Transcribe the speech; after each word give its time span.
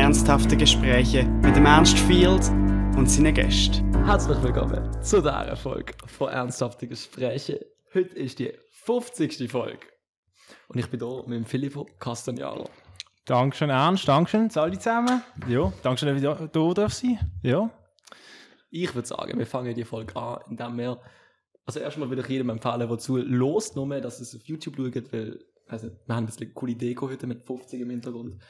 Ernsthafte 0.00 0.56
Gespräche 0.56 1.24
mit 1.24 1.54
dem 1.54 1.66
Ernst 1.66 1.98
Field 1.98 2.48
und 2.96 3.04
seinen 3.06 3.34
Gästen. 3.34 3.94
Herzlich 4.06 4.42
willkommen 4.42 4.90
zu 5.02 5.20
dieser 5.20 5.54
Folge 5.56 5.92
von 6.06 6.30
Ernsthafte 6.30 6.88
Gespräche. 6.88 7.66
Heute 7.92 8.16
ist 8.16 8.38
die 8.38 8.50
50. 8.70 9.50
Folge. 9.50 9.86
Und 10.68 10.78
ich 10.78 10.88
bin 10.88 11.00
hier 11.00 11.22
mit 11.26 11.36
dem 11.40 11.44
Filippo 11.44 11.86
Castagnaro. 11.98 12.70
Dankeschön, 13.26 13.68
Ernst. 13.68 14.08
Dankeschön, 14.08 14.50
alle 14.54 14.78
zusammen. 14.78 15.22
Ja, 15.46 15.70
Dankeschön, 15.82 16.08
dass 16.08 16.16
ich 16.16 16.50
hier 16.50 16.72
darf 16.72 16.94
sein. 16.94 17.18
Ja. 17.42 17.68
Ich 18.70 18.94
würde 18.94 19.06
sagen, 19.06 19.38
wir 19.38 19.46
fangen 19.46 19.74
die 19.74 19.84
Folge 19.84 20.16
an, 20.16 20.40
indem 20.48 20.78
wir, 20.78 20.98
also 21.66 21.78
erstmal 21.78 22.08
würde 22.08 22.22
ich 22.22 22.28
jedem 22.28 22.48
empfehlen, 22.48 22.88
der 22.88 22.98
zu 22.98 23.18
los, 23.18 23.74
nur 23.74 23.86
mehr, 23.86 24.00
dass 24.00 24.18
es 24.18 24.34
auf 24.34 24.46
YouTube 24.46 24.76
schaut, 24.76 25.12
weil, 25.12 25.44
also, 25.68 25.88
wir 25.88 26.16
haben 26.16 26.24
ein 26.24 26.26
bisschen 26.26 26.54
coole 26.54 26.74
Deko 26.74 27.10
heute 27.10 27.26
mit 27.26 27.44
50 27.44 27.82
im 27.82 27.90
Hintergrund. 27.90 28.40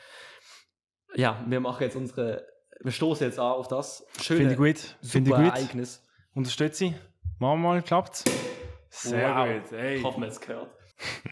Ja, 1.15 1.45
wir 1.47 1.61
machen 1.61 1.83
jetzt 1.83 1.97
unsere, 1.97 2.47
wir 2.81 2.93
stoßen 2.93 3.27
jetzt 3.27 3.39
an 3.39 3.53
auf 3.53 3.69
das 3.69 4.07
schöne, 4.21 4.41
Finde 4.41 4.53
ich 4.53 4.59
gut. 4.59 4.97
Finde 5.03 5.31
ich 5.31 5.37
gut. 5.37 5.47
Ereignis. 5.47 6.03
Unterstütze. 6.35 6.95
Machen 7.39 7.63
wir 7.63 7.69
mal, 7.69 7.83
klappt's. 7.83 8.25
Sehr 8.91 9.35
wow. 9.35 9.47
gut. 9.47 9.73
Hey. 9.73 9.97
Ich 9.97 10.05
hoffe, 10.05 10.21
man 10.21 10.29
es 10.29 10.41
gehört. 10.41 10.71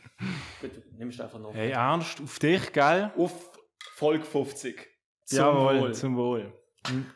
Bitte, 0.60 0.82
nimmst 0.96 1.18
du 1.18 1.22
einfach 1.22 1.38
noch. 1.38 1.54
Hey, 1.54 1.70
Ernst, 1.70 2.20
auf 2.20 2.38
dich, 2.38 2.72
gell? 2.72 3.12
Auf 3.16 3.32
Folge 3.94 4.24
50. 4.24 4.86
Zum 5.24 5.38
Jawohl, 5.38 5.80
Wohl. 5.80 5.94
zum 5.94 6.16
Wohl. 6.16 6.52
Hm. 6.86 7.06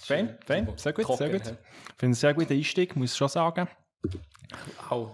Fein, 0.00 0.36
fein, 0.44 0.76
sehr 0.76 0.92
gut, 0.92 1.04
Trocken, 1.04 1.18
sehr 1.18 1.30
gut. 1.30 1.42
Ich 1.42 1.94
finde 1.96 2.12
es 2.14 2.20
sehr 2.20 2.34
guter 2.34 2.52
Einstieg, 2.52 2.96
muss 2.96 3.12
ich 3.12 3.16
schon 3.16 3.28
sagen. 3.28 3.68
Wow, 4.88 5.12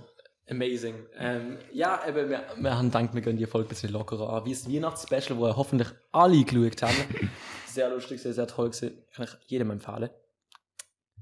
amazing. 0.51 0.95
Ähm, 1.17 1.59
ja, 1.73 2.01
eben, 2.07 2.31
wir, 2.31 2.45
wir 2.57 2.77
haben 2.77 2.91
gedacht, 2.91 3.15
wir 3.15 3.21
gehen 3.21 3.37
die 3.37 3.47
Folge 3.47 3.67
ein 3.67 3.71
bisschen 3.71 3.93
lockerer 3.93 4.33
an. 4.33 4.45
Wie 4.45 4.51
das 4.51 4.69
Weihnachtsspecial, 4.69 5.39
wo 5.39 5.47
hoffentlich 5.57 5.89
alle 6.13 6.43
geschaut 6.45 6.83
haben. 6.83 7.31
sehr 7.67 7.91
lustig, 7.91 8.21
sehr, 8.21 8.35
sehr 8.35 8.47
toll 8.47 8.71
gewesen. 8.71 9.03
Kann 9.15 9.27
ich 9.27 9.51
jedem 9.51 9.71
empfehlen. 9.71 10.11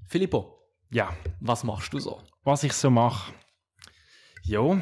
Filippo. 0.06 0.58
Ja. 0.90 1.12
Was 1.40 1.64
machst 1.64 1.92
du 1.92 1.98
so? 1.98 2.20
Was 2.44 2.62
ich 2.62 2.72
so 2.72 2.90
mache? 2.90 3.32
Ja, 4.44 4.80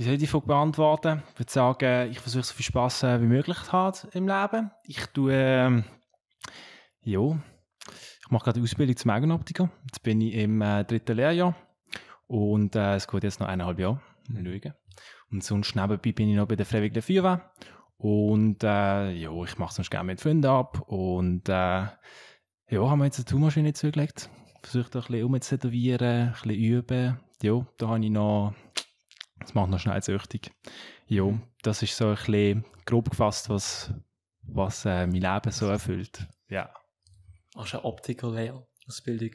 wie 0.00 0.04
soll 0.04 0.14
ich 0.14 0.20
die 0.20 0.26
Frage 0.26 0.46
beantworten? 0.46 1.22
Ich 1.34 1.40
würde 1.40 1.52
sagen, 1.52 2.10
ich 2.10 2.20
versuche 2.20 2.42
so 2.42 2.54
viel 2.54 2.64
Spaß 2.64 3.02
äh, 3.02 3.20
wie 3.20 3.26
möglich 3.26 3.58
zu 3.58 3.72
haben 3.72 4.08
im 4.12 4.26
Leben. 4.26 4.70
Ich 4.84 5.04
tue, 5.08 5.34
äh, 5.34 5.82
ja, 7.02 7.38
ich 8.22 8.30
mache 8.30 8.44
gerade 8.44 8.60
die 8.60 8.64
Ausbildung 8.64 8.96
zum 8.96 9.10
Augenoptiker. 9.10 9.70
Jetzt 9.84 10.02
bin 10.02 10.22
ich 10.22 10.32
im 10.32 10.62
äh, 10.62 10.84
dritten 10.84 11.16
Lehrjahr 11.16 11.54
und 12.30 12.76
äh, 12.76 12.94
es 12.94 13.08
geht 13.08 13.24
jetzt 13.24 13.40
noch 13.40 13.48
eineinhalb 13.48 13.78
Jahre. 13.78 14.00
Mal 14.28 14.44
schauen. 14.44 14.74
Und 15.30 15.44
sonst 15.44 15.74
nebenbei 15.74 16.12
bin 16.12 16.28
ich 16.28 16.36
noch 16.36 16.46
bei 16.46 16.56
der 16.56 16.66
Freiwilligen 16.66 17.02
Feuerwehr. 17.02 17.52
Und 17.96 18.62
äh, 18.62 19.10
ja, 19.12 19.42
ich 19.44 19.58
mache 19.58 19.74
sonst 19.74 19.90
gerne 19.90 20.06
mit 20.06 20.20
Freunden 20.20 20.46
ab. 20.46 20.80
Und 20.88 21.48
äh, 21.48 21.52
ja, 21.52 21.92
haben 22.72 22.98
wir 22.98 23.04
jetzt 23.04 23.18
eine 23.18 23.26
Tourmaschine 23.26 23.72
zugelegt. 23.72 24.30
Versuche 24.62 24.90
da 24.90 25.00
ein 25.00 25.06
bisschen 25.06 25.24
umzutätowieren, 25.24 26.28
ein 26.28 26.32
bisschen 26.32 26.50
üben. 26.50 27.20
Ja, 27.42 27.66
da 27.78 27.88
habe 27.88 28.04
ich 28.04 28.10
noch, 28.10 28.54
das 29.38 29.54
macht 29.54 29.70
noch 29.70 29.80
schnell 29.80 30.02
süchtig. 30.02 30.52
Ja, 31.06 31.24
das 31.62 31.82
ist 31.82 31.96
so 31.96 32.08
ein 32.08 32.14
bisschen 32.14 32.64
grob 32.84 33.10
gefasst, 33.10 33.48
was, 33.48 33.92
was 34.42 34.84
äh, 34.84 35.06
mein 35.06 35.22
Leben 35.22 35.50
so 35.50 35.66
erfüllt. 35.66 36.26
Ja 36.48 36.70
hast 37.56 37.74
eine 37.74 37.84
Optikerlehrausbildung. 37.84 39.30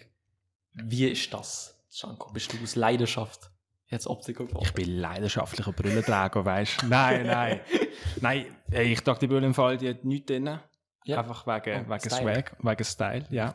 Wie 0.73 1.07
ist 1.07 1.33
das, 1.33 1.74
Janko? 1.95 2.31
Bist 2.33 2.51
du 2.51 2.57
aus 2.61 2.75
Leidenschaft 2.75 3.49
jetzt 3.87 4.07
Optiker 4.07 4.45
geworden? 4.45 4.65
Ich 4.65 4.73
bin 4.73 4.97
leidenschaftlicher 4.99 5.71
Brillenträger, 5.71 6.43
weißt 6.43 6.83
du? 6.83 6.87
Nein, 6.89 7.25
nein. 7.25 7.61
nein, 8.21 8.45
ich 8.69 9.01
dachte, 9.01 9.21
die 9.21 9.27
Brille 9.27 9.47
im 9.47 9.53
Fall, 9.53 9.77
die 9.77 9.89
hat 9.89 10.03
nichts 10.03 10.27
drin. 10.27 10.59
Ja. 11.05 11.19
Einfach 11.19 11.45
wegen, 11.45 11.85
oh, 11.85 11.89
wegen 11.89 12.09
Style. 12.09 12.33
Swag, 12.33 12.55
wegen 12.59 12.83
Style, 12.83 13.25
ja. 13.29 13.53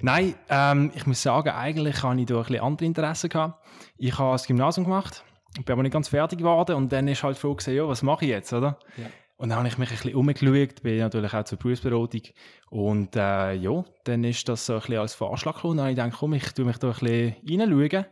Nein, 0.00 0.34
ähm, 0.50 0.92
ich 0.94 1.06
muss 1.06 1.22
sagen, 1.22 1.48
eigentlich 1.48 2.02
habe 2.02 2.20
ich 2.20 2.26
da 2.26 2.36
ein 2.36 2.42
bisschen 2.42 2.60
andere 2.60 2.86
Interessen 2.86 3.30
gehabt. 3.30 3.66
Ich 3.96 4.18
habe 4.18 4.32
das 4.32 4.46
Gymnasium 4.46 4.84
gemacht, 4.84 5.24
bin 5.64 5.72
aber 5.72 5.82
nicht 5.82 5.92
ganz 5.92 6.08
fertig 6.08 6.38
geworden 6.38 6.76
und 6.76 6.92
dann 6.92 7.08
ist 7.08 7.22
halt 7.22 7.38
Frage, 7.38 7.72
ja, 7.72 7.88
was 7.88 8.02
mache 8.02 8.26
ich 8.26 8.30
jetzt, 8.30 8.52
oder? 8.52 8.78
Ja. 8.98 9.06
Und 9.42 9.48
dann 9.48 9.58
habe 9.58 9.66
ich 9.66 9.76
mich 9.76 9.90
ein 9.90 9.96
bisschen 9.96 10.14
umgeschaut, 10.14 10.82
bin 10.84 10.98
natürlich 10.98 11.34
auch 11.34 11.42
zur 11.42 11.58
Berufsberatung. 11.58 12.22
Und 12.70 13.16
äh, 13.16 13.54
ja, 13.54 13.84
dann 14.04 14.22
ist 14.22 14.48
das 14.48 14.66
so 14.66 14.74
ein 14.74 14.78
bisschen 14.78 14.98
als 14.98 15.14
Vorschlag 15.16 15.56
gekommen. 15.56 15.78
Dann 15.78 15.86
habe 15.86 15.90
ich 15.90 15.96
gedacht, 15.96 16.16
komm, 16.20 16.34
ich 16.34 16.52
tue 16.52 16.64
mich 16.64 16.78
da 16.78 16.92
ein 16.92 16.92
bisschen 16.92 17.60
reinschauen. 17.60 18.06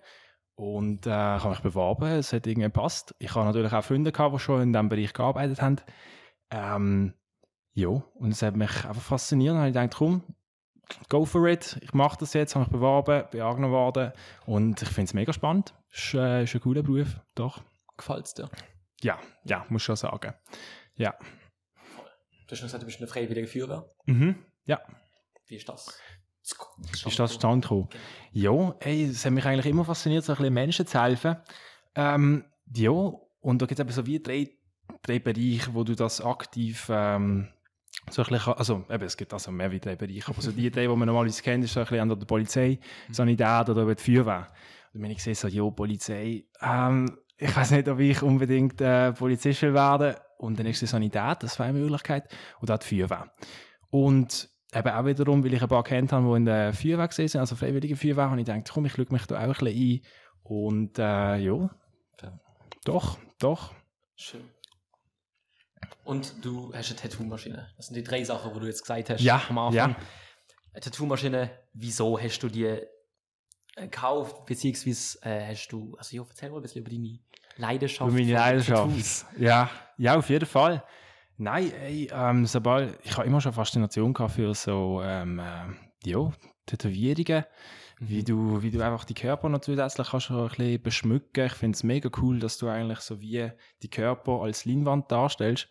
Und 0.57 1.07
äh, 1.07 1.11
habe 1.11 1.51
mich 1.51 1.61
beworben, 1.61 2.09
es 2.09 2.33
hat 2.33 2.49
irgendwie 2.49 2.67
gepasst. 2.67 3.15
Ich 3.21 3.33
habe 3.33 3.47
natürlich 3.47 3.73
auch 3.73 3.85
Freunde 3.85 4.11
gehabt, 4.11 4.35
die 4.35 4.41
schon 4.41 4.61
in 4.61 4.73
diesem 4.73 4.89
Bereich 4.89 5.13
gearbeitet 5.13 5.63
haben. 5.63 5.77
Ähm, 6.51 7.15
ja, 7.75 7.91
und 7.91 8.33
es 8.33 8.43
hat 8.43 8.57
mich 8.57 8.85
einfach 8.85 9.01
fasziniert. 9.01 9.53
Dann 9.53 9.59
habe 9.59 9.69
ich 9.69 9.75
gedacht, 9.75 9.95
komm, 9.97 10.25
go 11.09 11.25
for 11.25 11.47
it. 11.47 11.79
Ich 11.83 11.95
mache 11.95 12.19
das 12.19 12.33
jetzt, 12.33 12.57
habe 12.57 12.65
mich 12.65 12.73
beworben, 12.73 13.23
bin 13.31 13.43
angenommen 13.43 13.75
worden. 13.75 14.13
Und 14.47 14.83
ich 14.83 14.89
finde 14.89 15.05
es 15.05 15.15
mega 15.15 15.33
spannend. 15.33 15.75
Ist, 15.93 16.13
äh, 16.13 16.43
ist 16.43 16.57
ein 16.57 16.61
cooler 16.61 16.83
Beruf, 16.83 17.21
doch. 17.37 17.63
Gefällt 17.97 18.27
es 18.27 18.35
dir? 18.35 18.51
Ja, 19.01 19.17
ja, 19.45 19.65
muss 19.69 19.85
schon 19.85 19.95
sagen. 19.95 20.35
Ja. 20.97 21.15
Du 22.47 22.53
hast 22.53 22.59
schon 22.59 22.67
gesagt, 22.67 22.83
du 22.83 22.87
bist 22.87 22.99
eine 22.99 23.07
freiwillige 23.07 23.47
Feuerwehr. 23.47 23.89
Mhm, 24.07 24.37
ja. 24.65 24.81
Wie 25.47 25.57
ist 25.57 25.69
das? 25.69 25.99
Wie 26.79 27.09
ist 27.09 27.19
das 27.19 27.33
zustande 27.33 27.67
gekommen? 27.67 27.89
Ja, 28.33 28.75
ey, 28.81 29.05
es 29.05 29.25
hat 29.25 29.33
mich 29.33 29.45
eigentlich 29.45 29.67
immer 29.67 29.85
fasziniert, 29.85 30.25
so 30.25 30.33
ein 30.33 30.39
bisschen 30.39 30.55
Menschen 30.55 30.87
zu 30.87 31.01
helfen. 31.01 31.37
Ähm, 31.95 32.45
ja, 32.75 32.91
und 32.91 33.63
da 33.63 33.67
gibt 33.67 33.79
es 33.79 33.85
eben 33.85 33.93
so 33.93 34.07
wie 34.07 34.21
drei, 34.21 34.49
drei 35.03 35.19
Bereiche, 35.19 35.75
wo 35.75 35.85
du 35.85 35.95
das 35.95 36.21
aktiv 36.21 36.89
ähm, 36.91 37.49
so 38.11 38.23
ein 38.23 38.29
bisschen, 38.29 38.53
also 38.55 38.85
eben, 38.91 39.05
es 39.05 39.17
gibt 39.17 39.33
also 39.33 39.51
mehr 39.51 39.71
wie 39.71 39.81
drei 39.81 39.97
Bereiche, 39.97 40.29
aber 40.29 40.41
so 40.41 40.53
die 40.53 40.71
drei, 40.71 40.83
die 40.83 40.89
man 40.89 41.07
normalerweise 41.07 41.43
kennt, 41.43 41.65
ist 41.65 41.75
so 41.75 41.81
ein 41.81 41.87
bisschen 41.87 42.01
an 42.01 42.19
der 42.19 42.27
Polizei, 42.27 42.79
mhm. 43.09 43.15
Sanität 43.15 43.69
oder 43.69 43.95
die 43.95 44.03
Feuerwehr. 44.03 44.49
Und 44.93 45.03
wenn 45.03 45.11
ich 45.11 45.23
sehe, 45.23 45.35
so, 45.35 45.47
ja, 45.47 45.69
Polizei, 45.71 46.45
ähm, 46.61 47.19
ich 47.37 47.55
weiß 47.55 47.71
nicht, 47.73 47.89
ob 47.89 48.01
ich 48.01 48.23
unbedingt 48.23 48.81
äh, 48.81 49.13
Polizist 49.13 49.63
will 49.63 49.75
werden 49.75 50.17
und 50.41 50.59
dann 50.59 50.67
ist 50.67 50.81
die 50.81 50.87
Sanität, 50.87 51.43
das 51.43 51.59
war 51.59 51.67
eine 51.67 51.79
Möglichkeit, 51.79 52.29
und 52.61 52.71
auch 52.71 52.79
die 52.79 52.87
Feuerwehr. 52.87 53.31
Und 53.91 54.49
eben 54.73 54.89
auch 54.89 55.05
wiederum, 55.05 55.45
weil 55.45 55.55
ich 55.55 55.63
ein 55.63 55.69
paar 55.69 55.85
kennt 55.85 56.13
habe, 56.13 56.27
die 56.29 56.37
in 56.37 56.45
der 56.47 56.73
Feuerwehr 56.73 57.11
sind, 57.11 57.37
also 57.37 57.57
freiwillige 57.57 57.97
Feuerwehr, 57.97 58.31
und 58.31 58.39
ich 58.39 58.47
dachte, 58.47 58.73
komm, 58.73 58.87
ich 58.87 58.93
schaue 58.93 59.07
mich 59.11 59.27
da 59.27 59.37
auch 59.37 59.43
ein 59.43 59.49
bisschen 59.53 59.69
ein. 59.69 60.01
Und 60.43 60.99
äh, 60.99 61.37
ja, 61.37 61.71
doch, 62.85 63.19
doch. 63.39 63.75
Schön. 64.17 64.49
Und 66.05 66.45
du 66.45 66.73
hast 66.75 66.91
eine 66.91 66.99
Tattoo-Maschine. 66.99 67.69
Das 67.77 67.87
sind 67.87 67.97
die 67.97 68.03
drei 68.03 68.25
Sachen, 68.25 68.53
die 68.55 68.61
du 68.61 68.67
jetzt 68.67 68.83
gesagt 68.83 69.11
hast 69.11 69.21
ja, 69.21 69.43
am 69.49 69.59
Anfang. 69.59 69.91
Ja. 69.91 69.97
Eine 70.73 70.81
Tattoo-Maschine, 70.81 71.51
wieso 71.75 72.19
hast 72.19 72.41
du 72.41 72.49
die 72.49 72.65
äh, 72.65 72.87
gekauft, 73.77 74.47
beziehungsweise 74.47 75.19
äh, 75.23 75.47
hast 75.49 75.69
du, 75.69 75.95
also 75.97 76.17
ja, 76.17 76.25
erzähl 76.29 76.51
mal 76.51 76.57
ein 76.57 76.63
bisschen 76.63 76.81
über 76.81 76.91
deine 76.91 77.19
Leidenschaft. 77.61 78.11
Über 78.11 78.19
meine 78.19 78.33
Leidenschaft. 78.33 79.27
Ja, 79.39 79.71
ja, 79.97 80.17
auf 80.17 80.29
jeden 80.29 80.47
Fall. 80.47 80.83
Nein, 81.37 81.73
ey, 81.83 82.11
ähm, 82.13 82.45
sobald, 82.45 82.99
ich 83.03 83.17
habe 83.17 83.27
immer 83.27 83.41
schon 83.41 83.53
Faszination 83.53 84.13
gehabt 84.13 84.35
für 84.35 84.55
so, 84.55 85.01
ähm, 85.03 85.39
äh, 85.39 86.11
ja, 86.11 86.31
Tätowierungen, 86.67 87.45
mhm. 87.99 88.09
wie, 88.09 88.23
du, 88.23 88.63
wie 88.63 88.71
du 88.71 88.85
einfach 88.85 89.05
die 89.05 89.15
Körper 89.15 89.49
noch 89.49 89.61
zusätzlich 89.61 90.11
kannst 90.11 90.31
ein 90.31 90.49
bisschen 90.49 90.83
beschmücken. 90.83 91.47
Ich 91.47 91.55
finde 91.55 91.77
es 91.77 91.83
mega 91.83 92.11
cool, 92.21 92.39
dass 92.41 92.59
du 92.59 92.69
eigentlich 92.69 93.01
so 93.01 93.21
wie 93.21 93.51
die 93.83 93.89
Körper 93.89 94.43
als 94.43 94.65
Leinwand 94.65 95.11
darstellst. 95.11 95.69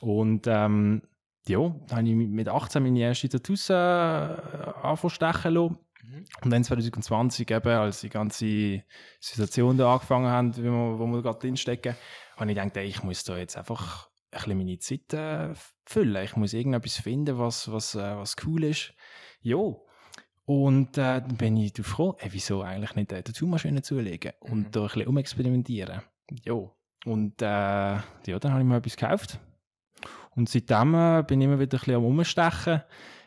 Und 0.00 0.46
ähm, 0.46 1.02
ja, 1.46 1.58
dann 1.88 1.98
habe 1.98 2.08
ich 2.08 2.14
mit 2.14 2.48
18 2.48 2.82
meine 2.82 3.00
erste 3.00 3.28
Tattoos 3.28 3.70
äh, 3.70 3.74
angefangen 3.74 5.10
stechen 5.10 5.54
lassen. 5.54 5.78
Mhm. 6.04 6.24
Und 6.42 6.50
dann 6.50 6.64
2020, 6.64 7.50
eben, 7.50 7.68
als 7.68 8.00
die 8.00 8.10
ganze 8.10 8.82
Situation 9.20 9.78
da 9.78 9.92
angefangen 9.92 10.30
hat, 10.30 10.58
wo 10.58 10.62
wir, 10.62 10.98
wo 10.98 11.06
wir 11.06 11.22
gerade 11.22 11.38
drinstecken, 11.38 11.96
habe 12.36 12.50
ich 12.50 12.56
gedacht, 12.56 12.76
ey, 12.76 12.86
ich 12.86 13.02
muss 13.02 13.24
da 13.24 13.36
jetzt 13.36 13.56
einfach 13.56 14.08
ein 14.30 14.38
bisschen 14.38 14.58
meine 14.58 14.78
Zeit 14.78 15.12
äh, 15.14 15.54
füllen. 15.84 16.24
Ich 16.24 16.36
muss 16.36 16.52
irgendetwas 16.52 16.96
finden, 16.96 17.38
was, 17.38 17.70
was, 17.70 17.94
äh, 17.94 18.16
was 18.16 18.36
cool 18.44 18.64
ist. 18.64 18.92
Ja. 19.40 19.56
Und 20.46 20.98
äh, 20.98 21.20
dann 21.20 21.36
bin 21.36 21.56
ich 21.56 21.72
darauf 21.72 21.90
gekommen, 21.90 22.14
ey, 22.18 22.32
wieso 22.32 22.62
eigentlich 22.62 22.94
nicht 22.96 23.12
eine 23.12 23.24
Tattoo-Maschine 23.24 23.82
zulegen 23.82 24.32
und 24.40 24.58
mhm. 24.58 24.70
da 24.72 24.80
ein 24.80 24.86
bisschen 24.86 25.06
umexperimentieren. 25.06 26.02
Ja. 26.44 26.70
Und 27.06 27.40
äh, 27.40 27.44
ja, 27.46 28.38
dann 28.40 28.52
habe 28.52 28.62
ich 28.62 28.66
mir 28.66 28.76
etwas 28.76 28.96
gekauft. 28.96 29.40
Und 30.36 30.48
seitdem 30.48 30.94
äh, 30.94 31.22
bin 31.22 31.40
ich 31.40 31.46
immer 31.46 31.60
wieder 31.60 31.76
ein 31.76 31.80
bisschen 31.80 31.94
am 31.94 32.04
Umstechen 32.04 32.82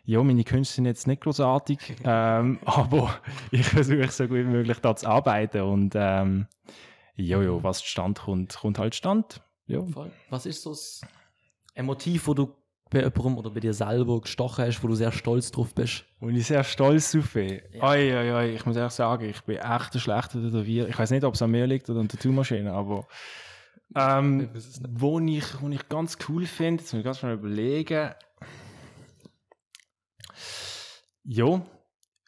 ja, 0.07 0.23
meine 0.23 0.45
Künste 0.45 0.75
sind 0.75 0.85
jetzt 0.85 1.05
nicht 1.05 1.21
großartig, 1.21 1.79
ähm, 2.05 2.59
aber 2.65 3.19
ich 3.51 3.65
versuche 3.65 4.09
so 4.09 4.27
gut 4.27 4.37
wie 4.37 4.43
möglich 4.43 4.79
da 4.79 4.95
zu 4.95 5.05
arbeiten 5.05 5.61
und 5.61 5.93
ähm, 5.95 6.47
ja, 7.15 7.41
ja, 7.41 7.61
was 7.61 7.83
Stand 7.83 8.19
kommt, 8.19 8.55
kommt 8.55 8.79
halt 8.79 8.95
Stand. 8.95 9.41
Ja. 9.65 9.81
Was 10.29 10.45
ist 10.45 10.61
so 10.63 10.73
ein 11.75 11.85
Motiv, 11.85 12.27
wo 12.27 12.33
du 12.33 12.55
bei 12.89 12.99
jemandem 12.99 13.37
oder 13.37 13.49
bei 13.49 13.59
dir 13.59 13.73
selber 13.73 14.21
gestochen 14.21 14.63
hast, 14.65 14.81
wo 14.81 14.87
du 14.87 14.95
sehr 14.95 15.11
stolz 15.11 15.51
drauf 15.51 15.75
bist? 15.75 16.05
Wo 16.21 16.29
ich 16.29 16.47
sehr 16.47 16.63
stolz 16.63 17.11
drauf 17.11 17.33
bin? 17.33 17.59
Ja. 17.73 17.83
Oi, 17.83 18.15
oi, 18.15 18.31
oi, 18.31 18.55
ich 18.55 18.65
muss 18.65 18.77
ehrlich 18.77 18.93
sagen, 18.93 19.25
ich 19.25 19.41
bin 19.41 19.57
echt 19.57 19.93
ein 19.93 19.99
schlechter 19.99 20.41
Tätowierer. 20.41 20.87
Ich 20.87 20.97
weiß 20.97 21.11
nicht, 21.11 21.25
ob 21.25 21.33
es 21.33 21.41
an 21.41 21.51
mir 21.51 21.67
liegt 21.67 21.89
oder 21.89 21.99
an 21.99 22.07
der 22.07 22.17
Tattoo-Maschine, 22.17 22.71
aber 22.71 23.05
Ähm, 23.93 24.51
Ich 24.53 24.79
wo, 24.89 25.19
ich, 25.19 25.61
wo 25.61 25.67
ich 25.69 25.89
ganz 25.89 26.17
cool 26.29 26.45
finde, 26.45 26.83
jetzt 26.83 26.93
muss 26.93 26.99
ich 26.99 27.05
ganz 27.05 27.19
schnell 27.19 27.33
überlegen. 27.33 28.11
Ja, 31.29 31.61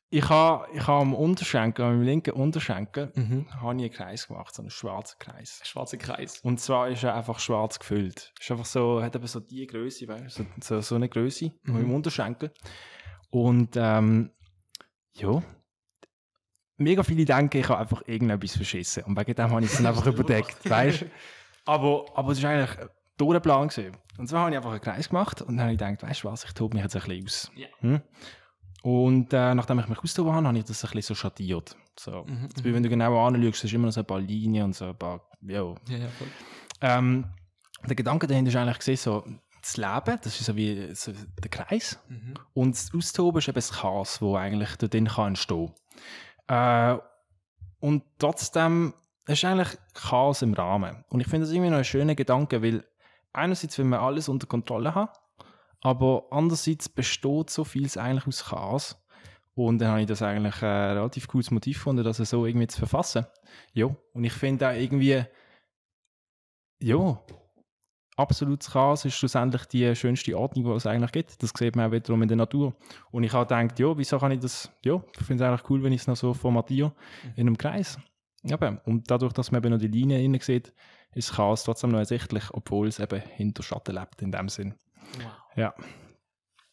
ich 0.10 0.28
habe 0.28 0.68
ich 0.74 0.86
ha 0.88 1.00
am 1.00 1.14
Unterschenkel, 1.14 1.86
am 1.86 2.02
linken 2.02 2.32
Unterschenkel, 2.34 3.12
Mhm. 3.16 3.46
habe 3.62 3.76
ich 3.78 3.82
einen 3.84 3.92
Kreis 3.92 4.28
gemacht, 4.28 4.54
so 4.54 4.62
einen 4.62 4.72
schwarzen 4.72 5.18
Kreis. 5.20 5.62
Schwarzer 5.64 5.98
Kreis. 5.98 6.40
Und 6.42 6.60
zwar 6.60 6.90
ist 6.90 7.04
er 7.04 7.16
einfach 7.16 7.40
schwarz 7.40 7.80
gefüllt. 7.80 8.34
Ist 8.40 8.52
einfach 8.52 8.66
so, 8.66 9.02
hat 9.02 9.16
eben 9.16 9.26
so 9.28 9.40
die 9.40 9.66
Größe, 9.68 10.08
weißt 10.08 10.36
so, 10.36 10.46
so, 10.62 10.82
so 10.82 10.96
eine 10.96 11.08
Größe 11.08 11.52
Mhm. 11.64 11.80
im 11.82 11.94
Unterschenkel. 11.94 12.52
Und 13.30 13.76
ähm, 13.78 14.32
ja, 15.14 15.42
mega 16.78 17.04
viele 17.04 17.24
denken, 17.26 17.58
ich 17.58 17.70
habe 17.70 17.80
einfach 17.80 18.02
irgendetwas 18.06 18.56
verschissen. 18.58 19.04
Und 19.04 19.18
wegen 19.18 19.34
dem 19.36 19.50
habe 19.52 19.62
ich 19.64 19.72
es 19.72 19.78
dann 19.78 19.86
einfach 19.88 20.08
überdeckt, 20.08 20.70
weißt? 20.70 21.06
Aber, 21.66 22.06
aber 22.16 22.32
es 22.32 22.42
war 22.44 22.50
eigentlich 22.52 22.78
ein 22.80 23.42
Plan. 23.42 23.68
Gewesen. 23.70 23.96
Und 24.18 24.28
zwar 24.28 24.42
habe 24.42 24.52
ich 24.52 24.58
einfach 24.58 24.72
einen 24.72 24.82
Kreis 24.82 25.08
gemacht 25.10 25.42
und 25.42 25.56
dann 25.56 25.62
habe 25.68 25.74
ich 25.74 25.78
gedacht, 25.80 26.02
weißt 26.04 26.24
du 26.24 26.28
was, 26.32 26.44
ich 26.44 26.52
tobe 26.54 26.76
mich 26.76 26.84
jetzt 26.84 26.96
ein 26.96 27.02
bisschen 27.04 27.26
aus. 27.26 27.52
Ja. 27.56 27.68
Hm? 27.82 28.02
Und 28.82 29.34
äh, 29.34 29.54
nachdem 29.56 29.80
ich 29.80 29.88
mich 29.88 30.00
austoben 30.00 30.32
habe, 30.34 30.48
habe 30.48 30.58
ich 30.58 30.64
das 30.64 30.84
ein 30.86 30.92
bisschen 30.92 31.16
so 31.16 31.20
schattiert. 31.20 31.76
So. 31.98 32.24
Mhm, 32.26 32.44
Jetzt, 32.44 32.64
wenn 32.64 32.82
du 32.84 32.90
genau 32.90 33.26
anschaust, 33.28 33.64
ist 33.66 33.74
immer 33.74 33.88
noch 33.88 33.94
so 33.94 34.00
ein 34.02 34.06
paar 34.06 34.20
Linien 34.20 34.66
und 34.66 34.76
so 34.76 34.86
ein 34.86 34.98
paar, 34.98 35.22
ja, 35.42 35.62
Ja, 35.90 35.98
ja, 35.98 36.08
voll. 36.08 36.28
ähm, 36.82 37.26
der 37.86 37.96
Gedanke 37.96 38.28
dahinter 38.28 38.50
ist 38.50 38.56
eigentlich 38.56 38.78
gesehen, 38.80 38.98
so, 38.98 39.26
das 39.62 39.76
Leben, 39.76 40.20
das 40.24 40.40
ist 40.40 40.46
so 40.46 40.56
wie 40.56 40.94
so 40.96 41.12
der 41.12 41.50
Kreis. 41.50 42.00
Mhm. 42.08 42.34
Und 42.54 42.76
das 42.76 42.94
Austoben 42.96 43.40
ist 43.40 43.50
eben 43.50 43.56
das 43.56 43.72
Chaos, 43.74 44.20
das 44.22 44.36
eigentlich 44.36 44.76
drin 44.78 45.08
kann 45.08 45.28
entstehen 45.30 45.74
äh, 46.48 46.96
Und 47.82 48.04
trotzdem 48.18 48.94
ist 49.28 49.44
eigentlich 49.44 49.78
Chaos 49.94 50.42
im 50.42 50.54
Rahmen. 50.54 51.04
Und 51.10 51.20
ich 51.20 51.28
finde 51.28 51.46
das 51.46 51.54
irgendwie 51.54 51.70
noch 51.70 51.78
ein 51.78 51.84
schöner 51.84 52.16
Gedanke, 52.16 52.64
weil 52.64 52.86
einerseits 53.34 53.78
will 53.78 53.86
man 53.86 54.00
alles 54.00 54.30
unter 54.30 54.48
Kontrolle 54.48 54.96
haben, 54.96 55.10
aber 55.82 56.28
andererseits 56.32 56.90
besteht 56.90 57.50
so 57.50 57.64
vieles 57.64 57.98
eigentlich 57.98 58.28
aus 58.28 58.46
Chaos. 58.46 59.06
Und 59.56 59.80
dann 59.80 59.90
habe 59.90 60.02
ich 60.02 60.08
das 60.08 60.22
eigentlich 60.22 60.62
ein 60.64 60.98
relativ 60.98 61.28
cooles 61.28 61.52
Motiv 61.52 61.78
gefunden, 61.78 62.04
das 62.04 62.18
so 62.18 62.46
irgendwie 62.46 62.68
zu 62.68 62.80
verfassen. 62.80 63.26
Ja, 63.74 63.94
und 64.14 64.24
ich 64.24 64.34
finde 64.34 64.70
auch 64.70 64.74
irgendwie, 64.74 65.24
ja, 66.82 67.22
absolutes 68.20 68.72
Chaos 68.72 69.06
ist 69.06 69.16
schlussendlich 69.16 69.66
die 69.66 69.96
schönste 69.96 70.38
Ordnung, 70.38 70.66
die 70.66 70.72
es 70.72 70.86
eigentlich 70.86 71.12
gibt. 71.12 71.42
Das 71.42 71.52
sieht 71.58 71.76
man 71.76 71.88
auch 71.88 71.92
wiederum 71.92 72.22
in 72.22 72.28
der 72.28 72.38
Natur. 72.38 72.74
Und 73.12 73.24
ich 73.24 73.34
habe 73.34 73.46
gedacht, 73.46 73.80
ja, 73.80 73.98
wieso 73.98 74.20
kann 74.20 74.32
ich 74.32 74.40
das, 74.40 74.72
ja, 74.84 75.02
ich 75.18 75.26
finde 75.26 75.44
es 75.44 75.50
eigentlich 75.50 75.70
cool, 75.70 75.84
wenn 75.84 75.94
ich 75.94 76.02
es 76.02 76.08
noch 76.08 76.18
so 76.18 76.34
formatiere 76.34 76.94
in 77.36 77.48
einem 77.48 77.58
Kreis. 77.58 77.98
Eben. 78.44 78.80
Und 78.86 79.10
dadurch, 79.10 79.34
dass 79.34 79.52
man 79.52 79.62
eben 79.62 79.72
noch 79.72 79.80
die 79.80 79.88
Linie 79.88 80.22
innen 80.22 80.40
sieht, 80.40 80.74
ist 81.14 81.30
das 81.30 81.36
Chaos 81.36 81.64
trotzdem 81.64 81.92
noch 81.92 82.00
ersichtlich, 82.00 82.44
obwohl 82.52 82.88
es 82.88 83.00
eben 83.00 83.20
hinter 83.20 83.64
Schatten 83.64 83.96
lebt 83.96 84.22
in 84.22 84.32
dem 84.32 84.48
Sinn. 84.48 84.76
Wow. 85.18 85.32
Ja. 85.56 85.74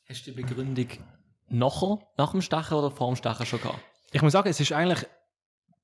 Hast 0.08 0.26
du 0.26 0.30
die 0.32 0.42
Begründung 0.42 0.86
nachher, 1.48 1.98
nach 2.16 2.30
dem 2.32 2.40
Stechen 2.42 2.74
oder 2.76 2.90
vor 2.90 3.08
dem 3.08 3.16
Stechen 3.16 3.46
schon 3.46 3.60
gehabt? 3.60 3.80
Ich 4.12 4.22
muss 4.22 4.32
sagen, 4.32 4.48
es 4.48 4.60
ist 4.60 4.72
eigentlich 4.72 5.06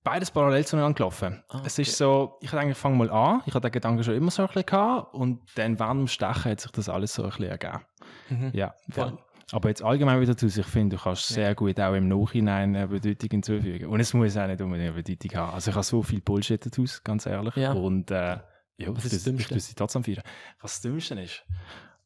beides 0.04 0.30
parallel 0.30 0.64
zueinander 0.66 0.94
gelaufen. 0.94 1.42
Ah, 1.48 1.62
Es 1.64 1.74
okay. 1.74 1.82
ist 1.82 1.96
so, 1.96 2.36
ich 2.40 2.50
habe 2.52 2.62
eigentlich 2.62 2.78
fange 2.78 2.96
mal 2.96 3.10
an, 3.10 3.42
ich 3.46 3.54
hatte 3.54 3.68
den 3.68 3.72
Gedanken 3.72 4.02
schon 4.04 4.14
immer 4.14 4.30
so 4.30 4.42
ein 4.42 4.48
bisschen 4.48 4.66
gehabt 4.66 5.14
und 5.14 5.40
dann 5.56 5.78
während 5.78 6.00
dem 6.00 6.08
Stechen 6.08 6.50
hat 6.52 6.60
sich 6.60 6.70
das 6.72 6.88
alles 6.88 7.14
so 7.14 7.22
ein 7.24 7.30
bisschen 7.30 7.44
ergeben. 7.46 7.80
Mhm. 8.28 8.50
Ja, 8.54 8.74
Voll. 8.90 9.06
ja. 9.08 9.18
Aber 9.54 9.68
jetzt 9.68 9.82
allgemein 9.82 10.20
wieder 10.20 10.34
zu, 10.36 10.46
ich 10.46 10.66
finde, 10.66 10.96
du 10.96 11.02
kannst 11.02 11.28
sehr 11.28 11.54
gut 11.54 11.78
auch 11.78 11.92
im 11.92 12.08
Nachhinein 12.08 12.74
eine 12.74 12.88
Bedeutung 12.88 13.28
hinzufügen. 13.30 13.86
Und 13.86 14.00
es 14.00 14.14
muss 14.14 14.34
auch 14.36 14.46
nicht 14.46 14.62
unbedingt 14.62 14.88
eine 14.94 15.02
Bedeutung 15.02 15.38
haben. 15.38 15.52
Also 15.54 15.70
ich 15.70 15.74
habe 15.74 15.84
so 15.84 16.02
viel 16.02 16.22
Bullshit 16.22 16.64
daraus, 16.64 17.04
ganz 17.04 17.26
ehrlich. 17.26 17.54
Ja. 17.56 17.72
Und 17.72 18.10
äh, 18.10 18.38
ja, 18.78 18.88
Was 18.88 19.04
ist 19.04 19.12
das 19.12 19.12
das, 19.12 19.24
Dümmste? 19.24 19.42
ich 19.42 19.48
tue 19.48 19.60
sie 19.60 19.74
trotzdem 19.74 20.04
feiern. 20.04 20.22
Was 20.62 20.72
das 20.74 20.80
Dümmste 20.80 21.20
ist? 21.20 21.44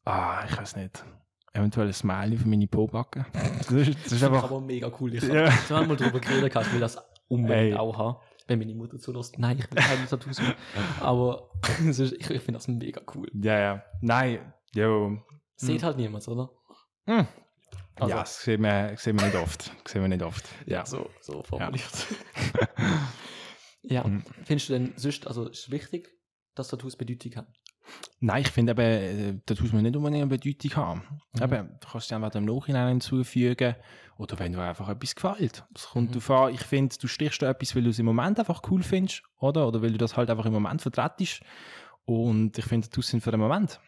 Ah, 0.07 0.45
ich 0.49 0.57
weiß 0.57 0.75
nicht. 0.77 1.03
Eventuell 1.53 1.87
ein 1.87 1.93
Smiley 1.93 2.37
für 2.37 2.47
meine 2.47 2.67
Po-Backe. 2.67 3.25
Das 3.33 3.71
ist, 3.71 3.71
das 3.71 3.87
ist 3.87 4.05
Das 4.05 4.11
ist 4.13 4.23
einfach... 4.23 4.43
aber 4.45 4.61
mega 4.61 4.91
cool. 4.99 5.13
Ich 5.15 5.23
Ja. 5.23 5.51
habe 5.51 5.65
zweimal 5.65 5.97
darüber 5.97 6.19
geredet, 6.19 6.55
ich 6.55 6.73
will 6.73 6.79
das 6.79 6.97
unbedingt 7.27 7.73
Ey. 7.73 7.73
auch 7.75 7.97
haben. 7.97 8.17
Wenn 8.47 8.59
meine 8.59 8.73
Mutter 8.75 8.97
zulässt. 8.99 9.37
Nein, 9.37 9.57
ich 9.59 9.69
will 9.69 9.83
keine 9.83 10.05
Tattoos 10.07 10.39
mehr. 10.41 10.55
Aber 11.01 11.49
es 11.89 11.99
ist, 11.99 12.13
ich, 12.13 12.29
ich 12.29 12.41
finde 12.41 12.53
das 12.53 12.67
mega 12.69 13.01
cool. 13.15 13.29
Ja, 13.33 13.59
ja. 13.59 13.83
Nein, 14.01 14.53
jo. 14.73 15.17
Sieht 15.57 15.83
halt 15.83 15.97
niemand, 15.97 16.25
oder? 16.29 16.49
Hm. 17.05 17.27
Also- 17.95 18.09
ja, 18.11 18.19
das 18.21 18.43
sehen 18.43 18.61
wir, 18.61 18.93
sehen 18.95 19.19
wir 19.19 19.25
nicht 19.25 19.35
oft. 19.35 19.71
Das 19.83 19.91
sehen 19.91 20.01
wir 20.03 20.07
nicht 20.07 20.21
oft. 20.23 20.45
Ja. 20.65 20.85
so, 20.85 21.09
so 21.19 21.43
formuliert. 21.43 22.07
ja. 23.81 24.03
Mhm. 24.07 24.23
Findest 24.45 24.69
du 24.69 24.73
denn 24.73 24.93
sonst, 24.95 25.27
also 25.27 25.47
ist 25.49 25.59
es 25.65 25.71
wichtig, 25.71 26.07
dass 26.55 26.69
Tattoos 26.69 26.95
Bedeutung 26.95 27.35
haben? 27.35 27.47
Nein, 28.19 28.41
ich 28.41 28.49
finde 28.49 28.71
eben, 28.71 28.81
äh, 28.81 29.39
da 29.45 29.55
muss 29.61 29.71
man 29.73 29.83
nicht 29.83 29.95
unbedingt 29.95 30.21
eine 30.23 30.37
Bedeutung 30.37 30.75
haben. 30.75 31.01
Mhm. 31.33 31.43
Eben, 31.43 31.69
du 31.79 31.87
kannst 31.91 32.09
dir 32.11 32.15
einfach 32.15 32.33
im 32.35 32.45
Nachhinein 32.45 32.87
hinzufügen 32.89 33.75
oder 34.17 34.39
wenn 34.39 34.53
du 34.53 34.59
einfach 34.61 34.89
etwas 34.89 35.15
gefällt. 35.15 35.63
Es 35.75 35.87
kommt 35.89 36.09
Mhm. 36.15 36.19
darauf 36.19 36.29
an, 36.47 36.53
ich 36.53 36.61
finde, 36.63 36.95
du 36.99 37.07
stichst 37.07 37.41
da 37.41 37.49
etwas, 37.49 37.75
weil 37.75 37.83
du 37.83 37.89
es 37.91 37.99
im 37.99 38.05
Moment 38.05 38.39
einfach 38.39 38.61
cool 38.69 38.81
findest, 38.83 39.23
oder? 39.39 39.67
Oder 39.67 39.81
weil 39.81 39.91
du 39.91 39.97
das 39.97 40.17
halt 40.17 40.29
einfach 40.29 40.45
im 40.45 40.53
Moment 40.53 40.81
vertretest. 40.81 41.41
Und 42.05 42.57
ich 42.57 42.65
finde, 42.65 42.87
Tattoos 42.87 43.07
sind 43.09 43.21
für 43.21 43.31
den 43.31 43.39
Moment. 43.39 43.79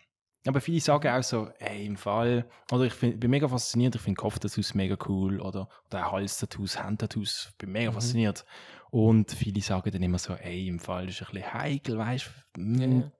Aber 0.47 0.61
viele 0.61 0.79
sagen 0.79 1.09
auch 1.09 1.21
so, 1.23 1.49
ey, 1.59 1.85
im 1.85 1.97
Fall, 1.97 2.45
oder 2.71 2.85
ich 2.85 2.93
find, 2.93 3.19
bin 3.19 3.29
mega 3.29 3.47
fasziniert, 3.47 3.95
ich 3.95 4.01
finde 4.01 4.21
Kopftattoos 4.21 4.73
mega 4.73 4.95
cool, 5.09 5.41
oder, 5.41 5.67
oder 5.87 6.11
Hals-Tattoos, 6.11 6.81
Hand-Tattoos, 6.81 7.51
bin 7.57 7.71
mega 7.73 7.89
Mhm. 7.91 7.95
fasziniert. 7.95 8.45
Und 8.89 9.31
viele 9.31 9.61
sagen 9.61 9.91
dann 9.91 10.01
immer 10.01 10.17
so, 10.17 10.33
ey, 10.35 10.67
im 10.67 10.79
Fall 10.79 11.09
ist 11.09 11.21
ein 11.21 11.27
bisschen 11.33 11.53
heikel, 11.53 11.97
weißt 11.97 12.29
du, 12.55 12.61
Ja, 12.61 12.87
mm, 12.87 13.01
ja. 13.01 13.11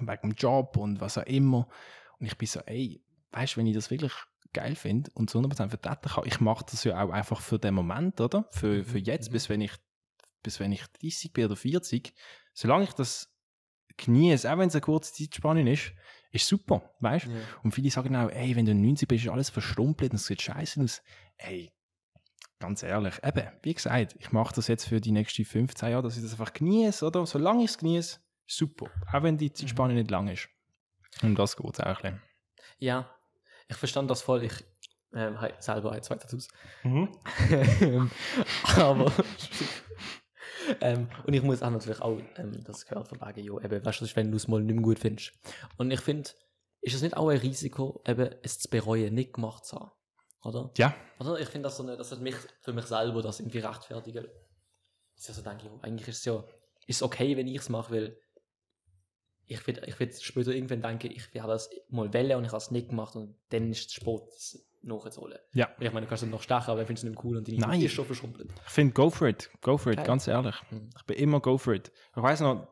Wegen 0.00 0.30
dem 0.30 0.32
Job 0.32 0.76
und 0.76 1.00
was 1.00 1.18
auch 1.18 1.26
immer. 1.26 1.68
Und 2.18 2.26
ich 2.26 2.36
bin 2.36 2.48
so, 2.48 2.60
ey, 2.60 3.02
weißt 3.32 3.54
du, 3.54 3.56
wenn 3.58 3.66
ich 3.66 3.74
das 3.74 3.90
wirklich 3.90 4.12
geil 4.52 4.74
finde 4.74 5.10
und 5.14 5.28
zu 5.30 5.38
100% 5.38 5.68
vertreten 5.68 6.08
kann, 6.08 6.24
ich 6.26 6.40
mache 6.40 6.64
das 6.70 6.84
ja 6.84 7.02
auch 7.02 7.10
einfach 7.10 7.40
für 7.40 7.58
den 7.58 7.74
Moment, 7.74 8.20
oder? 8.20 8.46
Für, 8.50 8.84
für 8.84 8.98
jetzt, 8.98 9.28
Mhm. 9.28 9.32
bis 9.32 9.48
wenn 9.48 9.60
ich 9.60 9.72
bis 10.42 10.60
wenn 10.60 10.70
ich 10.70 10.84
30 11.00 11.32
bin 11.32 11.46
oder 11.46 11.56
40, 11.56 12.14
solange 12.54 12.84
ich 12.84 12.92
das 12.92 13.34
genieße, 13.96 14.48
auch 14.52 14.58
wenn 14.58 14.68
es 14.68 14.76
eine 14.76 14.80
kurze 14.80 15.12
Zeitspanne 15.12 15.68
ist, 15.72 15.92
ist 16.30 16.46
super, 16.46 16.94
weißt 17.00 17.26
du? 17.26 17.30
Ja. 17.30 17.40
Und 17.64 17.72
viele 17.72 17.90
sagen 17.90 18.14
auch, 18.14 18.30
ey, 18.30 18.54
wenn 18.54 18.64
du 18.64 18.72
90 18.72 19.08
bist, 19.08 19.24
ist 19.24 19.30
alles 19.30 19.50
verstrumpelt 19.50 20.12
und 20.12 20.16
es 20.18 20.26
sieht 20.26 20.42
scheiße 20.42 20.80
aus. 20.84 21.02
Ey, 21.38 21.72
ganz 22.60 22.84
ehrlich, 22.84 23.14
eben, 23.24 23.48
wie 23.62 23.74
gesagt, 23.74 24.14
ich 24.20 24.30
mache 24.30 24.54
das 24.54 24.68
jetzt 24.68 24.86
für 24.86 25.00
die 25.00 25.10
nächsten 25.10 25.44
15 25.44 25.90
Jahre, 25.90 26.04
dass 26.04 26.16
ich 26.16 26.22
das 26.22 26.32
einfach 26.32 26.52
genieße, 26.52 27.04
oder? 27.04 27.26
Solange 27.26 27.64
ich 27.64 27.70
es 27.70 27.78
genieße, 27.78 28.20
super. 28.46 28.86
Auch 29.12 29.22
wenn 29.22 29.36
die 29.36 29.52
Zeitspanne 29.52 29.94
nicht 29.94 30.10
lang 30.10 30.28
ist. 30.28 30.48
Um 31.22 31.34
das 31.34 31.56
geht 31.56 31.74
es 31.74 31.80
auch 31.80 32.02
ein 32.02 32.22
ja, 32.78 33.10
ich 33.68 33.76
verstand 33.76 34.10
das 34.10 34.22
voll. 34.22 34.44
Ich 34.44 34.64
ähm, 35.14 35.40
habe 35.40 35.54
selber 35.58 35.92
ein 35.92 36.02
zwei 36.02 36.16
Tattoos. 36.16 36.48
bisschen. 36.82 37.08
Ähm, 37.80 38.10
aber 38.76 39.12
ähm, 40.80 41.08
und 41.24 41.34
ich 41.34 41.42
muss 41.42 41.62
auch 41.62 41.70
natürlich 41.70 42.00
auch 42.00 42.18
ähm, 42.36 42.62
das 42.64 42.86
gehört 42.86 43.08
von 43.08 43.20
wegen, 43.20 43.44
jo, 43.44 43.60
eben, 43.60 43.84
weißt 43.84 44.00
du, 44.00 44.04
das 44.04 44.16
wenn 44.16 44.30
du 44.30 44.36
es 44.36 44.48
mal 44.48 44.62
nicht 44.62 44.74
mehr 44.74 44.82
gut 44.82 44.98
findest. 44.98 45.32
Und 45.78 45.90
ich 45.90 46.00
finde, 46.00 46.30
ist 46.80 46.94
es 46.94 47.02
nicht 47.02 47.16
auch 47.16 47.28
ein 47.28 47.38
Risiko, 47.38 48.02
eben 48.06 48.34
es 48.42 48.58
zu 48.58 48.68
bereuen, 48.68 49.14
nicht 49.14 49.32
gemacht 49.32 49.64
zu 49.64 49.76
haben? 49.76 49.90
Oder? 50.42 50.70
Ja, 50.76 50.94
Oder? 51.18 51.40
Ich 51.40 51.48
finde 51.48 51.68
das 51.68 51.76
so 51.76 51.82
eine, 51.82 51.96
das 51.96 52.12
hat 52.12 52.20
mich 52.20 52.36
für 52.60 52.72
mich 52.72 52.84
selber 52.84 53.22
das 53.22 53.40
irgendwie 53.40 53.58
rechtfertigen. 53.58 54.26
Das 55.14 55.22
ist 55.22 55.28
ja 55.28 55.34
so, 55.34 55.42
denke 55.42 55.66
ich, 55.66 55.84
eigentlich 55.84 56.08
ist 56.08 56.18
es 56.18 56.24
ja 56.26 56.44
ist 56.86 57.02
okay, 57.02 57.36
wenn 57.36 57.48
ich 57.48 57.56
es 57.56 57.68
mache, 57.68 57.92
weil 57.92 58.20
ich 59.46 59.66
will, 59.66 59.80
ich 59.86 59.98
will 60.00 60.12
später 60.12 60.52
irgendwann 60.52 60.82
denken, 60.82 61.10
ich 61.14 61.40
habe 61.40 61.52
das 61.52 61.70
mal 61.88 62.12
wählen 62.12 62.38
und 62.38 62.44
ich 62.44 62.50
habe 62.50 62.58
es 62.58 62.70
nicht 62.70 62.88
gemacht 62.88 63.16
und 63.16 63.34
dann 63.50 63.70
ist 63.70 63.88
es 63.88 63.92
Sport, 63.94 64.28
das 64.28 64.66
nachzuholen. 64.82 65.38
Ja. 65.52 65.68
Ich 65.78 65.92
meine, 65.92 66.06
du 66.06 66.08
kannst 66.08 66.24
es 66.24 66.30
noch 66.30 66.42
stechen, 66.42 66.70
aber 66.70 66.80
ich 66.80 66.86
finde 66.86 67.00
es 67.00 67.04
nicht 67.04 67.24
cool 67.24 67.36
und 67.36 67.46
die 67.46 67.58
Nein. 67.58 67.80
ist 67.80 67.92
schon 67.92 68.06
verschrumpelt. 68.06 68.50
ich 68.64 68.72
finde, 68.72 68.94
go 68.94 69.10
for 69.10 69.28
it. 69.28 69.50
Go 69.60 69.76
for 69.76 69.92
it, 69.92 69.98
Geil. 69.98 70.06
ganz 70.06 70.28
ehrlich. 70.28 70.56
Mhm. 70.70 70.90
Ich 70.96 71.04
bin 71.04 71.16
immer 71.16 71.40
go 71.40 71.58
for 71.58 71.74
it. 71.74 71.90
Ich 72.16 72.22
weiss 72.22 72.40
noch, 72.40 72.68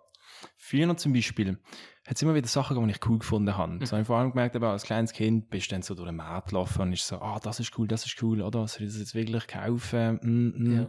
früher 0.56 0.96
zum 0.96 1.12
Beispiel, 1.12 1.58
hat 2.06 2.16
es 2.16 2.22
immer 2.22 2.34
wieder 2.34 2.46
Sachen 2.48 2.74
gegeben, 2.74 2.88
die 2.92 2.94
ich 2.98 3.08
cool 3.08 3.18
gefunden 3.18 3.56
habe. 3.56 3.78
Das 3.78 3.92
habe 3.92 4.02
ich 4.02 4.06
vor 4.06 4.18
allem 4.18 4.30
gemerkt, 4.30 4.54
eben 4.54 4.64
als 4.64 4.82
kleines 4.82 5.12
Kind 5.12 5.48
bist 5.48 5.70
du 5.70 5.74
dann 5.74 5.82
so 5.82 5.94
durch 5.94 6.08
den 6.08 6.16
Markt 6.16 6.48
gelaufen 6.50 6.82
und 6.82 6.92
ist 6.92 7.06
so, 7.06 7.16
ah, 7.20 7.40
das 7.42 7.60
ist 7.60 7.76
cool, 7.78 7.88
das 7.88 8.04
ist 8.04 8.22
cool, 8.22 8.42
oder? 8.42 8.68
Soll 8.68 8.82
ich 8.82 8.88
das 8.92 8.98
jetzt 8.98 9.14
wirklich 9.14 9.46
kaufen? 9.46 10.18
Mm, 10.22 10.62
mm. 10.64 10.76
Ja. 10.76 10.88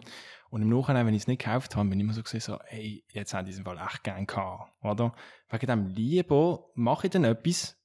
Und 0.49 0.61
im 0.61 0.69
Nachhinein, 0.69 1.05
wenn 1.05 1.13
ich 1.13 1.23
es 1.23 1.27
nicht 1.27 1.43
gekauft 1.43 1.75
habe, 1.75 1.89
bin 1.89 1.99
ich 1.99 2.03
immer 2.03 2.13
so 2.13 2.21
gesehen, 2.23 2.41
so, 2.41 2.57
ey, 2.69 3.03
jetzt 3.11 3.33
haben 3.33 3.45
die 3.45 3.51
es 3.51 3.57
im 3.57 3.65
Fall 3.65 3.77
echt 3.77 4.03
gern 4.03 4.25
gehabt, 4.27 4.71
oder? 4.83 5.13
Wegen 5.49 5.67
dem 5.67 5.87
lieber 5.87 6.65
mache 6.75 7.07
ich 7.07 7.11
dann 7.11 7.23
etwas 7.23 7.77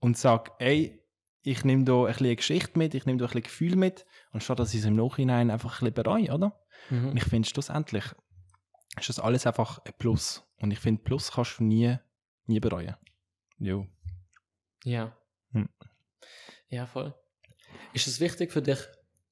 und 0.00 0.16
sage, 0.16 0.52
ey, 0.58 0.98
ich 1.42 1.64
nehme 1.64 1.84
da 1.84 2.02
ein 2.02 2.06
bisschen 2.06 2.26
eine 2.26 2.36
Geschichte 2.36 2.78
mit, 2.78 2.94
ich 2.94 3.04
nehme 3.06 3.18
da 3.18 3.24
ein 3.24 3.28
bisschen 3.28 3.42
Gefühl 3.42 3.76
mit, 3.76 4.06
anstatt 4.30 4.58
dass 4.58 4.74
ich 4.74 4.80
es 4.80 4.86
im 4.86 4.94
Nachhinein 4.96 5.50
einfach 5.50 5.80
ein 5.82 5.90
bisschen 5.90 5.94
bereue, 5.94 6.32
oder? 6.32 6.58
Und 6.90 7.02
Mhm. 7.12 7.16
ich 7.16 7.24
finde, 7.24 7.48
schlussendlich 7.48 8.04
ist 8.98 9.08
das 9.08 9.18
alles 9.18 9.46
einfach 9.46 9.78
ein 9.84 9.92
Plus. 9.98 10.42
Und 10.60 10.70
ich 10.70 10.78
finde, 10.78 11.02
Plus 11.02 11.32
kannst 11.32 11.58
du 11.58 11.64
nie, 11.64 11.96
nie 12.46 12.60
bereuen. 12.60 12.96
Jo. 13.58 13.86
Ja. 14.84 15.16
Hm. 15.52 15.68
Ja, 16.68 16.86
voll. 16.86 17.14
Ist 17.92 18.06
es 18.06 18.20
wichtig 18.20 18.52
für 18.52 18.62
dich, 18.62 18.78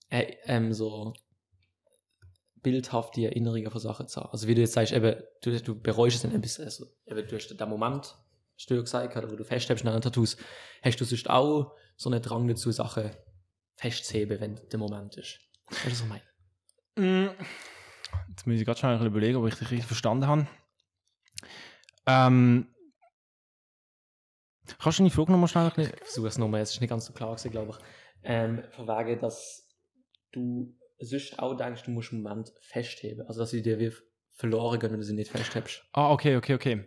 äh, 0.09 0.37
ähm, 0.45 0.73
so 0.73 1.15
bildhafte 2.63 3.25
Erinnerungen 3.25 3.71
von 3.71 3.81
Sachen 3.81 4.09
zu 4.09 4.21
haben. 4.21 4.31
Also 4.33 4.47
wie 4.47 4.55
du 4.55 4.61
jetzt 4.61 4.75
sagst, 4.75 4.93
eben, 4.93 5.23
du, 5.43 5.61
du 5.61 5.81
bereust 5.81 6.17
es 6.17 6.23
dann 6.23 6.33
ein 6.33 6.41
bisschen. 6.41 6.65
Also, 6.65 6.87
eben, 7.07 7.27
du 7.27 7.37
hast 7.37 7.49
den 7.49 7.69
Moment, 7.69 8.17
hast 8.57 8.71
du 8.71 8.75
ja 8.75 8.81
gesagt, 8.81 9.17
oder 9.17 9.31
wo 9.31 9.37
du 9.37 9.45
festhältst 9.45 9.87
an 9.87 9.93
den 9.93 10.03
Tattoos, 10.03 10.37
hast 10.83 11.01
du 11.01 11.05
sonst 11.05 11.29
auch 11.31 11.75
so 11.97 12.11
einen 12.11 12.23
Drang 12.23 12.47
dazu, 12.49 12.71
Sachen 12.71 13.11
festzuheben, 13.77 14.41
wenn 14.41 14.61
der 14.71 14.79
Moment 14.79 15.17
ist. 15.17 15.41
Weißt 15.71 15.87
du, 15.87 15.91
was 15.91 16.01
ich 16.01 16.07
meine? 16.07 16.23
Mm, 16.97 17.31
Jetzt 18.29 18.47
muss 18.47 18.57
ich 18.57 18.65
gerade 18.65 18.79
schnell 18.79 19.05
überlegen, 19.05 19.37
ob 19.37 19.47
ich 19.47 19.55
dich 19.55 19.71
richtig 19.71 19.87
verstanden 19.87 20.27
habe. 20.27 20.47
Ähm, 22.07 22.75
kannst 24.79 24.99
du 24.99 25.03
deine 25.03 25.11
Frage 25.11 25.33
nochmal 25.33 25.49
schnell 25.49 25.71
bisschen... 25.71 25.93
Ich 25.95 26.01
versuche 26.05 26.29
es 26.29 26.39
nochmal, 26.39 26.61
es 26.61 26.73
ist 26.73 26.81
nicht 26.81 26.91
ganz 26.91 27.07
so 27.07 27.13
klar 27.13 27.31
gewesen, 27.31 27.51
glaube 27.51 27.73
ich. 27.73 27.85
Ähm, 28.23 28.63
von 28.71 28.87
wegen, 28.87 29.21
dass 29.21 29.69
du 30.33 30.77
sonst 30.99 31.39
auch 31.39 31.57
denkst, 31.57 31.85
du 31.85 31.91
musst 31.91 32.13
einen 32.13 32.23
Moment 32.23 32.53
festheben. 32.61 33.27
Also, 33.27 33.41
dass 33.41 33.51
sie 33.51 33.63
dir 33.63 33.79
wie 33.79 33.93
verloren 34.35 34.81
gehen, 34.81 34.93
wenn 34.93 35.01
du 35.01 35.05
sie 35.05 35.15
nicht 35.15 35.31
festhebst. 35.31 35.85
Ah, 35.93 36.11
okay, 36.11 36.37
okay, 36.37 36.55
okay. 36.55 36.87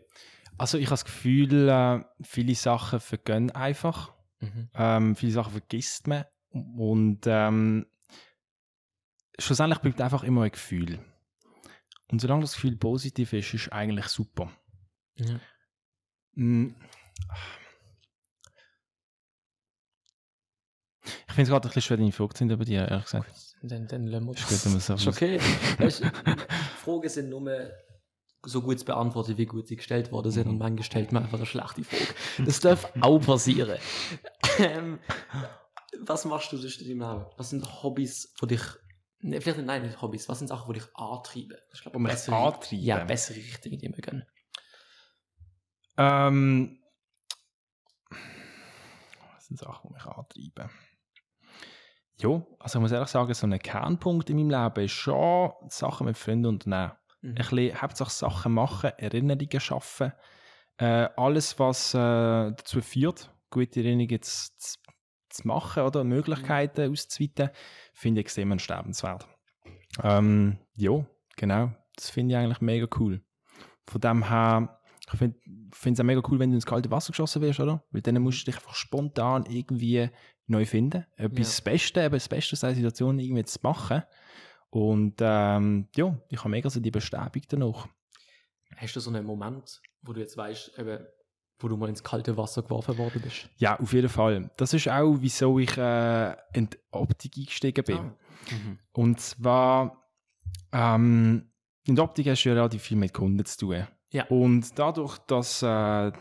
Also 0.57 0.77
ich 0.77 0.85
habe 0.85 0.93
das 0.93 1.05
Gefühl, 1.05 1.69
äh, 1.69 2.03
viele 2.21 2.55
Sachen 2.55 2.99
vergehen 2.99 3.51
einfach. 3.51 4.13
Mhm. 4.39 4.69
Ähm, 4.75 5.15
viele 5.15 5.31
Sachen 5.31 5.51
vergisst 5.51 6.07
man. 6.07 6.25
Und 6.51 7.21
ähm, 7.25 7.87
schlussendlich 9.39 9.79
bleibt 9.79 10.01
einfach 10.01 10.23
immer 10.23 10.43
ein 10.43 10.51
Gefühl. 10.51 10.99
Und 12.13 12.19
solange 12.19 12.41
das 12.41 12.53
Gefühl 12.53 12.75
positiv 12.75 13.33
ist, 13.33 13.55
ist 13.55 13.73
eigentlich 13.73 14.05
super. 14.05 14.51
Ja. 15.15 15.39
Mm. 16.35 16.75
Ich 21.01 21.33
finde 21.33 21.41
es 21.41 21.49
gerade 21.49 21.67
ein 21.67 21.69
bisschen 21.69 21.81
schwer, 21.81 21.97
deine 21.97 22.11
Frage 22.11 22.35
zu 22.35 22.37
finden 22.37 22.59
bei 22.59 22.65
dir, 22.65 22.87
ehrlich 22.87 23.05
gesagt. 23.05 23.55
Dann, 23.63 23.87
dann 23.87 24.05
lassen 24.05 24.27
wir 24.27 24.33
Ist 24.35 24.47
gut, 24.47 24.79
so 24.79 24.93
Ist 24.93 25.07
okay. 25.07 25.39
Weißt, 25.79 26.03
Fragen 26.83 27.09
sind 27.09 27.29
nur 27.29 27.71
so 28.45 28.61
gut 28.61 28.77
zu 28.77 28.85
beantworten, 28.85 29.35
wie 29.39 29.47
gut 29.47 29.67
sie 29.67 29.77
gestellt 29.77 30.11
worden 30.11 30.31
sind. 30.31 30.47
Und 30.47 30.59
manchmal 30.59 30.83
stellt 30.83 31.11
man 31.13 31.23
einfach 31.23 31.39
eine 31.39 31.47
schlechte 31.47 31.83
Frage. 31.83 32.13
Das 32.45 32.59
darf 32.59 32.93
auch 33.01 33.17
passieren. 33.21 33.79
ähm, 34.59 34.99
was 35.99 36.25
machst 36.25 36.51
du 36.51 36.57
sonst 36.57 36.79
in 36.83 36.99
deinem 36.99 37.09
Leben? 37.09 37.25
Was 37.37 37.49
sind 37.49 37.81
Hobbys, 37.81 38.31
die 38.39 38.47
dich. 38.49 38.61
Ne, 39.25 39.39
vielleicht 39.39 39.57
nicht, 39.57 39.67
nein, 39.67 39.83
nicht 39.83 40.01
Hobbys. 40.01 40.27
Was 40.27 40.39
sind 40.39 40.49
Sachen, 40.49 40.73
die 40.73 40.79
dich 40.79 40.95
antreiben? 40.95 41.57
Ich 41.73 41.81
glaube, 41.81 41.97
Die 41.97 42.03
mich 42.03 42.11
bessere- 42.11 42.35
antreiben? 42.35 42.83
Ja, 42.83 43.03
bessere 43.05 43.37
Richtung, 43.37 43.71
die 43.71 43.81
wir 43.81 43.91
gehen. 43.91 44.25
Ähm, 45.97 46.79
was 49.35 49.45
sind 49.47 49.59
Sachen, 49.59 49.89
die 49.89 49.93
mich 49.93 50.05
antreiben? 50.05 50.69
Ja, 52.17 52.45
also 52.59 52.79
ich 52.79 52.81
muss 52.81 52.91
ehrlich 52.91 53.09
sagen, 53.09 53.33
so 53.33 53.47
ein 53.47 53.57
Kernpunkt 53.59 54.29
in 54.29 54.37
meinem 54.37 54.49
Leben 54.49 54.85
ist 54.85 54.91
schon 54.91 55.51
Sachen 55.69 56.05
mit 56.05 56.17
Freunden 56.17 56.45
unternehmen. 56.47 56.91
Mhm. 57.21 57.29
Ein 57.29 57.35
bisschen 57.35 57.81
Hauptsache 57.81 58.11
Sachen 58.11 58.53
machen, 58.53 58.91
Erinnerungen 58.97 59.59
schaffen. 59.59 60.13
Äh, 60.77 61.09
alles, 61.15 61.57
was 61.59 61.93
äh, 61.93 61.97
dazu 61.97 62.81
führt, 62.81 63.31
gute 63.49 63.79
Erinnerungen 63.79 64.21
zu, 64.21 64.49
zu, 64.57 64.77
zu 65.33 65.47
machen 65.47 65.83
oder 65.83 66.03
Möglichkeiten 66.03 66.91
auszuweiten, 66.91 67.49
finde 67.93 68.21
ich 68.21 68.25
extrem 68.25 68.57
sterbenswert. 68.59 69.27
Ähm, 70.01 70.57
ja, 70.75 71.05
genau. 71.35 71.71
Das 71.95 72.09
finde 72.09 72.33
ich 72.33 72.37
eigentlich 72.37 72.61
mega 72.61 72.87
cool. 72.99 73.21
Von 73.87 74.01
dem 74.01 74.29
her, 74.29 74.79
ich 75.11 75.17
finde 75.17 75.37
es 75.91 75.99
auch 75.99 76.03
mega 76.03 76.21
cool, 76.29 76.39
wenn 76.39 76.49
du 76.49 76.55
ins 76.55 76.65
kalte 76.65 76.89
Wasser 76.89 77.11
geschossen 77.11 77.41
wirst, 77.41 77.59
oder? 77.59 77.83
Weil 77.91 78.01
dann 78.01 78.21
musst 78.21 78.41
du 78.41 78.45
dich 78.45 78.55
einfach 78.55 78.73
spontan 78.75 79.45
irgendwie 79.47 80.09
neu 80.47 80.65
finden. 80.65 81.05
Etwas 81.15 81.37
Ja. 81.37 81.43
das 81.43 81.61
Beste, 81.61 82.01
eben 82.01 82.13
das 82.13 82.29
Beste 82.29 82.53
aus 82.53 82.61
dieser 82.61 82.75
Situation 82.75 83.19
irgendwie 83.19 83.43
zu 83.43 83.59
machen. 83.61 84.03
Und 84.69 85.15
ähm, 85.19 85.87
ja, 85.95 86.17
ich 86.29 86.39
habe 86.39 86.49
mega 86.49 86.69
so 86.69 86.79
die 86.79 86.89
Bestätigung 86.91 87.47
danach. 87.49 87.87
Hast 88.75 88.95
du 88.95 88.99
so 88.99 89.11
einen 89.11 89.25
Moment, 89.25 89.81
wo 90.01 90.13
du 90.13 90.19
jetzt 90.19 90.35
weißt, 90.35 90.79
eben, 90.79 91.05
wo 91.59 91.67
du 91.67 91.77
mal 91.77 91.89
ins 91.89 92.03
kalte 92.03 92.35
Wasser 92.37 92.61
geworfen 92.63 92.97
worden 92.97 93.21
bist? 93.23 93.49
Ja, 93.57 93.79
auf 93.79 93.93
jeden 93.93 94.09
Fall. 94.09 94.49
Das 94.57 94.73
ist 94.73 94.87
auch, 94.89 95.17
wieso 95.19 95.59
ich 95.59 95.77
äh, 95.77 96.31
in 96.53 96.69
die 96.69 96.77
Optik 96.91 97.37
eingestiegen 97.37 97.83
bin. 97.83 97.97
Ah. 97.97 98.15
Mhm. 98.51 98.79
Und 98.91 99.19
zwar, 99.19 100.03
ähm, 100.71 101.49
in 101.85 101.95
der 101.95 102.03
Optik 102.03 102.27
hast 102.27 102.43
du 102.43 102.49
ja 102.49 102.55
relativ 102.55 102.81
viel 102.81 102.97
mit 102.97 103.13
Kunden 103.13 103.45
zu 103.45 103.57
tun. 103.57 103.87
Ja. 104.11 104.25
Und 104.27 104.77
dadurch, 104.77 105.17
dass 105.19 105.63
äh, 105.63 106.11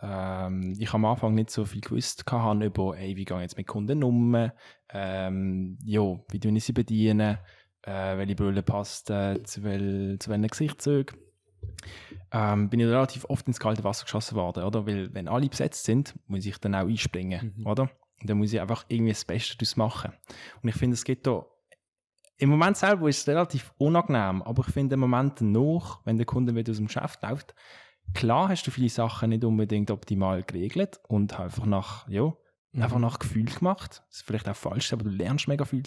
ähm, 0.00 0.74
ich 0.78 0.92
am 0.92 1.04
Anfang 1.04 1.34
nicht 1.34 1.50
so 1.50 1.64
viel 1.64 1.80
gewusst 1.80 2.24
hatte 2.30 2.64
über, 2.64 2.96
ey, 2.98 3.16
wie 3.16 3.24
gehe 3.24 3.36
ich 3.36 3.42
jetzt 3.42 3.56
mit 3.56 3.66
Kunden 3.66 4.02
um, 4.02 4.50
ähm, 4.90 5.78
ja, 5.84 6.18
wie 6.30 6.40
tue 6.40 6.52
ich 6.52 6.64
sie 6.64 6.72
bedienen, 6.72 7.38
äh, 7.82 8.16
welche 8.16 8.34
Brille 8.34 8.62
passt 8.62 9.10
äh, 9.10 9.42
zu, 9.44 9.62
wel, 9.62 10.18
zu 10.18 10.30
welchen 10.30 10.48
Gesichtszügen, 10.48 11.18
ähm, 12.32 12.68
bin 12.68 12.80
ich 12.80 12.86
relativ 12.86 13.24
oft 13.26 13.46
ins 13.46 13.60
kalte 13.60 13.84
Wasser 13.84 14.04
geschossen 14.04 14.36
worden, 14.36 14.64
oder? 14.64 14.86
Weil, 14.86 15.12
wenn 15.14 15.28
alle 15.28 15.48
besetzt 15.48 15.84
sind, 15.84 16.14
muss 16.26 16.44
ich 16.46 16.58
dann 16.58 16.74
auch 16.74 16.86
einspringen, 16.88 17.54
Mhm. 17.58 17.66
oder? 17.66 17.82
Und 18.20 18.30
dann 18.30 18.38
muss 18.38 18.52
ich 18.52 18.60
einfach 18.60 18.84
irgendwie 18.88 19.12
das 19.12 19.24
Beste 19.24 19.56
daraus 19.56 19.76
machen. 19.76 20.12
Und 20.62 20.68
ich 20.68 20.74
finde, 20.74 20.94
es 20.94 21.04
gibt 21.04 21.26
da 21.26 21.44
im 22.38 22.50
Moment 22.50 22.76
selber 22.76 23.08
ist 23.08 23.20
es 23.20 23.28
relativ 23.28 23.72
unangenehm, 23.78 24.42
aber 24.42 24.62
ich 24.66 24.72
finde 24.74 24.94
im 24.94 25.00
Moment 25.00 25.40
danach, 25.40 26.00
wenn 26.04 26.18
der 26.18 26.26
Kunde 26.26 26.54
wieder 26.54 26.70
aus 26.70 26.76
dem 26.76 26.86
Geschäft 26.86 27.22
läuft, 27.22 27.54
klar 28.12 28.50
hast 28.50 28.66
du 28.66 28.70
viele 28.70 28.90
Sachen 28.90 29.30
nicht 29.30 29.42
unbedingt 29.42 29.90
optimal 29.90 30.42
geregelt 30.42 31.00
und 31.08 31.38
einfach 31.40 31.64
nach, 31.64 32.06
ja, 32.08 32.32
Mhm. 32.72 32.82
einfach 32.82 32.98
nach 32.98 33.18
Gefühl 33.18 33.46
gemacht. 33.46 34.02
Das 34.08 34.18
ist 34.18 34.26
vielleicht 34.26 34.48
auch 34.50 34.56
falsch, 34.56 34.92
aber 34.92 35.04
du 35.04 35.10
lernst 35.10 35.48
mega 35.48 35.64
viel, 35.64 35.82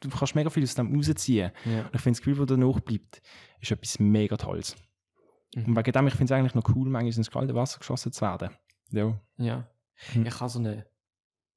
du 0.00 0.08
kannst 0.08 0.34
mega 0.34 0.48
viel 0.48 0.62
aus 0.62 0.74
dem 0.76 0.94
rausziehen. 0.94 1.50
Ja. 1.66 1.80
Und 1.80 1.94
ich 1.94 2.00
finde, 2.00 2.18
das 2.18 2.22
Gefühl, 2.24 2.36
das 2.46 2.46
danach 2.58 2.80
bleibt, 2.80 3.20
ist 3.60 3.70
etwas 3.70 3.98
mega 3.98 4.36
Tolles. 4.38 4.76
Mhm. 5.54 5.64
Und 5.66 5.76
wegen 5.76 5.92
dem, 5.92 6.06
ich 6.06 6.14
finde 6.14 6.32
es 6.32 6.38
eigentlich 6.38 6.54
noch 6.54 6.74
cool, 6.74 6.88
manchmal 6.88 7.16
ins 7.16 7.30
kalte 7.30 7.54
Wasser 7.54 7.78
geschossen 7.78 8.12
zu 8.12 8.20
werden. 8.22 8.50
Ja. 8.90 9.20
Ja. 9.38 9.68
Hm. 10.12 10.26
Ich 10.26 10.40
habe 10.40 10.50
so 10.50 10.58
ein 10.58 10.84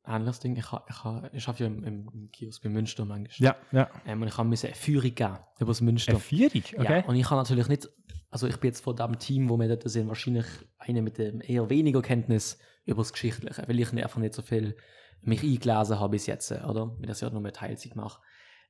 anderes 0.04 0.40
Ding. 0.40 0.56
Ich, 0.56 0.66
ich, 0.66 1.34
ich 1.34 1.48
arbeite 1.48 1.64
ja 1.64 1.68
im, 1.68 1.84
im, 1.84 2.32
Kiosk 2.32 2.64
bei 2.64 2.70
Münster 2.70 3.06
manchmal. 3.06 3.36
Ja, 3.38 3.56
ja. 3.72 3.90
Ähm, 4.06 4.22
und 4.22 4.28
ich 4.28 4.38
habe 4.38 4.48
mir 4.48 4.58
eine 4.62 4.76
Führung 4.76 5.14
geben 5.14 5.38
über 5.60 5.72
das 5.72 5.82
Münster. 5.82 6.12
Eine 6.12 6.20
Vierung, 6.20 6.64
okay. 6.78 7.00
Ja, 7.00 7.06
und 7.06 7.16
ich 7.16 7.28
kann 7.28 7.38
natürlich 7.38 7.68
nicht, 7.68 7.90
also 8.30 8.48
ich 8.48 8.58
bin 8.58 8.70
jetzt 8.70 8.82
von 8.82 8.96
dem 8.96 9.20
Team, 9.20 9.50
wo 9.50 9.58
wir 9.58 9.68
dort 9.68 9.90
sind, 9.90 10.08
wahrscheinlich 10.08 10.46
einer 10.78 11.02
mit 11.02 11.18
dem 11.18 11.42
eher 11.42 11.70
weniger 11.70 12.02
Kenntnis 12.02 12.58
über 12.86 13.02
das 13.02 13.12
Geschichtliche, 13.12 13.64
weil 13.68 13.80
ich 13.80 13.92
einfach 13.92 14.20
nicht 14.20 14.34
so 14.34 14.42
viel 14.42 14.78
mich 15.22 15.44
eingelesen 15.44 16.00
habe 16.00 16.12
bis 16.12 16.26
jetzt, 16.26 16.52
oder? 16.52 16.96
Weil 16.98 17.08
das 17.08 17.22
ja 17.22 17.30
nur 17.30 17.42
mit 17.42 17.56
Teilzeit 17.56 17.96
mache. 17.96 18.22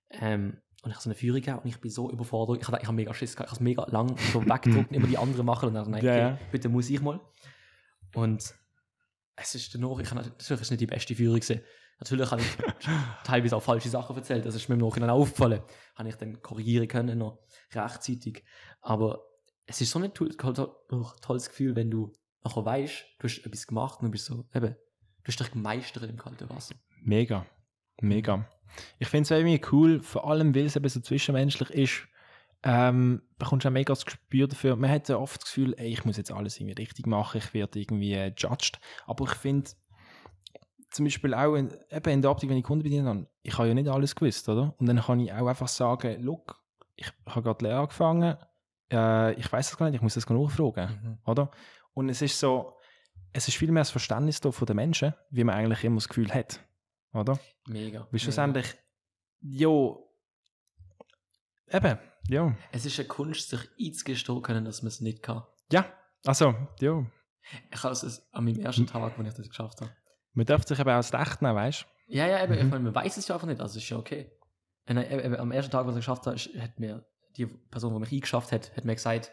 Ähm, 0.09 0.61
und 0.83 0.91
ich 0.91 0.95
habe 0.95 1.03
so 1.03 1.09
eine 1.09 1.15
Führung 1.15 1.41
gehabt 1.41 1.63
und 1.63 1.69
ich 1.69 1.79
bin 1.79 1.91
so 1.91 2.11
überfordert. 2.11 2.61
Ich 2.61 2.67
habe 2.67 2.79
ich 2.81 2.87
hab 2.87 2.95
mega 2.95 3.13
Schiss 3.13 3.35
gehabt. 3.35 3.49
Ich 3.49 3.51
habe 3.51 3.59
es 3.59 3.63
mega 3.63 3.85
lang 3.89 4.15
so 4.31 4.45
weggedruckt, 4.45 4.91
immer 4.91 5.07
die 5.07 5.17
anderen 5.17 5.45
machen 5.45 5.69
und 5.69 5.73
dann 5.73 5.89
nein, 5.89 6.03
Ja, 6.03 6.33
okay, 6.33 6.43
bitte 6.51 6.69
muss 6.69 6.89
ich 6.89 7.01
mal. 7.01 7.19
Und 8.13 8.53
es 9.35 9.55
ist 9.55 9.73
danach, 9.73 9.99
ich 9.99 10.09
habe 10.09 10.21
natürlich 10.21 10.69
nicht 10.69 10.81
die 10.81 10.87
beste 10.87 11.15
Führung 11.15 11.39
gewesen. 11.39 11.61
Natürlich 11.99 12.29
habe 12.29 12.41
ich 12.41 12.57
teilweise 13.23 13.55
auch 13.55 13.63
falsche 13.63 13.89
Sachen 13.89 14.15
erzählt, 14.15 14.45
das 14.45 14.55
ist 14.55 14.69
mir 14.69 14.75
im 14.75 14.81
Nachhinein 14.81 15.09
aufgefallen. 15.09 15.61
Habe 15.95 16.09
ich 16.09 16.15
dann 16.15 16.41
korrigieren 16.41 16.87
können, 16.87 17.17
noch 17.17 17.39
rechtzeitig. 17.73 18.43
Aber 18.81 19.23
es 19.65 19.81
ist 19.81 19.91
so 19.91 19.99
ein 19.99 20.13
toll, 20.13 20.29
toll, 20.35 20.75
tolles 21.21 21.49
Gefühl, 21.49 21.75
wenn 21.75 21.89
du 21.89 22.13
nachher 22.43 22.65
weißt, 22.65 23.05
du 23.19 23.27
hast 23.27 23.45
etwas 23.45 23.67
gemacht 23.67 23.99
und 23.99 24.05
du 24.05 24.11
bist 24.11 24.25
so, 24.25 24.45
eben, 24.53 24.75
du 24.75 25.27
hast 25.27 25.39
dich 25.39 25.51
gemeistert 25.51 26.03
im 26.03 26.17
kalten 26.17 26.49
Wasser. 26.49 26.75
Mega. 27.01 27.45
Mega. 28.01 28.47
Ich 28.99 29.07
finde 29.07 29.23
es 29.23 29.31
irgendwie 29.31 29.61
cool, 29.71 30.01
vor 30.01 30.29
allem 30.29 30.55
weil 30.55 30.65
es 30.65 30.75
eben 30.75 30.87
so 30.87 30.99
zwischenmenschlich 30.99 31.69
ist, 31.71 32.07
ähm, 32.63 33.21
bekommst 33.37 33.65
du 33.65 33.69
auch 33.69 33.73
mega 33.73 33.93
das 33.93 34.05
Gespür 34.05 34.47
dafür. 34.47 34.75
Man 34.75 34.89
hat 34.89 35.09
ja 35.09 35.17
oft 35.17 35.41
das 35.41 35.45
Gefühl, 35.45 35.75
ey, 35.77 35.89
ich 35.89 36.05
muss 36.05 36.17
jetzt 36.17 36.31
alles 36.31 36.59
irgendwie 36.59 36.81
richtig 36.81 37.05
machen, 37.05 37.37
ich 37.37 37.53
werde 37.53 37.79
irgendwie 37.79 38.13
äh, 38.13 38.33
judged. 38.35 38.79
Aber 39.05 39.25
ich 39.25 39.35
finde, 39.35 39.71
zum 40.89 41.05
Beispiel 41.05 41.33
auch 41.33 41.55
in, 41.55 41.73
eben 41.91 42.09
in 42.09 42.21
der 42.21 42.31
Optik, 42.31 42.49
wenn 42.49 42.57
ich 42.57 42.63
Kunden 42.63 42.83
bedienen 42.83 43.07
habe, 43.07 43.27
ich 43.43 43.57
habe 43.57 43.67
ja 43.67 43.73
nicht 43.73 43.89
alles 43.89 44.15
gewusst, 44.15 44.49
oder? 44.49 44.73
Und 44.77 44.87
dann 44.87 44.99
kann 44.99 45.19
ich 45.19 45.31
auch 45.31 45.47
einfach 45.47 45.67
sagen, 45.67 46.21
look, 46.21 46.59
ich 46.95 47.11
habe 47.27 47.43
gerade 47.43 47.65
Lehre 47.65 47.79
angefangen, 47.79 48.37
äh, 48.91 49.33
ich 49.33 49.51
weiß 49.51 49.69
das 49.69 49.77
gar 49.77 49.85
nicht, 49.87 49.95
ich 49.95 50.01
muss 50.01 50.15
das 50.15 50.27
nachfragen, 50.29 51.19
oder? 51.25 51.51
Und 51.93 52.09
es 52.09 52.21
ist 52.21 52.39
so, 52.39 52.73
es 53.33 53.47
ist 53.47 53.57
viel 53.57 53.71
mehr 53.71 53.81
das 53.81 53.91
Verständnis 53.91 54.41
da 54.41 54.51
von 54.51 54.65
den 54.65 54.75
Menschen, 54.75 55.13
wie 55.29 55.43
man 55.43 55.55
eigentlich 55.55 55.83
immer 55.83 55.97
das 55.97 56.07
Gefühl 56.07 56.33
hat, 56.33 56.66
oder? 57.13 57.39
Mega. 57.67 58.07
Weil 58.11 58.19
schlussendlich, 58.19 58.65
ja, 59.41 59.95
eben, 61.71 61.99
ja. 62.29 62.55
Es 62.71 62.85
ist 62.85 62.99
eine 62.99 63.07
Kunst, 63.07 63.49
sich 63.49 63.61
einzugestehen 63.79 64.41
können, 64.41 64.65
dass 64.65 64.81
man 64.81 64.87
es 64.89 65.01
nicht 65.01 65.23
kann. 65.23 65.43
Ja, 65.71 65.91
also, 66.25 66.53
ja. 66.79 67.05
Ich 67.71 67.83
habe 67.83 67.93
es 67.93 68.27
an 68.33 68.43
meinem 68.45 68.59
ersten 68.59 68.87
Tag, 68.87 69.17
als 69.17 69.27
ich 69.27 69.33
das 69.35 69.47
geschafft 69.49 69.81
habe. 69.81 69.91
Man 70.33 70.45
darf 70.45 70.65
sich 70.67 70.77
eben 70.79 70.89
auch 70.89 70.95
als 70.95 71.13
echt 71.13 71.41
nehmen, 71.41 71.55
weißt 71.55 71.81
du? 72.07 72.13
Ja, 72.15 72.27
ja, 72.27 72.43
eben, 72.43 72.53
ich 72.53 72.63
Mhm. 72.63 72.69
meine, 72.69 72.83
man 72.85 72.95
weiß 72.95 73.17
es 73.17 73.27
ja 73.27 73.35
einfach 73.35 73.47
nicht, 73.47 73.59
also 73.61 73.77
ist 73.79 73.89
ja 73.89 73.97
okay. 73.97 74.31
Und 74.89 74.97
eben, 74.97 75.35
am 75.35 75.51
ersten 75.51 75.71
Tag, 75.71 75.85
was 75.85 75.95
ich 75.95 75.99
geschafft 75.99 76.25
habe, 76.27 76.37
hat 76.37 76.79
mir 76.79 77.05
die 77.37 77.45
Person, 77.45 77.93
die 77.93 77.99
mich 77.99 78.11
eingeschafft 78.11 78.51
hat, 78.51 78.75
hat 78.75 78.85
mir 78.85 78.95
gesagt, 78.95 79.31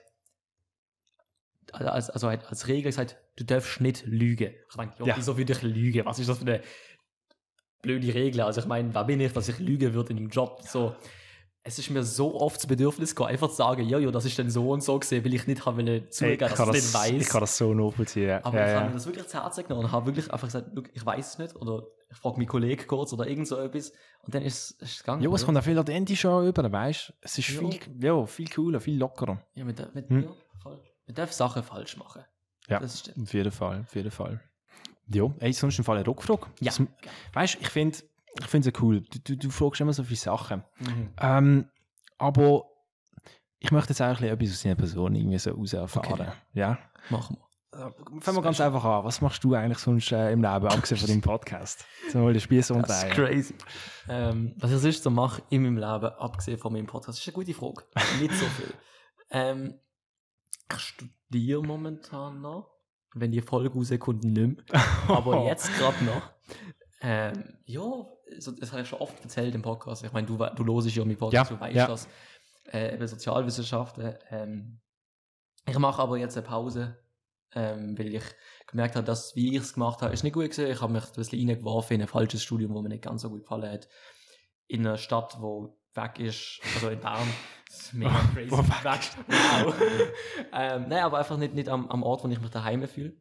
als, 1.72 2.10
also 2.10 2.28
als 2.28 2.68
Regel 2.68 2.84
gesagt, 2.90 3.16
du 3.36 3.44
darfst 3.44 3.80
nicht 3.80 4.04
lügen. 4.06 4.54
Ich 4.70 4.76
meine, 4.76 4.92
ja, 4.98 5.06
Ja. 5.06 5.16
wieso 5.16 5.36
würde 5.38 5.52
ich 5.52 5.62
lügen? 5.62 6.04
Was 6.04 6.18
ist 6.18 6.28
das 6.28 6.38
für 6.38 6.44
eine 6.46 6.62
blöde 7.84 8.12
Regel? 8.14 8.40
Also 8.42 8.60
ich 8.60 8.66
meine, 8.66 8.92
wer 8.94 9.04
bin 9.04 9.20
ich, 9.20 9.32
dass 9.32 9.48
ich 9.48 9.58
lügen 9.60 9.94
würde 9.94 10.10
in 10.12 10.18
einem 10.18 10.28
Job? 10.30 10.60
So, 10.66 10.94
es 11.66 11.78
ist 11.78 11.88
mir 11.90 12.02
so 12.02 12.38
oft 12.40 12.56
das 12.56 12.66
Bedürfnis 12.66 13.10
gekommen, 13.14 13.30
einfach 13.30 13.48
zu 13.48 13.54
sagen, 13.56 13.88
ja, 13.88 13.98
ja, 13.98 14.10
das 14.10 14.24
ist 14.26 14.38
dann 14.38 14.50
so 14.50 14.70
und 14.70 14.82
so 14.82 14.98
gesehen, 14.98 15.24
weil 15.24 15.32
ich 15.32 15.46
nicht 15.46 15.64
habe 15.64 15.82
Hey, 15.82 16.08
zugeben, 16.10 16.38
dass 16.40 16.50
ich 16.50 16.56
kann 16.58 16.68
es 16.68 16.74
nicht 16.74 16.94
das, 16.94 17.06
ich 17.08 17.20
weiß. 17.20 17.28
kann 17.30 17.40
das 17.40 17.56
so 17.56 17.72
nachvollziehen. 17.72 18.28
Ja, 18.28 18.44
Aber 18.44 18.58
ja, 18.58 18.66
ich 18.66 18.72
habe 18.74 18.80
ja. 18.84 18.88
mir 18.88 18.94
das 18.94 19.06
wirklich 19.06 19.26
zu 19.28 19.42
Herzen 19.42 19.62
genommen 19.64 19.86
und 19.86 19.92
habe 19.92 20.06
wirklich 20.06 20.30
einfach 20.32 20.46
gesagt, 20.48 20.68
ich 20.92 21.06
weiß 21.06 21.28
es 21.32 21.38
nicht 21.38 21.56
oder 21.56 21.84
ich 22.10 22.16
frage 22.18 22.36
meinen 22.36 22.46
Kollegen 22.48 22.86
kurz 22.86 23.12
oder 23.14 23.26
irgend 23.26 23.48
so 23.48 23.56
etwas 23.58 23.92
und 24.22 24.34
dann 24.34 24.42
ist 24.42 24.54
es- 24.54 24.70
ist 24.82 24.90
es 24.92 24.98
gegangen. 24.98 25.22
Ja, 25.22 25.30
es 25.32 25.44
kommt 25.46 25.56
auch 25.56 25.64
viel 25.64 25.78
authentisch 25.78 26.20
schon 26.20 26.46
über, 26.46 26.70
weißt 26.70 27.08
du? 27.08 27.12
Es 27.22 27.38
ist 27.38 27.48
Ja. 27.48 27.60
viel, 27.60 27.80
ja, 28.00 28.26
viel 28.26 28.48
cooler, 28.48 28.80
viel 28.80 28.98
lockerer. 28.98 29.40
Ja, 29.54 29.64
man 29.64 29.74
darf, 29.74 29.94
man, 29.94 30.08
Hm. 30.08 30.22
ja, 30.24 30.28
voll. 30.62 30.80
man 31.06 31.14
darf 31.14 31.32
Sachen 31.32 31.62
falsch 31.62 31.96
machen. 31.96 32.24
Ja. 32.68 32.78
Das 32.78 33.00
stimmt. 33.00 33.26
Auf 33.26 33.32
jeden 33.34 33.52
Fall, 33.52 33.80
auf 33.86 33.94
jeden 33.94 34.10
Fall. 34.10 34.40
Ja, 35.08 35.26
ey, 35.40 35.52
sonst 35.52 35.78
im 35.78 35.84
Fall 35.84 35.96
eine 35.99 36.06
Rückfrage. 36.06 36.46
Ja. 36.61 36.73
Das- 36.73 36.82
Weißt 37.32 37.54
du, 37.54 37.58
ich 37.61 37.68
finde 37.68 37.99
ich 38.40 38.46
finde 38.46 38.68
es 38.70 38.82
cool. 38.82 39.00
Du, 39.02 39.18
du, 39.20 39.37
du 39.37 39.50
fragst 39.50 39.80
immer 39.80 39.92
so 39.92 40.02
viele 40.02 40.16
Sachen. 40.18 40.64
Mhm. 40.80 41.11
Ähm, 41.20 41.68
aber 42.18 42.64
ich 43.61 43.70
möchte 43.70 43.90
jetzt 43.90 44.00
bisschen 44.00 44.28
etwas 44.32 44.50
aus 44.50 44.62
deiner 44.62 44.75
Person 44.75 45.14
irgendwie 45.14 45.38
so 45.38 45.52
raus 45.52 45.73
erfahren. 45.73 46.12
Okay. 46.20 46.32
Ja? 46.54 46.78
Machen 47.11 47.37
wir. 47.37 47.44
Äh, 47.78 48.20
Fangen 48.20 48.37
wir 48.38 48.42
ganz 48.42 48.61
einfach 48.61 48.84
an. 48.84 49.04
Was 49.04 49.20
machst 49.20 49.42
du 49.44 49.54
eigentlich 49.54 49.78
sonst 49.78 50.11
äh, 50.12 50.32
im 50.32 50.42
Leben, 50.42 50.66
abgesehen 50.66 50.99
von 50.99 51.08
deinem 51.08 51.20
Podcast? 51.23 51.84
So 52.11 52.18
mal 52.18 52.32
den 52.32 52.40
Spieß 52.40 52.68
Das 52.68 53.04
ist 53.04 53.11
crazy. 53.11 53.54
Ähm, 54.08 54.54
was 54.58 54.73
ich 54.73 54.78
sonst 54.78 55.02
so 55.04 55.11
mache 55.11 55.42
in 55.50 55.62
meinem 55.62 55.76
Leben, 55.76 56.12
abgesehen 56.18 56.58
von 56.58 56.73
meinem 56.73 56.87
Podcast, 56.87 57.18
ist 57.20 57.26
eine 57.28 57.34
gute 57.34 57.54
Frage. 57.54 57.84
Nicht 58.20 58.34
so 58.34 58.46
viel. 58.46 58.73
Ähm, 59.30 59.80
ich 60.73 60.78
studiere 60.78 61.62
momentan 61.62 62.40
noch. 62.40 62.73
Wenn 63.14 63.30
die 63.30 63.40
nicht 63.40 64.68
mehr. 64.68 64.83
Aber 65.09 65.44
jetzt 65.44 65.73
gerade 65.78 66.04
noch. 66.04 66.23
Ähm, 67.00 67.59
ja, 67.64 67.83
so, 68.38 68.52
das 68.52 68.73
habe 68.73 68.83
ich 68.83 68.88
schon 68.88 68.99
oft 68.99 69.23
erzählt 69.23 69.54
im 69.54 69.62
Podcast. 69.62 70.04
Ich 70.04 70.12
meine, 70.12 70.26
du, 70.26 70.37
du 70.37 70.75
hörst 70.75 70.94
ja 70.94 71.04
meinen 71.04 71.16
Podcast, 71.16 71.50
Ja, 71.50 71.56
du 71.56 71.61
weißt 71.61 71.76
ja. 71.76 71.87
das. 71.87 72.09
Äh, 72.66 73.06
Sozialwissenschaften. 73.06 74.14
Ähm, 74.30 74.80
ich 75.66 75.78
mache 75.78 76.02
aber 76.02 76.16
jetzt 76.16 76.37
eine 76.37 76.47
Pause, 76.47 76.97
ähm, 77.54 77.99
weil 77.99 78.14
ich 78.14 78.25
gemerkt 78.66 78.97
habe, 78.97 79.06
dass, 79.06 79.37
wie 79.37 79.54
ich 79.54 79.62
es 79.62 79.75
gemacht 79.75 80.02
habe, 80.02 80.12
ist 80.12 80.25
nicht 80.25 80.33
gut 80.33 80.44
gewesen. 80.44 80.71
Ich 80.71 80.80
habe 80.80 80.92
mich 80.92 81.04
ein 81.04 81.12
bisschen 81.14 81.38
reingeworfen 81.38 81.94
in 81.97 82.02
ein 82.02 82.09
falsches 82.09 82.42
Studium, 82.42 82.75
wo 82.75 82.83
mir 82.83 82.88
nicht 82.88 83.04
ganz 83.04 83.23
so 83.23 83.30
gut 83.30 83.42
gefallen 83.42 83.71
hat. 83.71 83.88
In 84.66 84.87
einer 84.87 84.97
Stadt, 84.97 85.37
wo 85.40 85.78
weg 85.94 86.18
ist, 86.18 86.61
also 86.75 86.88
in 86.88 87.00
Bern. 87.00 87.28
Das 87.76 87.86
ist 87.86 87.94
mega 87.94 88.10
crazy. 88.34 88.50
Wo 88.50 88.58
weg 88.58 88.84
weg. 88.84 89.00
Wow. 89.28 89.74
ähm, 90.52 90.86
nein, 90.88 91.02
aber 91.02 91.18
einfach 91.18 91.36
nicht, 91.36 91.54
nicht 91.54 91.68
am, 91.68 91.88
am 91.88 92.02
Ort, 92.02 92.22
wo 92.24 92.28
ich 92.28 92.40
mich 92.40 92.50
daheim 92.50 92.86
fühle. 92.86 93.16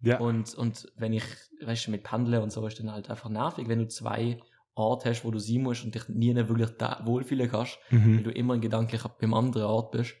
Ja. 0.00 0.18
Und, 0.18 0.54
und 0.54 0.86
wenn 0.96 1.12
ich, 1.12 1.24
weißt 1.62 1.86
du, 1.86 1.90
mit 1.90 2.04
Pendeln 2.04 2.42
und 2.42 2.50
so 2.52 2.66
ist 2.66 2.78
dann 2.78 2.92
halt 2.92 3.10
einfach 3.10 3.28
nervig, 3.30 3.66
wenn 3.68 3.78
du 3.80 3.88
zwei 3.88 4.40
Orte 4.74 5.08
hast, 5.08 5.24
wo 5.24 5.30
du 5.30 5.38
sein 5.38 5.62
musst 5.62 5.84
und 5.84 5.94
dich 5.94 6.08
nie 6.08 6.34
wirklich 6.34 6.70
da 6.78 7.00
wohlfühlen 7.04 7.50
kannst, 7.50 7.78
weil 7.90 7.98
Mhm. 7.98 8.24
du 8.24 8.30
immer 8.30 8.58
gedanklich 8.58 9.02
beim 9.02 9.34
anderen 9.34 9.66
Ort 9.66 9.90
bist. 9.90 10.14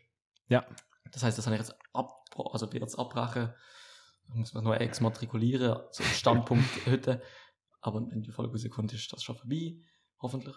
Ja. 0.48 0.66
Das 1.12 1.22
heißt, 1.22 1.36
das 1.38 1.46
habe 1.46 1.56
ich 1.56 1.60
jetzt 1.62 1.74
ab, 1.92 2.10
also 2.36 2.66
jetzt 2.72 2.98
abbrechen, 2.98 3.52
muss 4.28 4.54
man 4.54 4.64
noch 4.64 4.74
exmatrikulieren, 4.74 5.78
so 5.90 6.02
Standpunkt 6.02 6.64
heute. 6.86 7.22
Aber 7.80 8.00
wenn 8.10 8.22
die 8.22 8.32
Folge 8.32 8.52
rauskommt, 8.52 8.92
ist 8.92 9.12
das 9.12 9.22
schon 9.22 9.36
vorbei, 9.36 9.76
hoffentlich. 10.20 10.56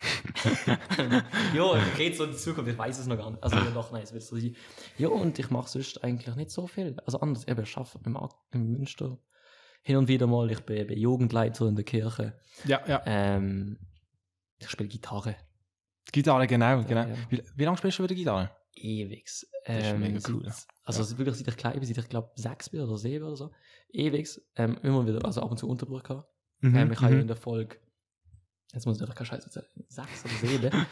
jo, 1.54 1.76
geht 1.96 2.16
so 2.16 2.24
in 2.24 2.30
die 2.30 2.36
Zukunft, 2.36 2.70
ich 2.70 2.78
weiß 2.78 2.98
es 2.98 3.06
noch 3.06 3.16
gar 3.16 3.30
nicht. 3.30 3.42
Also 3.42 3.56
ja, 3.56 3.70
doch, 3.70 3.92
nein, 3.92 4.02
es 4.02 4.12
wird 4.12 4.22
so 4.22 4.36
sein. 4.36 4.56
Jo, 4.96 5.12
und 5.12 5.38
ich 5.38 5.50
mache 5.50 5.68
sonst 5.68 6.02
eigentlich 6.02 6.34
nicht 6.36 6.50
so 6.50 6.66
viel. 6.66 6.96
Also 7.04 7.20
anders, 7.20 7.46
eben, 7.46 7.62
ich 7.62 7.76
arbeite 7.76 8.00
im, 8.52 8.72
Münster 8.72 9.18
hin 9.82 9.96
und 9.96 10.08
wieder 10.08 10.26
mal. 10.26 10.50
Ich 10.50 10.60
bin 10.60 10.76
eben 10.76 10.98
Jugendleiter 10.98 11.66
in 11.68 11.76
der 11.76 11.84
Kirche. 11.84 12.38
Ja, 12.64 12.80
ja. 12.86 13.02
Ähm, 13.06 13.78
ich 14.58 14.70
spiele 14.70 14.88
Gitarre. 14.88 15.36
Gitarre, 16.12 16.46
genau, 16.46 16.82
genau. 16.84 17.06
ja. 17.06 17.14
Wie, 17.28 17.42
wie 17.56 17.64
lange 17.64 17.76
spielst 17.76 17.98
du 17.98 18.02
wieder 18.04 18.14
Gitarre? 18.14 18.50
Ewigs. 18.74 19.46
Das 19.66 19.86
ist 19.86 19.98
mega 19.98 20.20
seit- 20.20 20.34
cool. 20.34 20.46
Also 20.84 21.02
Ja. 21.02 21.10
ja. 21.10 21.18
wirklich 21.18 21.36
seit 21.36 21.48
ich 21.48 21.56
klein 21.56 21.78
bin, 21.78 21.84
seit 21.84 21.98
ich 21.98 22.08
glaube 22.08 22.30
sechs 22.36 22.70
bin 22.70 22.80
oder 22.80 22.96
sieben 22.96 23.24
oder 23.24 23.36
so. 23.36 23.50
Ewigs. 23.92 24.40
Ähm, 24.56 24.78
immer 24.82 25.06
wieder, 25.06 25.24
also 25.24 25.42
ab 25.42 25.50
und 25.50 25.58
zu 25.58 25.68
Unterbruch 25.68 26.02
gehabt. 26.02 26.28
Mhm, 26.60 26.76
Ähm, 26.76 26.92
ich 26.92 27.00
habe 27.00 27.10
ja 27.12 27.16
mhm. 27.16 27.22
in 27.22 27.26
der 27.26 27.36
Folge, 27.36 27.76
jetzt 28.72 28.86
muss 28.86 28.96
ich 28.96 29.02
einfach 29.02 29.14
keine 29.14 29.26
Scheiße 29.26 29.46
erzählen, 29.46 29.66
sechs 29.88 30.24
oder 30.24 30.34
sieben, 30.48 30.86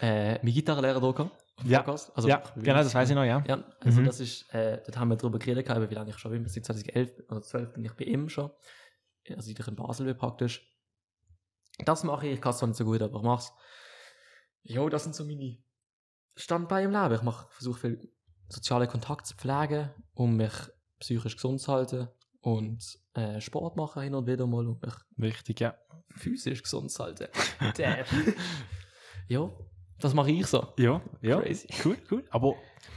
äh, 0.00 0.34
mein 0.42 0.52
Gitarrenlehrer 0.52 1.00
da 1.00 1.10
gehabt. 1.10 1.44
Ja. 1.64 1.78
Podcast. 1.80 2.10
Also, 2.16 2.28
ja, 2.28 2.42
genau, 2.56 2.78
das 2.82 2.94
weiß 2.94 3.10
ich 3.10 3.14
noch, 3.14 3.24
ja. 3.24 3.44
Ja, 3.46 3.62
also 3.80 4.00
Mhm. 4.00 4.06
das 4.06 4.20
ist, 4.20 4.52
äh, 4.54 4.80
dort 4.84 4.96
haben 4.96 5.08
wir 5.10 5.16
darüber 5.16 5.38
geredet, 5.38 5.66
gehabt, 5.66 5.90
wie 5.90 5.94
lange 5.94 6.10
ich 6.10 6.18
schon 6.18 6.32
bin. 6.32 6.46
Seit 6.48 6.64
2011 6.64 7.12
oder 7.28 7.42
12 7.42 7.72
bin 7.74 7.84
ich 7.84 7.92
bei 7.92 8.04
ihm 8.04 8.28
schon. 8.28 8.50
Also 9.28 9.48
seit 9.48 9.58
ich 9.60 9.68
in 9.68 9.76
Basel 9.76 10.06
bin 10.06 10.16
praktisch. 10.16 10.66
Das 11.84 12.04
mache 12.04 12.26
ich, 12.26 12.34
ich 12.34 12.40
kann 12.40 12.50
es 12.50 12.58
zwar 12.58 12.68
nicht 12.68 12.76
so 12.78 12.84
gut, 12.84 13.00
aber 13.02 13.18
ich 13.18 13.24
mache 13.24 13.42
es. 13.44 13.52
Jo, 14.64 14.88
das 14.88 15.04
sind 15.04 15.14
so 15.14 15.24
meine 15.24 15.58
Standbeine 16.36 16.84
im 16.86 16.90
Leben. 16.92 17.14
Ich 17.14 17.22
mache, 17.22 17.46
versuche 17.50 17.80
viel 17.80 18.12
soziale 18.48 18.88
Kontakte 18.88 19.24
zu 19.28 19.36
pflegen, 19.36 19.90
um 20.14 20.36
mich 20.36 20.52
psychisch 21.00 21.36
gesund 21.36 21.60
zu 21.60 21.72
halten 21.72 22.08
und 22.40 22.98
äh, 23.14 23.40
Sport 23.40 23.76
machen 23.76 24.02
hin 24.02 24.14
und 24.14 24.26
wieder 24.26 24.46
mal, 24.46 24.66
um 24.66 24.80
mich 24.80 24.94
Wichtig, 25.16 25.60
ja. 25.60 25.74
Physisch 26.16 26.62
gesund 26.62 26.90
zu 26.90 27.02
halten. 27.04 27.28
Damn. 27.76 28.04
ja, 29.28 29.50
das 29.98 30.14
mache 30.14 30.30
ich 30.30 30.46
so. 30.46 30.72
Ja, 30.78 31.00
ja. 31.20 31.40
Crazy. 31.40 31.68
Cool, 31.84 31.96
cool. 32.10 32.24
Aber 32.30 32.54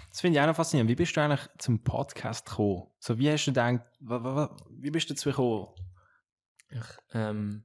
das 0.10 0.22
finde 0.22 0.38
ich 0.38 0.42
auch 0.44 0.48
noch 0.48 0.56
faszinierend. 0.56 0.90
Wie 0.90 0.96
bist 0.96 1.16
du 1.16 1.22
eigentlich 1.22 1.48
zum 1.60 1.84
Podcast 1.84 2.46
gekommen? 2.46 2.88
So, 3.00 3.18
wie 3.20 3.30
hast 3.32 3.46
du 3.46 3.52
gedacht, 3.52 3.82
wie 4.00 4.92
bist 4.92 5.10
du 5.10 5.14
dazu 5.14 5.30
gekommen? 5.30 5.68
Ich, 6.70 6.82
ähm, 7.14 7.64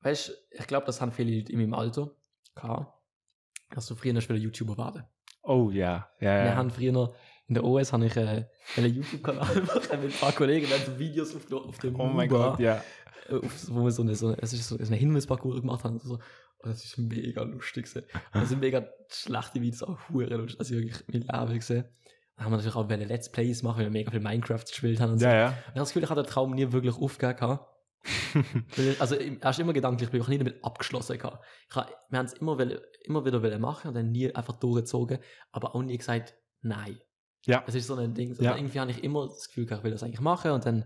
weißt 0.00 0.32
ich 0.50 0.66
glaube, 0.66 0.86
das 0.86 1.00
haben 1.00 1.12
viele 1.12 1.36
Leute 1.36 1.52
in 1.52 1.58
meinem 1.60 1.74
Alter 1.74 2.10
gehabt, 2.54 2.92
dass 3.70 3.86
du 3.86 3.94
früher 3.94 4.14
wieder 4.14 4.34
YouTuber 4.34 4.76
werden. 4.78 5.04
Oh, 5.42 5.70
ja, 5.70 6.08
ja, 6.20 6.38
Wir 6.42 6.44
ja. 6.46 6.56
haben 6.56 6.70
früher 6.70 7.14
in 7.48 7.54
der 7.54 7.62
OS 7.62 7.92
habe 7.92 8.06
ich 8.06 8.16
äh, 8.16 8.44
einen 8.76 8.92
YouTube-Kanal 8.94 9.54
gemacht 9.54 9.88
mit 10.02 10.12
ein 10.12 10.18
paar 10.18 10.32
Kollegen, 10.32 10.68
wir 10.68 10.76
haben 10.76 10.84
so 10.86 10.98
Videos 10.98 11.36
auf, 11.36 11.46
der- 11.46 11.58
auf 11.58 11.78
dem 11.78 11.94
Oh 12.00 12.06
mein 12.06 12.28
Gott, 12.28 12.58
ja. 12.58 12.82
Wo 13.68 13.84
wir 13.84 13.90
so 13.90 14.02
eine, 14.02 14.14
so 14.14 14.28
eine, 14.28 14.36
ist 14.36 14.68
so, 14.68 14.76
eine 14.76 14.96
Hinweisparcours 14.96 15.60
gemacht 15.60 15.84
haben. 15.84 15.94
Und, 15.94 16.02
so. 16.02 16.14
und 16.14 16.22
das 16.70 16.84
ist 16.84 16.98
mega 16.98 17.42
lustig. 17.42 17.86
gewesen. 17.86 18.06
Und 18.32 18.40
das 18.42 18.48
sind 18.48 18.60
mega 18.60 18.86
schlechte 19.10 19.60
Videos, 19.60 19.82
auch 19.82 19.98
hure 20.08 20.36
lustig. 20.36 20.60
Also 20.60 20.74
wirklich 20.74 21.02
mein 21.08 21.22
Leben 21.22 21.58
gesehen. 21.58 21.84
Dann 22.36 22.44
haben 22.46 22.52
wir 22.52 22.56
natürlich 22.58 22.76
auch 22.76 22.88
Let's 23.08 23.32
Plays 23.32 23.62
machen, 23.62 23.78
weil 23.78 23.84
wir 23.86 23.90
mega 23.90 24.10
viel 24.10 24.20
Minecraft 24.20 24.64
gespielt 24.66 25.00
haben 25.00 25.12
und 25.12 25.18
so. 25.18 25.26
Ja, 25.26 25.34
ja. 25.34 25.48
Ich 25.50 25.66
habe 25.68 25.78
das 25.80 25.88
Gefühl, 25.88 26.04
ich 26.04 26.10
hatte 26.10 26.22
den 26.22 26.28
Traum 26.30 26.54
nie 26.54 26.70
wirklich 26.70 26.94
aufgegeben. 26.96 27.58
ich- 28.76 29.00
also, 29.00 29.14
erst 29.16 29.58
immer 29.58 29.72
gedanklich, 29.72 30.10
bin 30.10 30.20
ich 30.20 30.28
nie 30.28 30.38
damit 30.38 30.62
abgeschlossen. 30.62 31.18
gehabt. 31.18 31.44
Ich 31.70 31.76
hab, 31.76 31.88
wir 32.10 32.18
haben 32.18 32.26
es 32.26 32.34
immer, 32.34 32.58
will- 32.58 32.82
immer 33.04 33.24
wieder 33.24 33.42
wollen 33.42 33.60
machen 33.60 33.88
und 33.88 33.94
dann 33.94 34.10
nie 34.12 34.34
einfach 34.34 34.56
durchgezogen, 34.58 35.18
aber 35.52 35.74
auch 35.74 35.82
nie 35.82 35.96
gesagt, 35.96 36.34
nein. 36.60 36.98
Ja. 37.46 37.64
Es 37.66 37.74
ist 37.74 37.86
so 37.86 37.94
ein 37.94 38.12
Ding. 38.14 38.34
So, 38.34 38.42
Ja. 38.42 38.56
Irgendwie 38.56 38.80
habe 38.80 38.90
ich 38.90 39.02
immer 39.02 39.26
das 39.28 39.48
Gefühl, 39.48 39.64
ich 39.70 39.82
will 39.82 39.90
das 39.92 40.02
eigentlich 40.02 40.20
machen 40.20 40.50
und 40.50 40.66
dann, 40.66 40.84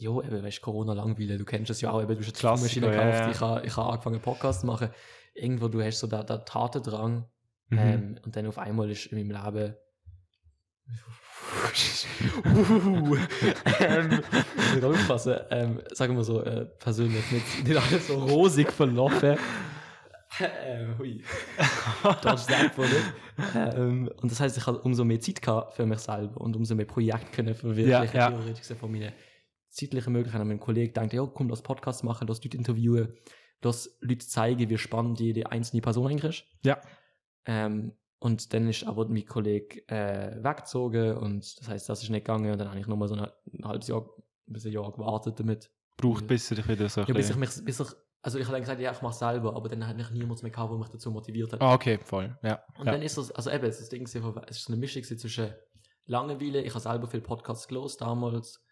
jo, 0.00 0.22
eben, 0.22 0.42
weißt 0.42 0.58
du, 0.58 0.62
Corona 0.62 0.92
langweilen, 0.92 1.38
du 1.38 1.44
kennst 1.44 1.70
es 1.70 1.80
ja 1.80 1.90
auch, 1.90 2.00
eben, 2.02 2.12
du 2.14 2.18
hast 2.18 2.26
jetzt 2.26 2.40
Klassiker, 2.40 2.86
Maschine 2.86 2.90
gekauft, 2.90 3.20
ja. 3.20 3.30
ich 3.30 3.40
habe 3.40 3.66
ich 3.66 3.76
hab 3.76 3.86
angefangen, 3.86 4.20
Podcast 4.20 4.60
zu 4.60 4.66
machen. 4.66 4.90
Irgendwo, 5.34 5.68
du 5.68 5.82
hast 5.82 6.00
so 6.00 6.06
den, 6.06 6.26
den 6.26 6.44
Tatendrang 6.44 7.26
Mhm. 7.70 7.78
ähm, 7.78 8.18
und 8.24 8.34
dann 8.36 8.46
auf 8.46 8.58
einmal 8.58 8.90
ist 8.90 9.06
in 9.06 9.28
meinem 9.28 9.44
Leben. 9.44 9.74
uh, 12.44 13.16
ähm, 13.78 14.20
ich 14.74 14.82
muss 14.82 14.84
aufpassen. 14.84 15.36
Ähm, 15.50 15.80
sagen 15.92 16.16
wir 16.16 16.24
so 16.24 16.42
äh, 16.42 16.66
persönlich, 16.66 17.30
nicht, 17.30 17.64
nicht 17.64 17.76
alles 17.76 18.08
so 18.08 18.14
rosig 18.18 18.72
verlaufen. 18.72 19.36
ähm, 20.40 20.98
hui. 20.98 21.22
Das 22.22 22.42
ist 22.42 22.52
einfach 22.52 22.82
nicht. 22.82 23.12
Ähm, 23.54 24.10
und 24.20 24.30
das 24.32 24.40
heißt, 24.40 24.56
ich 24.56 24.66
habe 24.66 24.78
umso 24.78 25.04
mehr 25.04 25.20
Zeit 25.20 25.40
gehabt 25.42 25.74
für 25.74 25.86
mich 25.86 26.00
selber 26.00 26.40
und 26.40 26.56
umso 26.56 26.74
mehr 26.74 26.86
Projekte 26.86 27.30
können 27.32 27.54
verwirklichen, 27.54 28.16
Ja, 28.16 28.30
ja. 28.30 28.36
theoretisch 28.36 28.76
von 28.78 28.90
meinen 28.90 29.12
zeitlichen 29.80 30.12
Möglichkeiten. 30.12 30.48
Mein 30.48 30.60
Kollege 30.60 30.92
denkt, 30.92 31.12
ja, 31.12 31.24
komm, 31.26 31.48
lass 31.48 31.62
Podcast 31.62 32.04
machen, 32.04 32.26
lass 32.28 32.42
Leute 32.44 32.56
interviewen, 32.56 33.14
lass 33.62 33.98
Leute 34.00 34.26
zeigen, 34.26 34.68
wie 34.68 34.78
spannend 34.78 35.20
jede 35.20 35.50
einzelne 35.50 35.82
Person 35.82 36.10
eigentlich 36.10 36.24
ist. 36.24 36.44
Ja. 36.64 36.80
Ähm, 37.46 37.92
und 38.18 38.52
dann 38.52 38.68
ist 38.68 38.84
aber 38.84 39.08
mein 39.08 39.24
Kollege 39.24 39.80
äh, 39.88 40.44
weggezogen 40.44 41.16
und 41.16 41.58
das 41.58 41.68
heißt, 41.68 41.88
das 41.88 42.02
ist 42.02 42.10
nicht 42.10 42.26
gegangen 42.26 42.52
und 42.52 42.58
dann 42.58 42.68
habe 42.68 42.78
ich 42.78 42.86
nochmal 42.86 43.08
so 43.08 43.14
ein, 43.14 43.22
ein 43.22 43.64
halbes 43.64 43.88
Jahr, 43.88 44.06
bis 44.46 44.66
ein 44.66 44.72
Jahr 44.72 44.92
gewartet 44.92 45.40
damit. 45.40 45.70
Braucht, 45.96 46.26
bis 46.26 46.48
du 46.48 46.54
dich 46.54 46.68
wieder 46.68 46.88
so 46.88 47.00
Ja, 47.02 47.14
bis 47.14 47.30
ich 47.30 47.36
mich, 47.36 47.50
bis 47.64 47.80
ich, 47.80 47.88
also 48.20 48.38
ich 48.38 48.44
habe 48.44 48.52
dann 48.52 48.62
gesagt, 48.62 48.80
ja, 48.80 48.92
ich 48.92 49.00
mache 49.00 49.14
selber, 49.14 49.56
aber 49.56 49.70
dann 49.70 49.86
hat 49.86 49.96
mich 49.96 50.10
niemand 50.10 50.42
mehr 50.42 50.52
gehabt, 50.52 50.70
der 50.70 50.78
mich 50.78 50.88
dazu 50.90 51.10
motiviert 51.10 51.54
hat. 51.54 51.62
Ah, 51.62 51.72
okay, 51.72 51.98
voll. 52.04 52.36
Ja. 52.42 52.62
Und 52.78 52.86
ja. 52.86 52.92
dann 52.92 53.02
ist 53.02 53.16
das, 53.16 53.30
also 53.32 53.50
eben, 53.50 53.64
es 53.64 53.76
ist 53.76 53.82
das 53.82 53.88
Ding, 53.88 54.04
gewesen, 54.04 54.42
es 54.48 54.58
ist 54.58 54.64
so 54.64 54.72
eine 54.72 54.80
Mischung 54.80 55.02
zwischen 55.02 55.54
Langeweile, 56.04 56.60
ich 56.60 56.70
habe 56.70 56.80
selber 56.80 57.06
viel 57.06 57.20
Podcasts 57.22 57.68
gelost 57.68 58.02
damals 58.02 58.62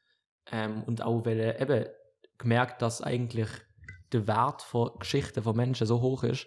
ähm, 0.53 0.83
und 0.85 1.03
auch 1.03 1.25
weil, 1.25 1.57
eben 1.61 1.87
gemerkt, 2.39 2.83
dass 2.83 3.03
eigentlich 3.03 3.49
der 4.13 4.27
Wert 4.27 4.63
von 4.63 4.91
Geschichten 4.99 5.43
von 5.43 5.57
Menschen 5.57 5.87
so 5.87 6.01
hoch 6.01 6.23
ist 6.25 6.47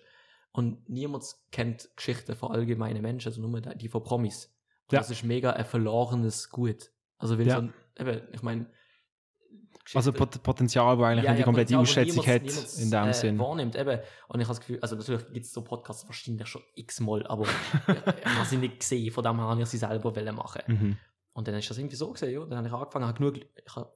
und 0.52 0.90
niemand 0.90 1.24
kennt 1.52 1.90
Geschichten 1.96 2.36
von 2.36 2.52
allgemeinen 2.52 3.02
Menschen, 3.02 3.30
also 3.30 3.42
nur 3.42 3.62
die 3.62 3.88
von 3.88 4.04
Promis. 4.04 4.48
Und 4.88 4.94
Ja. 4.94 5.00
das 5.00 5.12
ist 5.12 5.24
mega 5.24 5.52
ein 5.52 5.66
verlorenes 5.66 6.50
Gut. 6.50 6.92
Also 7.18 7.36
Ja. 7.36 7.56
so, 7.58 7.62
ein- 7.62 7.74
eben, 8.00 8.22
ich 8.34 8.42
meine. 8.42 8.66
Also 9.94 10.14
Pot 10.14 10.42
Potenzial, 10.44 10.98
wo 10.98 11.04
eigentlich 11.04 11.26
Ja, 11.26 11.34
die 11.34 11.44
komplette 11.44 11.78
Ausschätzung 11.78 12.26
hat, 12.26 12.44
in 12.78 12.92
dem 12.92 13.08
äh, 13.08 13.14
Sinn. 13.14 13.40
wahrnimmt, 13.40 13.76
eben. 13.76 14.00
Und 14.28 14.40
ich 14.40 14.48
habe 14.48 14.56
das 14.56 14.60
Gefühl, 14.60 14.80
also 14.82 14.96
natürlich 14.96 15.26
gibt 15.34 15.46
es 15.46 15.52
so 15.54 15.64
Podcasts 15.64 16.06
wahrscheinlich 16.08 16.48
schon 16.48 16.62
x-mal, 16.76 17.26
aber 17.28 17.44
ich, 17.44 17.88
ich 17.88 18.26
habe 18.26 18.46
sie 18.48 18.58
nicht 18.58 18.80
gesehen, 18.80 19.12
von 19.12 19.24
dem 19.24 19.38
her 19.38 19.58
ich 19.60 19.66
sie 19.68 19.78
selber 19.78 20.16
wollen 20.16 20.36
machen. 20.36 20.62
Mhm. 20.68 20.98
Und 21.34 21.48
dann 21.48 21.56
ist 21.56 21.70
das 21.70 21.78
irgendwie 21.78 21.96
so 21.96 22.12
gesehen, 22.12 22.34
ja. 22.34 22.46
Dann 22.46 22.58
habe 22.58 22.68
ich 22.68 22.74
angefangen, 22.74 23.06
habe 23.06 23.18
genug, 23.18 23.38
ich 23.38 23.76
habe 23.76 23.92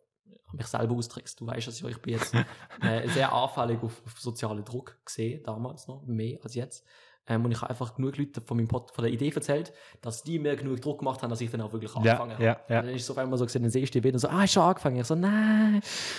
habe 0.47 0.57
mich 0.57 0.67
selber 0.67 0.95
austrickst. 0.95 1.39
Du 1.39 1.47
weißt 1.47 1.67
es 1.67 1.79
ja, 1.79 1.89
ich 1.89 2.01
bin 2.01 2.13
jetzt 2.13 2.33
äh, 2.81 3.07
sehr 3.09 3.31
anfällig 3.33 3.81
auf, 3.81 4.01
auf 4.05 4.19
sozialen 4.19 4.63
Druck 4.63 4.97
gesehen, 5.05 5.43
damals 5.43 5.87
noch, 5.87 6.03
mehr 6.05 6.39
als 6.43 6.55
jetzt. 6.55 6.85
Ähm, 7.27 7.43
und 7.43 7.51
ich 7.51 7.59
habe 7.59 7.71
einfach 7.71 7.95
genug 7.95 8.17
Leute 8.17 8.39
von, 8.39 8.55
meinem 8.55 8.67
Pod, 8.67 8.91
von 8.91 9.03
der 9.03 9.11
Idee 9.11 9.31
erzählt, 9.31 9.73
dass 10.01 10.21
die 10.21 10.37
mir 10.37 10.55
genug 10.55 10.79
Druck 10.79 10.99
gemacht 10.99 11.23
haben, 11.23 11.31
dass 11.31 11.41
ich 11.41 11.49
dann 11.49 11.61
auch 11.61 11.73
wirklich 11.73 11.95
angefangen 11.95 12.31
Ja, 12.31 12.35
habe. 12.35 12.43
ja, 12.43 12.59
ja. 12.69 12.79
Und 12.81 12.85
dann 12.87 12.95
ist 12.95 13.01
es 13.01 13.09
auf 13.11 13.17
einmal 13.17 13.39
so 13.39 13.45
gesehen, 13.45 13.63
dann 13.63 13.71
sehe 13.71 13.81
ich 13.81 13.89
die 13.89 14.03
wieder 14.03 14.19
so, 14.19 14.27
ah, 14.27 14.43
ich 14.43 14.51
schon 14.51 14.61
angefangen. 14.61 14.97
Ich 14.97 15.07
so, 15.07 15.15
nein. 15.15 15.75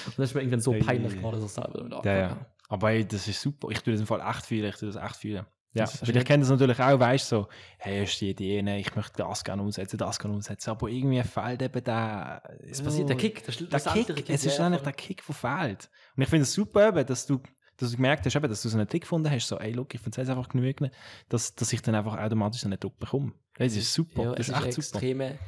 Und 0.07 0.19
dann 0.19 0.25
ist 0.25 0.35
mir 0.35 0.41
irgendwann 0.41 0.61
so 0.61 0.73
peinlich 0.73 1.15
geworden, 1.15 1.41
dass 1.41 1.45
ich 1.45 1.53
selber 1.53 1.79
damit 1.79 1.93
angefangen 1.93 2.31
habe. 2.31 2.47
Aber 2.69 2.91
ey, 2.91 3.07
das 3.07 3.29
ist 3.29 3.41
super. 3.41 3.69
Ich 3.71 3.81
tue 3.81 3.93
das 3.93 4.01
im 4.01 4.07
Fall 4.09 4.21
echt 4.21 4.47
viel. 4.47 4.65
Ich 4.65 4.77
tue 4.77 4.91
das 4.91 5.01
echt 5.01 5.17
viel. 5.17 5.45
Ja, 5.79 5.85
Das 5.85 5.95
ist 6.03 6.09
weil 6.09 6.17
ich 6.17 6.25
kenne 6.25 6.41
das 6.43 6.51
natürlich 6.51 6.81
auch, 6.81 6.99
weißt 6.99 7.33
du, 7.33 7.37
so, 7.37 7.49
hey, 7.79 8.05
hast 8.05 8.17
du 8.21 8.25
die 8.25 8.31
Idee, 8.31 8.77
ich 8.79 8.95
möchte 8.97 9.13
das 9.17 9.45
gerne 9.45 9.63
umsetzen, 9.63 9.97
das 9.99 10.19
gerne 10.19 10.35
umsetzen, 10.35 10.71
aber 10.71 10.89
irgendwie 10.89 11.23
fehlt 11.23 11.63
eben 11.63 11.85
der... 11.85 12.43
Es 12.69 12.83
passiert 12.83 13.09
der 13.09 13.17
Kick, 13.17 13.45
der, 13.45 13.55
Der 13.69 13.81
Kick, 13.93 14.31
es 14.31 14.45
ist 14.45 14.61
eigentlich 14.61 14.83
der 14.83 14.93
Kick, 14.93 15.23
der 15.27 15.35
fehlt. 15.35 15.91
Und 16.17 16.23
ich 16.23 16.29
finde 16.29 16.43
es 16.45 16.53
super, 16.53 16.89
eben, 16.89 17.07
dass 17.07 17.27
du, 17.27 17.41
dass 17.77 17.91
du 17.91 17.97
gemerkt 17.97 18.25
hast, 18.27 18.35
eben, 18.37 18.49
dass 18.49 18.63
du 18.63 18.69
so 18.69 18.79
einen 18.79 18.89
Trick 18.89 19.03
gefunden 19.03 19.31
hast, 19.31 19.47
so, 19.49 19.59
ey, 19.59 19.73
look, 19.73 19.95
ich 19.95 20.01
finde 20.01 20.21
es 20.23 20.29
einfach 20.29 20.49
genügend, 20.49 20.91
dass, 21.29 21.55
dass 21.55 21.73
ich 21.73 21.83
dann 21.83 21.95
einfach 21.95 22.17
automatisch 22.19 22.65
einen 22.65 22.79
Druck 22.81 22.99
bekomme. 22.99 23.33
Das 23.59 23.75
ist 23.77 23.93
super, 23.93 24.23
Ja, 24.23 24.31
das 24.35 24.49
es 24.49 24.57
ist 24.57 24.65
echt 24.65 24.73
super. 24.75 24.99
extreme, 24.99 25.39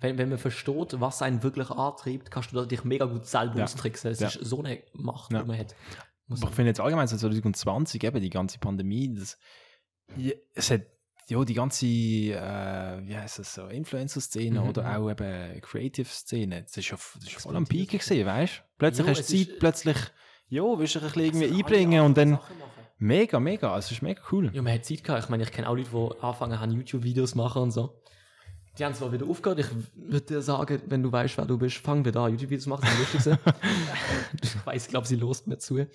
wenn, 0.00 0.18
wenn 0.18 0.28
man 0.30 0.38
versteht, 0.38 1.00
was 1.00 1.22
einen 1.22 1.42
wirklich 1.42 1.70
antreibt, 1.70 2.30
kannst 2.30 2.52
du 2.52 2.64
dich 2.64 2.82
mega 2.84 3.04
gut 3.04 3.24
selber 3.26 3.58
Ja. 3.58 3.64
austricksen. 3.64 4.10
Es 4.10 4.20
Ja. 4.20 4.28
ist 4.28 4.44
so 4.44 4.58
eine 4.62 4.82
Macht, 4.94 5.30
die 5.30 5.34
man 5.36 5.56
hat. 5.56 5.74
Muss 6.26 6.40
Aber 6.42 6.50
ich 6.50 6.54
finde 6.56 6.70
jetzt 6.70 6.80
allgemein 6.80 7.06
so 7.08 7.16
2020, 7.16 8.02
eben 8.04 8.20
die 8.20 8.30
ganze 8.30 8.58
Pandemie, 8.58 9.12
das, 9.14 9.36
ja, 10.16 10.32
es 10.54 10.70
hat 10.70 10.82
ja 11.28 11.44
die 11.44 11.54
ganze, 11.54 11.86
äh, 11.86 13.00
wie 13.06 13.16
heißt 13.16 13.38
das 13.38 13.54
so, 13.54 13.66
Influencer-Szene 13.68 14.60
Mhm, 14.60 14.68
oder 14.68 14.82
mhm. 14.82 14.88
auch 15.04 15.10
eben 15.10 15.60
Creative-Szene, 15.60 16.62
das 16.62 16.76
ist 16.76 16.88
ja 16.90 16.96
das 17.14 17.24
ist 17.24 17.32
voll 17.42 17.56
am 17.56 17.66
Piken 17.66 17.98
gesehen, 17.98 18.26
weißt 18.26 18.58
du? 18.58 18.62
Plötzlich 18.78 19.06
Jo, 19.06 19.10
hast 19.12 19.30
du 19.30 19.36
Zeit, 19.36 19.48
ist- 19.48 19.58
plötzlich, 19.58 19.96
ja, 20.48 20.62
willst 20.78 20.94
du 20.94 21.00
dich 21.00 21.16
irgendwie 21.16 21.48
einbringen 21.50 22.02
und 22.04 22.16
dann, 22.16 22.38
mega, 22.98 23.40
mega, 23.40 23.76
es 23.78 23.90
ist 23.90 24.02
mega 24.02 24.20
cool. 24.32 24.50
Ja, 24.54 24.62
man 24.62 24.74
hat 24.74 24.84
Zeit 24.84 25.02
gehabt. 25.04 25.24
Ich 25.24 25.28
meine, 25.30 25.42
ich 25.44 25.50
kenne 25.52 25.68
auch 25.68 25.74
Leute, 25.76 25.90
die 25.90 26.20
anfangen 26.22 26.60
haben, 26.60 26.72
YouTube-Videos 26.72 27.34
machen 27.34 27.62
und 27.62 27.70
so. 27.70 28.02
Die 28.78 28.84
haben 28.84 28.94
zwar 28.94 29.12
wieder 29.12 29.26
aufgehört. 29.28 29.58
Ich 29.60 29.66
würde 29.94 30.26
dir 30.26 30.42
sagen, 30.42 30.80
wenn 30.86 31.02
du 31.02 31.12
weißt, 31.12 31.36
wer 31.36 31.44
du 31.44 31.58
bist, 31.58 31.76
fang 31.78 32.04
wieder 32.04 32.20
an, 32.20 32.32
YouTube-Videos 32.32 32.66
machen. 32.66 32.86
Das 33.12 33.26
ist 33.26 33.38
ich 34.42 34.66
weiß, 34.66 34.84
ich 34.84 34.88
glaube, 34.90 35.06
sie 35.06 35.16
lost 35.16 35.46
mir 35.46 35.58
zu. 35.58 35.86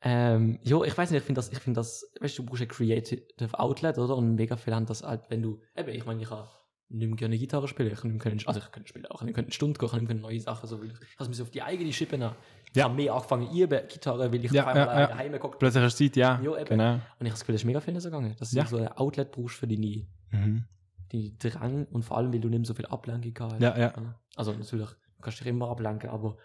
Ähm, 0.00 0.58
jo, 0.62 0.84
ich 0.84 0.96
weiß 0.96 1.10
nicht, 1.10 1.20
ich 1.20 1.24
finde 1.26 1.38
das, 1.40 1.50
ich 1.52 1.58
finde 1.58 1.78
das, 1.78 2.04
weißt 2.20 2.38
du, 2.38 2.42
du 2.42 2.48
brauchst 2.48 2.62
ein 2.62 2.68
Creative 2.68 3.22
Outlet, 3.58 3.98
oder? 3.98 4.16
Und 4.16 4.34
mega 4.36 4.56
viele 4.56 4.76
haben 4.76 4.86
das 4.86 5.02
halt, 5.02 5.22
wenn 5.28 5.42
du, 5.42 5.60
eben, 5.76 5.88
ich 5.90 6.06
meine, 6.06 6.22
ich 6.22 6.30
habe 6.30 6.48
nicht 6.90 7.08
mehr 7.08 7.16
gerne 7.16 7.36
Gitarre 7.36 7.66
spielen, 7.68 7.90
ich 7.92 8.00
kann 8.00 8.12
nicht 8.12 8.24
mehr 8.24 8.32
können, 8.32 8.42
also 8.46 8.60
ich 8.60 8.70
könnte 8.72 8.88
spielen 8.88 9.06
auch, 9.06 9.20
ich 9.22 9.26
könnte 9.34 9.40
eine 9.48 9.52
Stunde 9.52 9.78
gehen, 9.78 9.86
ich 9.88 9.92
kann 9.92 10.04
mehr 10.04 10.14
neue 10.16 10.40
Sachen, 10.40 10.68
so 10.68 10.80
will 10.80 10.90
ich. 10.92 10.96
Ich 11.12 11.18
habe 11.18 11.28
mich 11.28 11.42
auf 11.42 11.50
die 11.50 11.62
eigene 11.62 11.92
Schippe 11.92 12.16
nehmen. 12.16 12.32
Ich 12.70 12.76
Ja. 12.76 12.84
habe 12.84 12.94
mehr 12.94 13.12
angefangen, 13.12 13.50
üben, 13.54 13.80
Gitarre, 13.88 14.32
weil 14.32 14.44
ich 14.44 14.52
Ja, 14.52 14.62
auf 14.62 14.68
einmal 14.68 14.86
ja, 14.86 15.00
ja. 15.00 15.06
daheim 15.08 15.32
geguckt 15.32 15.58
Plötzlich 15.58 15.82
hast 15.84 15.98
du 16.00 16.04
Zeit, 16.04 16.16
ja, 16.16 16.40
Jo, 16.42 16.56
eben. 16.56 16.64
genau. 16.68 16.94
und 16.94 17.00
ich 17.00 17.18
habe 17.18 17.30
das 17.30 17.40
Gefühl, 17.40 17.54
das 17.54 17.62
ist 17.62 17.66
mega 17.66 17.80
viel 17.80 18.00
so 18.00 18.08
gegangen, 18.10 18.36
dass 18.38 18.52
Ja. 18.52 18.62
du 18.64 18.68
so 18.70 18.76
ein 18.78 18.88
Outlet 18.88 19.32
brauchst 19.32 19.56
für 19.56 19.66
deine, 19.66 20.06
Mhm. 20.30 20.64
Deine 21.12 21.30
Drang 21.32 21.86
und 21.86 22.02
vor 22.04 22.16
allem, 22.18 22.32
weil 22.32 22.40
du 22.40 22.48
nicht 22.48 22.66
so 22.66 22.74
viel 22.74 22.86
Ablenkung 22.86 23.50
hast. 23.52 23.60
Ja, 23.60 23.76
ja. 23.78 23.92
Also 24.36 24.52
natürlich, 24.52 24.88
du 24.88 25.20
kannst 25.22 25.40
dich 25.40 25.46
immer 25.46 25.68
ablenken, 25.70 26.10
aber 26.10 26.36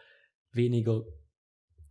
weniger 0.52 1.02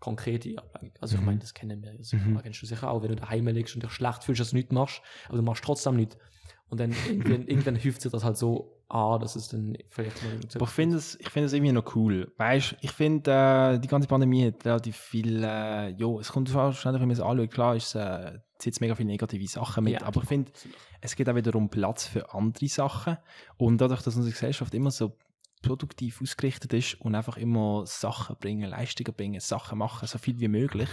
konkrete 0.01 0.57
Ablenkung. 0.59 1.01
Also 1.01 1.15
ich 1.15 1.21
Mhm. 1.21 1.27
meine, 1.27 1.39
das 1.41 1.55
kennen 1.55 1.83
wir 1.83 1.95
ja 1.95 2.03
sicher, 2.03 2.25
Mhm. 2.29 2.39
kennst 2.43 2.61
du 2.63 2.67
sicher 2.67 2.91
auch, 2.91 3.03
wenn 3.03 3.11
du 3.11 3.17
daheim 3.17 3.47
liegst 3.49 3.75
und 3.77 3.83
dich 3.85 3.93
schlecht 3.93 4.25
fühlst, 4.25 4.41
dass 4.41 4.51
du 4.51 4.57
nichts 4.57 4.73
machst, 4.73 5.01
aber 5.29 5.37
du 5.37 5.43
machst 5.43 5.63
trotzdem 5.65 5.97
nichts. 5.97 6.17
Und 6.69 6.81
dann 6.81 6.91
irgendwann, 7.09 7.47
irgendwann 7.49 7.77
hilft 7.77 8.01
sich 8.03 8.11
das 8.11 8.25
halt 8.25 8.37
so 8.37 8.83
an, 8.89 9.21
dass 9.21 9.37
es 9.37 9.49
dann 9.49 9.77
vielleicht 9.91 10.23
mal 10.25 10.33
Aber 10.55 10.65
ich 10.65 10.71
finde 10.71 10.97
es, 10.97 11.19
ich 11.21 11.29
finde 11.29 11.47
es 11.47 11.53
irgendwie 11.53 11.73
noch 11.73 11.95
cool. 11.95 12.33
Weißt 12.37 12.77
ich 12.81 12.91
finde, 12.93 13.31
äh, 13.31 13.79
die 13.79 13.89
ganze 13.89 14.09
Pandemie 14.09 14.47
hat 14.47 14.65
relativ 14.65 14.97
viel, 14.97 15.43
äh, 15.45 15.89
jo, 15.91 16.19
es 16.19 16.33
kommt 16.33 16.53
wahrscheinlich, 16.53 17.01
wenn 17.01 17.09
man 17.09 17.15
es 17.17 17.21
anschaut, 17.21 17.51
klar, 17.51 17.77
ist, 17.77 17.95
äh, 17.95 18.39
zieht 18.63 18.81
mega 18.81 18.95
viele 18.95 19.09
negative 19.09 19.47
Sachen 19.49 19.85
mit, 19.85 19.95
Ja, 19.95 20.03
aber 20.03 20.23
ich 20.23 20.29
finde, 20.29 20.53
es 21.01 21.17
gibt 21.17 21.29
auch 21.29 21.35
wiederum 21.35 21.69
Platz 21.69 22.07
für 22.07 22.33
andere 22.33 22.69
Sachen. 22.69 23.19
Und 23.57 23.81
dadurch, 23.81 24.03
dass 24.03 24.17
unsere 24.17 24.33
Gesellschaft 24.33 24.73
immer 24.75 24.91
so 24.91 25.17
produktiv 25.63 26.21
ausgerichtet 26.23 26.73
ist 26.73 27.01
und 27.01 27.15
einfach 27.15 27.37
immer 27.37 27.87
Sachen 27.87 28.37
bringen, 28.37 28.71
Leistungen 28.71 29.15
bringen, 29.15 29.41
Sachen 29.41 29.79
machen, 29.79 30.07
so 30.09 30.19
viel 30.19 30.39
wie 30.41 30.49
möglich, 30.49 30.91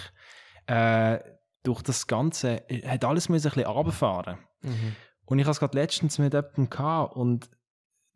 äh, 0.68 1.20
durch 1.64 1.82
das 1.82 2.08
Ganze 2.08 2.70
äh, 2.70 2.88
hat 2.88 3.06
alles 3.06 3.30
müssen 3.30 3.48
ein 3.48 3.54
bisschen 3.54 3.72
runterfahren. 3.72 4.38
Mhm. 4.62 4.96
Und 5.26 5.40
ich 5.40 5.46
hatte 5.46 5.52
es 5.52 5.60
gerade 5.60 5.78
letztens 5.78 6.18
mit 6.18 6.34
jemandem 6.34 6.70
gehabt 6.70 7.16
und 7.16 7.50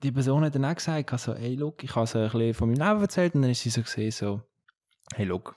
die 0.02 0.12
Person 0.12 0.44
hat 0.44 0.56
dann 0.56 0.66
auch 0.66 0.76
gesagt, 0.76 1.12
also, 1.12 1.36
hey, 1.36 1.56
look, 1.56 1.84
ich 1.84 1.96
habe 1.96 2.08
so 2.08 2.20
ein 2.20 2.30
bisschen 2.30 2.54
von 2.54 2.70
meinem 2.70 2.88
Leben 2.88 3.02
erzählt 3.02 3.36
und 3.36 3.44
dann 3.44 3.52
ist 3.52 3.62
sie 3.62 3.70
so 3.70 3.82
gesehen, 3.82 4.12
so, 4.12 4.42
hey, 5.16 5.26
look, 5.26 5.56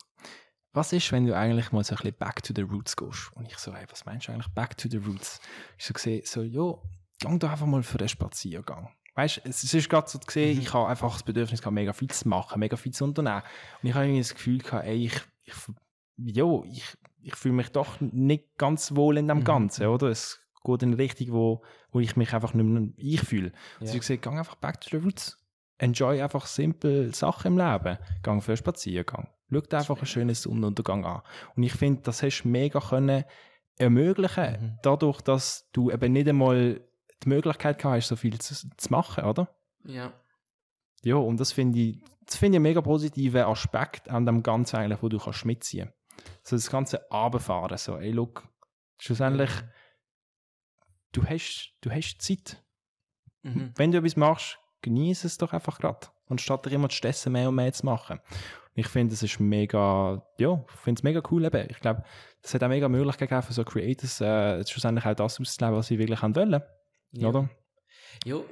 was 0.76 0.92
ist, 0.92 1.10
wenn 1.12 1.26
du 1.26 1.34
eigentlich 1.36 1.72
mal 1.72 1.82
so 1.82 1.94
ein 1.94 1.96
bisschen 1.98 2.16
back 2.18 2.42
to 2.42 2.52
the 2.54 2.62
roots 2.62 2.94
gehst? 2.96 3.30
Und 3.34 3.46
ich 3.48 3.58
so, 3.58 3.74
hey, 3.74 3.86
was 3.90 4.04
meinst 4.04 4.28
du 4.28 4.32
eigentlich 4.32 4.52
back 4.54 4.76
to 4.76 4.88
the 4.88 4.98
roots? 4.98 5.40
Ich 5.78 5.84
so 5.86 5.94
gesehen, 5.94 6.22
so, 6.24 6.42
jo, 6.42 6.82
gang 7.20 7.40
doch 7.40 7.50
einfach 7.50 7.66
mal 7.66 7.82
für 7.82 7.98
den 7.98 8.08
Spaziergang. 8.08 8.90
Weißt 9.14 9.38
du, 9.38 9.48
es 9.48 9.62
es 9.62 9.72
ist 9.74 9.88
gerade 9.88 10.08
so 10.08 10.18
gesehen, 10.18 10.56
Mhm. 10.56 10.62
ich 10.62 10.72
habe 10.74 10.88
einfach 10.88 11.12
das 11.14 11.22
Bedürfnis 11.22 11.60
gehabt, 11.60 11.74
mega 11.74 11.92
viel 11.94 12.10
zu 12.10 12.28
machen, 12.28 12.60
mega 12.60 12.76
viel 12.76 12.92
zu 12.92 13.04
unternehmen. 13.04 13.42
Und 13.82 13.88
ich 13.88 13.94
habe 13.94 14.04
irgendwie 14.04 14.20
das 14.20 14.34
Gefühl 14.34 14.58
gehabt, 14.58 14.84
ey, 14.86 15.06
ich, 15.06 15.20
ich, 15.44 15.54
jo, 16.16 16.64
ich, 16.68 16.84
ich 17.22 17.34
fühle 17.34 17.54
mich 17.54 17.70
doch 17.70 18.00
nicht 18.00 18.56
ganz 18.58 18.94
wohl 18.94 19.16
in 19.16 19.26
dem 19.26 19.38
Mhm. 19.38 19.44
Ganzen, 19.44 19.86
oder? 19.86 20.08
Es 20.08 20.40
geht 20.64 20.82
in 20.82 20.90
eine 20.90 20.98
Richtung, 20.98 21.32
wo, 21.32 21.62
wo 21.92 22.00
ich 22.00 22.16
mich 22.16 22.34
einfach 22.34 22.52
nicht 22.52 22.66
mehr 22.66 22.88
ich 22.96 23.20
fühle. 23.22 23.48
Ja. 23.48 23.80
Also 23.82 23.94
ich 23.94 24.00
gesagt, 24.00 24.22
gang 24.22 24.38
einfach 24.38 24.56
back 24.56 24.80
to 24.82 24.90
the 24.90 24.96
roots. 24.98 25.38
Enjoy 25.78 26.22
einfach 26.22 26.46
simple 26.46 27.12
Sachen 27.12 27.52
im 27.52 27.58
Leben. 27.58 27.98
Gang 28.22 28.42
für 28.42 28.52
einen 28.52 28.56
Spaziergang. 28.56 29.28
Schau 29.50 29.60
dir 29.60 29.78
einfach 29.78 29.96
einen 29.98 30.06
schönen 30.06 30.34
Sonnenuntergang 30.34 31.04
an. 31.04 31.22
Und 31.54 31.62
ich 31.62 31.72
finde, 31.72 32.02
das 32.02 32.22
hast 32.22 32.42
du 32.42 32.48
mega 32.48 32.80
können 32.80 33.24
ermöglichen, 33.78 34.52
Mhm. 34.60 34.78
dadurch, 34.82 35.20
dass 35.20 35.68
du 35.72 35.90
eben 35.90 36.12
nicht 36.12 36.28
einmal 36.28 36.80
die 37.22 37.28
Möglichkeit 37.28 37.78
gehabt 37.78 37.96
hast, 37.96 38.08
so 38.08 38.16
viel 38.16 38.38
zu, 38.40 38.54
zu 38.54 38.90
machen, 38.90 39.24
oder? 39.24 39.48
Ja. 39.84 40.12
Ja, 41.02 41.16
und 41.16 41.38
das 41.38 41.52
finde 41.52 41.78
ich, 41.78 42.02
das 42.24 42.36
finde 42.36 42.54
ich 42.54 42.56
einen 42.56 42.62
mega 42.62 42.80
positiven 42.80 43.42
Aspekt 43.42 44.08
an 44.08 44.24
dem 44.24 44.42
Ganzen 44.42 44.76
eigentlich, 44.76 45.02
wo 45.02 45.08
du 45.10 45.18
kannst 45.18 45.44
mitziehen. 45.44 45.92
So 46.42 46.56
das 46.56 46.70
ganze 46.70 47.10
Abfahren, 47.10 47.76
so, 47.76 47.96
ey, 47.98 48.10
look, 48.12 48.48
schlussendlich, 48.98 49.50
du 51.12 51.24
hast, 51.24 51.74
du 51.82 51.90
hast 51.90 52.18
Zeit. 52.20 52.62
Mhm. 53.42 53.72
Wenn 53.76 53.92
du 53.92 53.98
etwas 53.98 54.16
machst, 54.16 54.58
genieße 54.87 55.27
es 55.27 55.38
doch 55.38 55.53
einfach 55.53 55.79
gerade. 55.79 56.07
Anstatt 56.29 56.64
dir 56.66 56.72
immer 56.72 56.88
zu 56.88 56.96
stressen, 56.96 57.33
mehr 57.33 57.49
und 57.49 57.55
mehr 57.57 57.72
zu 57.72 57.85
machen. 57.87 58.18
Und 58.18 58.81
ich 58.81 58.88
finde, 58.88 59.12
das 59.14 59.22
ist 59.22 59.38
mega, 59.40 60.22
ja, 60.38 60.64
ich 60.72 60.81
finde 60.81 60.99
es 60.99 61.03
mega 61.03 61.22
cool 61.31 61.44
eben. 61.44 61.66
Ich 61.70 61.81
glaube, 61.81 62.03
das 62.42 62.55
hat 62.55 62.62
auch 62.62 62.68
mega 62.68 62.88
Möglichkeit 62.88 63.29
gegeben 63.29 63.46
für 63.46 63.53
so 63.53 63.64
Creators, 63.64 64.20
äh, 64.20 64.66
schlussendlich 64.66 65.05
auch 65.07 65.14
das 65.14 65.40
auszuleben, 65.40 65.77
was 65.79 65.87
sie 65.88 65.99
wirklich 65.99 66.20
haben 66.22 66.35
wollen. 66.37 66.62
Ja. 67.12 67.29
Oder? 67.29 67.49
Jo, 68.25 68.44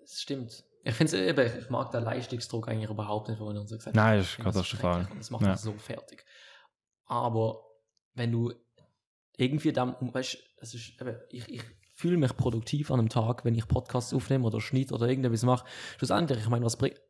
das 0.00 0.20
stimmt. 0.20 0.64
Ich 0.82 0.94
finde 0.94 1.16
es 1.16 1.28
eben, 1.28 1.58
ich 1.62 1.70
mag 1.70 1.90
den 1.90 2.04
Leistungsdruck 2.04 2.68
eigentlich 2.68 2.90
überhaupt 2.90 3.28
nicht, 3.28 3.38
von 3.38 3.56
uns 3.56 3.70
gesagt 3.70 3.94
Nein, 3.94 4.20
Ich 4.20 4.26
das 4.26 4.38
ist 4.38 4.44
katastrophal. 4.44 5.08
Das 5.18 5.30
macht 5.30 5.42
Ja. 5.42 5.50
mich 5.50 5.60
so 5.60 5.72
fertig. 5.74 6.24
Aber 7.06 7.62
wenn 8.14 8.32
du 8.32 8.52
irgendwie 9.36 9.72
dann, 9.72 9.94
weißt 10.00 10.38
es 10.62 10.74
ist 10.74 11.00
eben, 11.00 11.16
ich, 11.30 11.48
ich 11.48 11.62
fühle 12.00 12.16
mich 12.16 12.36
produktiv 12.36 12.90
an 12.90 13.00
einem 13.00 13.08
Tag, 13.08 13.44
wenn 13.44 13.54
ich 13.54 13.68
Podcasts 13.68 14.12
aufnehme 14.12 14.46
oder 14.46 14.60
schneide 14.60 14.94
oder 14.94 15.08
irgendetwas 15.08 15.42
mache. 15.42 15.66
Schlussendlich, 15.98 16.40
ich 16.40 16.48
meine, 16.48 16.64
was 16.64 16.76
bringt, 16.76 17.00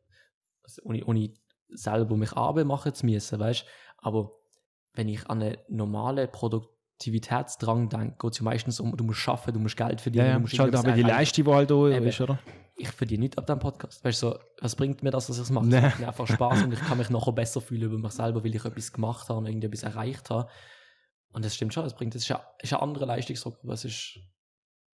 also 0.63 0.81
ohne, 0.83 1.03
ohne 1.05 1.33
selber 1.69 2.17
mich 2.17 2.33
Arbeit 2.33 2.65
machen 2.65 2.93
zu 2.93 3.05
müssen, 3.05 3.39
weißt 3.39 3.65
aber 3.97 4.31
wenn 4.93 5.07
ich 5.07 5.29
an 5.29 5.41
einen 5.41 5.57
normalen 5.69 6.29
Produktivitätsdrang 6.29 7.89
denke, 7.89 8.17
geht 8.19 8.31
es 8.33 8.39
ja 8.39 8.43
meistens 8.43 8.79
um, 8.79 8.95
du 8.97 9.03
musst 9.03 9.27
arbeiten, 9.27 9.53
du 9.53 9.59
musst 9.59 9.77
Geld 9.77 10.01
verdienen, 10.01 10.25
Ja, 10.25 10.31
ja, 10.31 10.37
du 10.37 10.43
das 10.43 10.51
musst 10.51 10.59
halt 10.59 10.75
aber 10.75 10.91
die 10.91 11.03
Leistung, 11.03 11.45
die 11.45 11.51
halt 11.51 11.71
da 11.71 11.87
Eben. 11.87 12.07
ist, 12.07 12.21
oder? 12.21 12.39
ich 12.81 12.89
verdiene 12.89 13.21
nicht 13.21 13.37
ab 13.37 13.45
dem 13.45 13.59
Podcast. 13.59 14.03
Weißt 14.03 14.23
du, 14.23 14.31
so, 14.31 14.39
was 14.59 14.75
bringt 14.75 15.03
mir 15.03 15.11
das, 15.11 15.27
dass 15.27 15.37
ich 15.37 15.43
es 15.43 15.49
mache? 15.49 15.67
Nee. 15.67 15.77
Es 15.77 15.83
macht 15.83 15.99
mir 15.99 16.07
einfach 16.07 16.27
Spaß 16.27 16.63
und 16.63 16.73
ich 16.73 16.79
kann 16.79 16.97
mich 16.97 17.09
nachher 17.09 17.31
besser 17.31 17.61
fühlen 17.61 17.83
über 17.83 17.97
mich 17.97 18.11
selber, 18.11 18.43
weil 18.43 18.55
ich 18.55 18.65
etwas 18.65 18.91
gemacht 18.91 19.29
habe 19.29 19.39
und 19.39 19.45
irgendetwas 19.45 19.83
erreicht 19.83 20.29
habe. 20.29 20.49
Und 21.31 21.45
das 21.45 21.55
stimmt 21.55 21.73
schon, 21.73 21.85
es 21.85 21.93
bringt, 21.93 22.15
das 22.15 22.23
ist 22.23 22.27
ja, 22.27 22.43
ist 22.61 22.73
ein 22.73 22.79
anderer 22.79 23.05
Leistungsdruck, 23.05 23.59
aber 23.63 23.73
es 23.73 23.85
ist, 23.85 24.19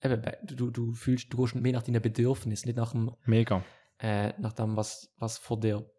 eben, 0.04 0.22
du, 0.44 0.70
du 0.72 0.94
fühlst, 0.94 1.32
du 1.34 1.38
gehst 1.38 1.56
mehr 1.56 1.74
nach 1.74 1.84
deinen 1.84 2.02
Bedürfnissen, 2.02 2.68
nicht 2.68 2.78
nach 2.78 2.92
dem, 2.92 3.12
Mega. 3.26 3.64
äh, 4.00 4.34
nach 4.40 4.54
dem, 4.54 4.76
was, 4.76 5.14
was 5.18 5.38
von 5.38 5.60
dir 5.62 5.90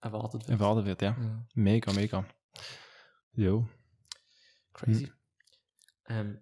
erwartet 0.00 0.42
wird. 0.48 0.50
Erwartet 0.60 0.86
wird, 0.86 1.02
ja. 1.02 1.16
Ja, 1.18 1.46
Mega, 1.54 1.92
mega. 1.92 2.24
Jo. 3.32 3.66
crazy. 4.72 5.06
Hm. 5.06 5.12
Ähm, 6.08 6.40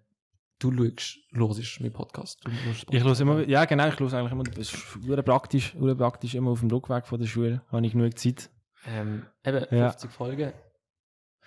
du 0.59 0.71
schaust, 0.71 1.17
hörst 1.31 1.79
meinen 1.81 1.93
Podcast. 1.93 2.41
Hörst 2.65 2.85
Ich 2.89 3.03
höre 3.03 3.19
immer, 3.19 3.47
ja 3.47 3.65
genau, 3.65 3.87
ich 3.87 3.99
höre 3.99 4.13
eigentlich 4.13 4.31
immer, 4.31 4.43
es 4.57 4.73
ist 4.73 5.25
praktisch, 5.25 5.75
praktisch, 5.97 6.35
immer 6.35 6.51
auf 6.51 6.59
dem 6.61 6.69
Rückweg 6.71 7.05
von 7.05 7.19
der 7.19 7.27
Schule, 7.27 7.61
habe 7.71 7.85
ich 7.85 7.93
genug 7.93 8.17
Zeit. 8.17 8.49
Ähm, 8.85 9.25
eben, 9.45 9.65
Ja. 9.75 9.89
50 9.91 10.11
Folgen. 10.11 10.53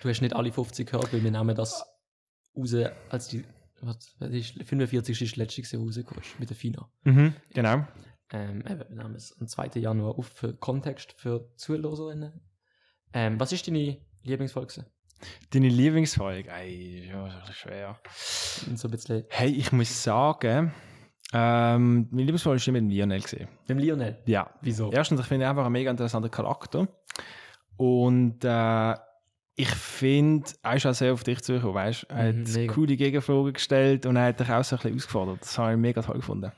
Du 0.00 0.08
hast 0.08 0.20
nicht 0.20 0.34
alle 0.34 0.52
50 0.52 0.90
gehört, 0.90 1.12
weil 1.12 1.22
wir 1.22 1.30
nehmen 1.30 1.54
das 1.54 1.84
raus, 2.56 2.74
als 3.08 3.28
die, 3.28 3.44
was, 3.82 4.14
ist, 4.30 4.62
45 4.62 5.22
ist 5.22 5.36
die 5.36 5.40
letzte 5.40 5.62
die 5.62 5.76
rausgekommen 5.76 6.22
mit 6.38 6.50
der 6.50 6.56
FINA. 6.56 6.88
Mhm, 7.04 7.34
genau. 7.52 7.86
Ähm, 8.32 8.60
eben, 8.60 8.84
wir 8.88 9.02
nehmen 9.02 9.14
es 9.14 9.36
am 9.40 9.46
2. 9.46 9.80
Januar 9.80 10.18
auf 10.18 10.28
für 10.28 10.54
Kontext 10.54 11.12
für 11.16 11.50
Zuhörerinnen. 11.56 12.40
Ähm, 13.12 13.38
was 13.38 13.52
ist 13.52 13.66
deine 13.66 13.98
Lieblingsfolge? 14.22 14.86
Deine 15.50 15.68
Lieblingsfolge? 15.68 16.50
Ey, 16.50 17.08
ja, 17.08 17.28
das 17.40 17.50
ist 17.50 17.56
schwer. 17.56 18.00
So 18.74 18.88
ein 18.88 18.90
bisschen 18.90 19.24
Hey, 19.28 19.50
ich 19.50 19.70
muss 19.72 20.02
sagen, 20.02 20.72
ähm, 21.32 22.08
meine 22.10 22.22
Lieblingsfolge 22.22 22.66
war 22.66 22.72
mit 22.72 22.82
dem 22.82 22.90
Lionel. 22.90 23.20
Gewesen. 23.20 23.48
mit 23.60 23.68
dem 23.68 23.78
Lionel. 23.78 24.22
Ja. 24.26 24.50
Wieso? 24.60 24.90
Erstens, 24.92 25.20
ich 25.20 25.26
finde 25.26 25.44
ihn 25.44 25.50
einfach 25.50 25.66
ein 25.66 25.72
mega 25.72 25.90
interessanter 25.90 26.28
Charakter. 26.28 26.88
Und 27.76 28.44
äh, 28.44 28.94
ich 29.54 29.68
finde, 29.68 30.50
er 30.62 30.74
ist 30.76 30.86
auch 30.86 30.94
sehr 30.94 31.12
auf 31.12 31.24
dich 31.24 31.42
zugekommen, 31.42 31.74
weißt 31.74 32.04
du? 32.04 32.14
Er 32.14 32.32
Mhm, 32.32 32.40
hat 32.46 32.48
mega. 32.54 32.72
coole 32.72 32.96
Gegenfragen 32.96 33.52
gestellt 33.52 34.06
und 34.06 34.16
er 34.16 34.26
hat 34.26 34.40
dich 34.40 34.48
auch 34.50 34.64
so 34.64 34.76
ein 34.76 34.78
bisschen 34.78 34.90
herausgefordert. 34.92 35.42
Das 35.42 35.58
habe 35.58 35.72
ich 35.72 35.78
mega 35.78 36.00
toll 36.02 36.16
gefunden. 36.16 36.52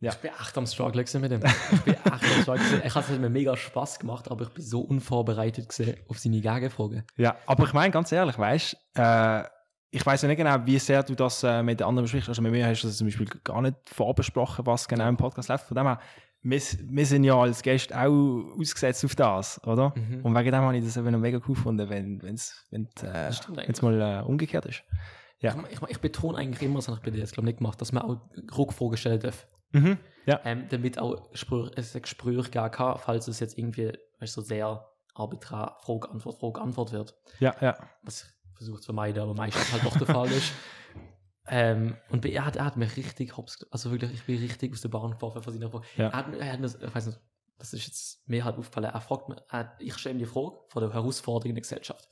Ja. 0.00 0.12
Ich 0.12 0.18
bin 0.18 0.30
echt 0.38 0.56
am 0.58 0.66
Struggle 0.66 1.04
mit 1.20 1.30
dem. 1.30 1.40
Ich 1.72 1.80
bin 1.82 1.94
echt 1.94 2.06
am 2.06 2.42
Struggle. 2.42 2.82
Ich 2.84 2.94
hat 2.94 3.08
mir 3.18 3.30
mega 3.30 3.56
Spaß 3.56 3.98
gemacht, 3.98 4.30
aber 4.30 4.44
ich 4.44 4.50
bin 4.50 4.62
so 4.62 4.80
unvorbereitet 4.82 5.68
auf 6.08 6.18
seine 6.18 6.40
Gegenfragen. 6.40 7.04
Ja, 7.16 7.36
aber 7.46 7.64
ich 7.64 7.72
meine 7.72 7.90
ganz 7.90 8.12
ehrlich, 8.12 8.38
weißt 8.38 8.76
du, 8.94 9.02
äh, 9.02 9.44
ich 9.90 10.04
weiß 10.04 10.20
ja 10.22 10.28
nicht 10.28 10.36
genau, 10.36 10.58
wie 10.66 10.78
sehr 10.78 11.02
du 11.02 11.14
das 11.14 11.42
äh, 11.42 11.62
mit 11.62 11.80
den 11.80 11.86
anderen 11.86 12.04
besprichst. 12.04 12.28
Also 12.28 12.42
mit 12.42 12.52
mir 12.52 12.66
hast 12.66 12.82
du 12.82 12.88
das 12.88 12.98
zum 12.98 13.06
Beispiel 13.06 13.26
gar 13.42 13.62
nicht 13.62 13.76
vorbesprochen, 13.86 14.66
was 14.66 14.86
genau 14.86 15.08
im 15.08 15.16
Podcast 15.16 15.48
läuft. 15.48 15.66
Von 15.66 15.76
dem 15.76 15.86
her, 15.86 15.98
wir, 16.48 16.60
wir 16.60 17.06
sind 17.06 17.24
ja 17.24 17.36
als 17.36 17.62
Gäste 17.62 17.98
auch 17.98 18.58
ausgesetzt 18.58 19.04
auf 19.04 19.14
das, 19.14 19.60
oder? 19.64 19.92
Mhm. 19.96 20.20
Und 20.22 20.34
wegen 20.34 20.52
dem 20.52 20.60
habe 20.62 20.76
ich 20.76 20.84
das 20.84 20.96
eben 20.96 21.10
noch 21.10 21.18
mega 21.18 21.38
cool 21.48 21.54
gefunden, 21.54 21.88
wenn 21.88 22.20
es 22.34 22.64
wenn, 22.70 22.86
äh, 23.02 23.30
wenn's 23.54 23.82
mal 23.82 24.00
äh, 24.00 24.22
umgekehrt 24.24 24.66
ist. 24.66 24.84
Ja. 25.40 25.56
Ich, 25.70 25.82
ich, 25.82 25.88
ich 25.88 25.98
betone 25.98 26.38
eigentlich 26.38 26.62
immer, 26.62 26.76
das 26.76 26.88
habe 26.88 26.98
ich 26.98 27.04
bei 27.04 27.10
dir 27.10 27.18
jetzt 27.18 27.34
glaube 27.34 27.48
ich 27.48 27.54
nicht 27.54 27.58
gemacht, 27.58 27.80
dass 27.80 27.92
man 27.92 28.04
auch 28.04 28.20
Rückfragen 28.56 28.96
stellen 28.96 29.20
darf. 29.20 29.46
Mhm. 29.72 29.98
Ja. 30.24 30.40
Ähm, 30.44 30.66
damit 30.70 30.98
auch 30.98 31.30
Gespräch, 31.32 31.70
es 31.76 31.94
ein 31.96 32.02
Gespräch 32.02 32.50
geben 32.50 32.70
kann, 32.70 32.98
falls 32.98 33.28
es 33.28 33.40
jetzt 33.40 33.58
irgendwie 33.58 33.92
weißt, 34.20 34.36
du, 34.36 34.40
so 34.40 34.46
sehr 34.46 34.88
arbitrar 35.14 35.78
Frage-Antwort, 35.82 36.38
Frage-Antwort 36.38 36.92
wird. 36.92 37.14
Ja, 37.40 37.54
ja. 37.60 37.76
Was 38.02 38.22
ich 38.22 38.56
versuche 38.56 38.80
zu 38.80 38.86
vermeiden, 38.86 39.22
aber 39.22 39.34
meistens 39.34 39.72
halt 39.72 39.84
doch 39.84 39.96
der 39.96 40.06
Fall 40.06 40.30
ist. 40.30 40.52
Ähm, 41.48 41.96
und 42.10 42.24
er 42.26 42.44
hat, 42.44 42.56
er 42.56 42.64
hat 42.64 42.76
mich 42.76 42.96
richtig 42.96 43.36
hops, 43.36 43.66
also 43.70 43.90
wirklich, 43.90 44.12
ich 44.12 44.24
bin 44.24 44.38
richtig 44.38 44.72
aus 44.72 44.80
der 44.80 44.88
Bahn 44.88 45.12
geworfen 45.12 45.42
von 45.42 45.52
seiner 45.52 45.70
Frage. 45.70 45.86
Ja. 45.96 46.08
Er 46.08 46.16
hat, 46.16 46.34
er 46.34 46.52
hat 46.52 46.60
mir, 46.60 46.66
ich 46.66 46.94
weiß 46.94 47.06
nicht, 47.06 47.20
das 47.58 47.72
ist 47.72 47.86
jetzt 47.86 48.28
mir 48.28 48.44
halt 48.44 48.58
aufgefallen, 48.58 48.90
er 48.92 49.00
fragt 49.00 49.28
mich, 49.28 49.38
er, 49.50 49.72
ich 49.78 49.96
stelle 49.96 50.16
ihm 50.16 50.18
die 50.18 50.26
Frage 50.26 50.56
vor 50.68 50.82
der 50.82 50.92
Herausforderung 50.92 51.54
der 51.54 51.62
Gesellschaft. 51.62 52.08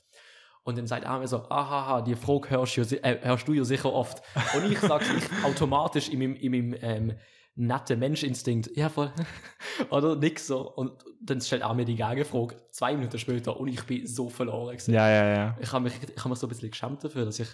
Und 0.63 0.77
dann 0.77 0.87
sagt 0.87 1.05
er 1.05 1.19
mir 1.19 1.27
so, 1.27 1.43
ahaha, 1.47 2.01
die 2.01 2.15
Frage 2.15 2.49
hörst, 2.49 2.77
du 2.77 2.81
äh, 3.03 3.19
hörst 3.21 3.47
du 3.47 3.53
ja 3.53 3.63
sicher 3.63 3.93
oft. 3.93 4.23
Und 4.55 4.71
ich 4.71 4.79
sage 4.79 5.05
ich 5.15 5.23
automatisch 5.43 6.09
in 6.09 6.19
meinem, 6.19 6.35
in 6.35 6.51
meinem 6.51 6.75
ähm, 6.81 7.17
netten 7.55 7.99
Menschinstinkt, 7.99 8.75
ja 8.75 8.89
voll, 8.89 9.11
oder 9.91 10.15
nix 10.15 10.47
so. 10.47 10.73
Und 10.73 11.03
dann 11.21 11.39
stellt 11.39 11.61
er 11.61 11.73
mir 11.75 11.85
die 11.85 11.95
Gegenfrage, 11.95 12.55
zwei 12.71 12.95
Minuten 12.95 13.19
später, 13.19 13.59
und 13.59 13.67
ich 13.67 13.83
bin 13.83 14.07
so 14.07 14.29
verloren. 14.29 14.75
gewesen. 14.75 14.93
Ja, 14.93 15.07
ja, 15.07 15.35
ja. 15.35 15.57
Ich 15.59 15.71
habe 15.71 15.83
mich, 15.83 15.93
ich 16.01 16.17
habe 16.17 16.29
mich 16.29 16.39
so 16.39 16.47
ein 16.47 16.49
bisschen 16.49 16.71
geschämt 16.71 17.03
dafür, 17.03 17.25
dass 17.25 17.39
ich 17.39 17.49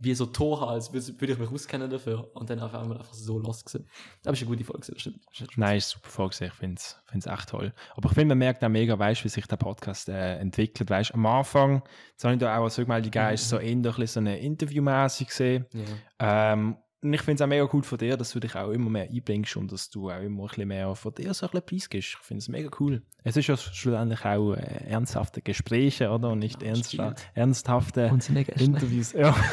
wie 0.00 0.14
so 0.14 0.26
Tor 0.26 0.68
als 0.68 0.92
würde 0.92 1.32
ich 1.32 1.38
mich 1.38 1.50
auskennen 1.50 1.90
dafür. 1.90 2.34
Und 2.34 2.48
dann 2.48 2.58
auf 2.60 2.74
einmal 2.74 2.98
einfach 2.98 3.12
so 3.12 3.38
lost 3.38 3.66
gewesen. 3.66 3.86
Es 4.24 4.32
ist 4.32 4.40
eine 4.40 4.50
gute 4.50 4.64
Folge, 4.64 4.86
das 4.88 5.00
stimmt. 5.00 5.20
Das. 5.38 5.48
Nein, 5.56 5.76
ist 5.76 5.90
super 5.90 6.08
vorgesehen. 6.08 6.50
Ich 6.52 6.58
finde 6.58 6.80
es 6.80 7.26
echt 7.26 7.48
toll. 7.50 7.72
Aber 7.94 8.08
ich 8.08 8.14
finde, 8.14 8.34
man 8.34 8.38
merkt 8.38 8.64
auch 8.64 8.68
mega, 8.70 8.98
weißt, 8.98 9.24
wie 9.24 9.28
sich 9.28 9.46
der 9.46 9.56
Podcast 9.56 10.08
äh, 10.08 10.38
entwickelt. 10.38 10.88
Weißt, 10.88 11.12
am 11.14 11.26
Anfang, 11.26 11.82
das 12.16 12.24
habe 12.24 12.34
ich 12.34 12.40
da 12.40 12.56
auch 12.56 12.64
als 12.64 12.78
Rückmeldung 12.78 13.10
gegeben, 13.10 13.34
ist 13.34 13.48
so 13.48 13.58
bisschen 13.58 14.06
so 14.06 14.20
eine 14.20 14.38
Interviewmäßig 14.38 15.28
gesehen. 15.28 15.66
Ja. 15.72 16.52
Ähm, 16.52 16.76
und 17.02 17.12
ich 17.14 17.22
finde 17.22 17.36
es 17.36 17.42
auch 17.42 17.48
mega 17.48 17.68
cool 17.72 17.82
von 17.82 17.96
dir, 17.98 18.16
dass 18.16 18.30
du 18.32 18.40
dich 18.40 18.54
auch 18.54 18.70
immer 18.70 18.90
mehr 18.90 19.08
einbringst 19.08 19.56
und 19.56 19.72
dass 19.72 19.88
du 19.90 20.10
auch 20.10 20.20
immer 20.20 20.42
ein 20.44 20.48
bisschen 20.48 20.68
mehr 20.68 20.94
von 20.94 21.14
dir 21.14 21.32
so 21.32 21.46
ein 21.46 21.50
bisschen 21.50 21.66
preisgibst. 21.66 22.08
Ich 22.10 22.16
finde 22.18 22.38
es 22.40 22.48
mega 22.48 22.70
cool. 22.78 23.02
Es 23.24 23.36
ist 23.36 23.46
ja 23.46 23.56
schlussendlich 23.56 24.24
auch 24.24 24.54
äh, 24.54 24.84
ernsthafte 24.88 25.40
Gespräche, 25.42 26.10
oder? 26.10 26.30
Und 26.30 26.40
nicht 26.40 26.62
Ja, 26.62 27.14
ernsthafte. 27.34 28.08
Interviews. 28.60 29.12
Ja. 29.12 29.34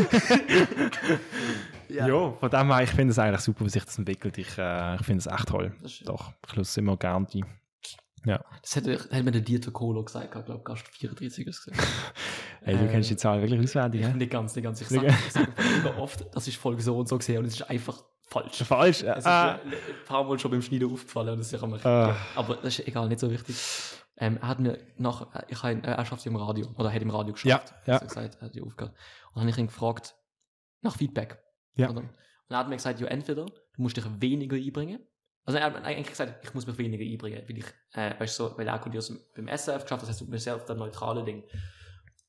Ja. 1.89 2.05
ja, 2.05 2.31
von 2.33 2.49
dem 2.49 2.67
her, 2.73 2.83
ich 2.83 2.89
finde 2.89 3.11
es 3.11 3.19
eigentlich 3.19 3.39
super, 3.39 3.63
wie 3.63 3.69
sich 3.69 3.85
das 3.85 3.97
entwickelt. 3.97 4.37
Ich, 4.37 4.57
äh, 4.57 4.95
ich 4.95 5.05
finde 5.05 5.19
es 5.19 5.27
echt 5.27 5.47
toll. 5.47 5.71
Doch, 6.03 6.33
ich 6.45 6.55
lasse 6.55 6.81
immer 6.81 6.97
gerne 6.97 7.25
die. 7.31 7.45
Ja. 8.27 8.43
Das 8.61 8.75
hätte, 8.75 8.91
hätte 8.93 9.23
mir 9.23 9.31
der 9.31 9.41
Dieter 9.41 9.71
Kohler 9.71 10.03
gesagt, 10.03 10.25
ich 10.35 10.45
glaube, 10.45 10.63
Gast 10.63 10.87
34 10.87 11.47
ist 11.47 11.63
gesagt. 11.65 11.87
Hey, 12.61 12.75
du 12.77 12.83
Äh, 12.85 12.87
kennst 12.89 13.09
die 13.09 13.15
Zahl 13.15 13.41
wirklich 13.41 13.61
auswendig, 13.61 14.03
hä? 14.05 14.13
Nicht 14.13 14.31
ganz, 14.31 14.55
nicht 14.55 14.63
ganz. 14.65 14.81
Ich 14.81 14.87
sage 14.89 15.13
sag 15.29 15.47
mega 15.57 15.97
oft, 15.97 16.25
das 16.35 16.47
ist 16.47 16.57
Folge 16.57 16.81
so 16.81 16.97
und 16.97 17.07
so 17.07 17.17
gesehen 17.17 17.39
und 17.39 17.45
es 17.45 17.53
ist 17.55 17.69
einfach 17.69 18.03
falsch. 18.23 18.63
Falsch. 18.63 19.03
Es 19.03 19.19
ist 19.19 19.25
Ah. 19.27 19.55
äh, 19.55 19.59
ein 19.61 19.73
paar 20.05 20.23
Mal 20.25 20.37
schon 20.37 20.51
beim 20.51 20.61
Schneiden 20.61 20.91
aufgefallen 20.91 21.29
und 21.29 21.39
das 21.39 21.53
ist 21.53 21.63
immer, 21.63 21.83
Ah. 21.85 22.15
aber 22.35 22.55
das 22.57 22.79
ist 22.79 22.87
egal, 22.87 23.07
nicht 23.07 23.19
so 23.19 23.31
wichtig. 23.31 23.55
Ähm, 24.17 24.37
er 24.41 24.47
hat 24.49 24.59
mir 24.59 24.77
nach, 24.97 25.33
äh, 25.35 25.43
ich 25.47 25.61
habe, 25.63 25.75
äh, 25.83 25.91
er 25.91 26.05
schafft 26.05 26.25
im 26.25 26.35
Radio, 26.35 26.67
oder 26.75 26.89
er 26.89 26.93
hat 26.95 27.01
im 27.01 27.11
Radio 27.11 27.33
Ja, 27.43 27.57
geschafft, 27.59 27.73
ja. 27.85 27.99
besser 27.99 28.07
gesagt, 28.07 28.35
er 28.41 28.47
hat 28.47 28.55
die 28.55 28.61
Aufgabe. 28.61 28.91
Und 28.91 29.35
dann 29.35 29.41
habe 29.43 29.51
ich 29.51 29.57
ihn 29.57 29.67
gefragt, 29.67 30.15
nach 30.81 30.97
Feedback. 30.97 31.37
Ja. 31.75 31.89
Oder? 31.91 31.99
Und 32.01 32.09
er 32.49 32.57
hat 32.57 32.67
mir 32.67 32.75
gesagt, 32.75 32.99
ja, 32.99 33.07
entweder 33.07 33.45
du 33.45 33.53
musst 33.77 33.95
dich 33.95 34.05
weniger 34.19 34.57
einbringen, 34.57 34.99
also 35.47 35.57
er 35.57 35.65
hat 35.65 35.73
mir 35.73 35.83
eigentlich 35.83 36.09
gesagt, 36.09 36.43
ich 36.45 36.53
muss 36.53 36.67
mich 36.67 36.77
weniger 36.77 37.03
einbringen, 37.03 37.41
weil 37.47 37.57
ich, 37.57 37.65
äh, 37.93 38.19
weißt 38.19 38.37
du, 38.39 38.43
so, 38.49 38.57
weil 38.57 38.67
er 38.67 38.77
kommt 38.79 38.93
ja 38.93 38.99
aus 38.99 39.07
dem, 39.07 39.19
beim 39.35 39.47
SF 39.47 39.81
geschafft, 39.83 40.03
das 40.03 40.09
heißt, 40.09 40.21
du 40.21 40.29
bist 40.29 40.43
sehr 40.43 40.55
auf 40.55 40.65
der 40.65 40.75
neutrale 40.75 41.23
Ding. 41.23 41.43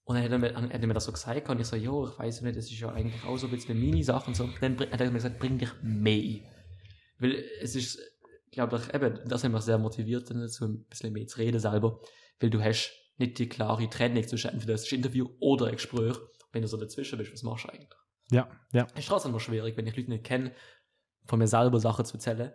Und 0.05 0.15
dann 0.15 0.25
hat 0.25 0.33
er, 0.33 0.39
mir, 0.39 0.53
dann 0.53 0.73
hat 0.73 0.81
er 0.81 0.87
mir 0.87 0.95
das 0.95 1.05
so 1.05 1.13
gesagt 1.13 1.49
und 1.51 1.61
ich 1.61 1.67
so, 1.67 1.77
jo, 1.77 2.09
ich 2.09 2.19
weiß 2.19 2.41
nicht, 2.41 2.57
das 2.57 2.65
ist 2.71 2.81
ja 2.81 2.89
eigentlich 2.91 3.23
auch 3.25 3.37
so 3.37 3.47
ein 3.47 3.51
bisschen 3.51 3.73
eine 3.73 3.81
Mini-Sache 3.81 4.29
und 4.29 4.35
so. 4.37 4.49
Dann 4.61 4.75
bring- 4.77 4.91
hat 4.91 5.01
er 5.01 5.07
mir 5.09 5.13
gesagt, 5.15 5.39
bring 5.39 5.59
dich 5.59 5.69
mehr 5.83 6.23
ein. 6.23 6.47
Weil 7.19 7.45
es 7.61 7.75
ist, 7.77 7.99
glaube 8.51 8.77
ich, 8.83 8.95
eben, 8.95 9.21
das 9.29 9.45
hat 9.45 9.53
mich 9.53 9.61
sehr 9.63 9.77
motiviert, 9.77 10.31
dann 10.31 10.41
dazu 10.41 10.65
ein 10.65 10.85
bisschen 10.85 11.13
mehr 11.13 11.27
zu 11.27 11.39
reden 11.39 11.61
selber, 11.61 12.01
weil 12.41 12.49
du 12.49 12.63
hast 12.63 12.91
nicht 13.19 13.39
die 13.39 13.49
klare 13.49 13.91
Trennung 13.91 14.27
zwischen 14.27 14.51
entweder 14.53 14.73
das 14.75 14.91
Interview 14.93 15.29
oder 15.41 15.67
ein 15.67 15.73
Gespräch. 15.73 16.17
Wenn 16.53 16.63
du 16.63 16.69
so 16.69 16.77
dazwischen 16.79 17.19
bist, 17.19 17.33
was 17.33 17.43
machst 17.43 17.65
du 17.65 17.69
eigentlich? 17.71 17.89
Ja, 18.31 18.49
ja. 18.73 18.87
Es 18.95 19.01
ist 19.01 19.09
trotzdem 19.09 19.33
noch 19.33 19.41
schwierig, 19.41 19.77
wenn 19.77 19.87
ich 19.87 19.97
Leute 19.97 20.11
nicht 20.11 20.25
kenne, 20.25 20.53
von 21.27 21.39
mir 21.39 21.49
selber 21.49 21.81
Sachen 21.81 22.05
zu 22.07 22.15
erzählen. 22.15 22.53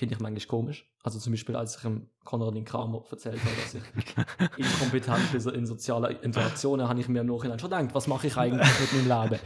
Finde 0.00 0.14
ich 0.14 0.20
manchmal 0.22 0.46
komisch. 0.46 0.90
Also 1.02 1.18
zum 1.18 1.34
Beispiel, 1.34 1.54
als 1.56 1.76
ich 1.76 1.92
Konradin 2.24 2.64
Kramer 2.64 3.04
erzählt 3.10 3.38
habe, 3.38 3.54
dass 3.54 3.74
ich 4.56 4.64
inkompetent 4.64 5.30
bin 5.30 5.54
in 5.54 5.66
sozialen 5.66 6.16
Interaktionen, 6.22 6.88
habe 6.88 6.98
ich 6.98 7.08
mir 7.08 7.20
im 7.20 7.26
Nachhinein 7.26 7.58
schon 7.58 7.68
gedacht, 7.68 7.94
was 7.94 8.06
mache 8.06 8.28
ich 8.28 8.36
eigentlich 8.38 8.66
mit 8.94 9.06
meinem 9.06 9.30
Leben? 9.30 9.42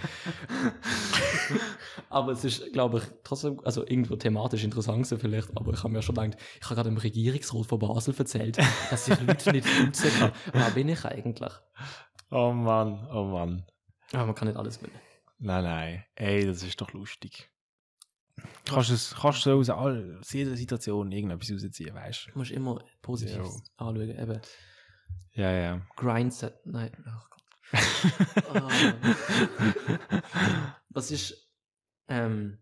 aber 2.09 2.31
es 2.31 2.45
ist, 2.45 2.73
glaube 2.73 2.99
ich, 2.99 3.05
trotzdem, 3.25 3.59
also 3.64 3.85
irgendwo 3.85 4.14
thematisch 4.14 4.62
interessant 4.62 5.09
so 5.09 5.17
vielleicht, 5.17 5.49
aber 5.57 5.73
ich 5.73 5.83
habe 5.83 5.93
mir 5.93 6.03
schon 6.03 6.14
gedacht, 6.14 6.38
ich 6.61 6.67
habe 6.67 6.77
gerade 6.77 6.88
im 6.88 6.99
Regierungsrat 6.99 7.67
von 7.67 7.81
Basel 7.81 8.14
erzählt, 8.17 8.57
dass 8.90 9.09
ich 9.09 9.21
Leute 9.23 9.51
nicht 9.51 9.67
duzen 9.81 10.11
kann. 10.21 10.31
Wer 10.53 10.71
bin 10.71 10.88
ich 10.88 11.05
eigentlich? 11.05 11.53
Oh 12.31 12.53
Mann, 12.53 13.09
oh 13.12 13.25
Mann. 13.25 13.67
Aber 14.12 14.27
man 14.27 14.37
kann 14.37 14.47
nicht 14.47 14.57
alles 14.57 14.79
gewinnen. 14.79 15.01
Nein, 15.40 15.64
nein. 15.64 16.05
Ey, 16.14 16.47
das 16.47 16.62
ist 16.62 16.81
doch 16.81 16.93
lustig. 16.93 17.51
Kannst 18.66 18.90
du 18.90 18.94
es- 18.94 19.14
kannst 19.14 19.44
du 19.47 19.51
so 19.51 19.59
aus, 19.59 19.70
all, 19.70 20.18
aus 20.20 20.33
jeder 20.33 20.57
Situation 20.57 21.12
irgendetwas 21.12 21.53
rausziehen, 21.53 21.94
weißt 21.94 22.29
Du 22.33 22.38
musst 22.38 22.51
immer 22.51 22.83
positiv 23.03 23.37
Ja. 23.37 23.42
anschauen. 23.77 24.11
Eben. 24.11 24.40
du? 24.40 25.40
Ja, 25.40 25.51
ja. 25.53 25.81
Grindset. 25.97 26.55
Nein, 26.64 26.90
ach 27.07 27.31
Gott. 27.31 27.40
Ah. 28.55 28.68
Was 30.90 31.11
ist 31.11 31.51
ähm, 32.09 32.59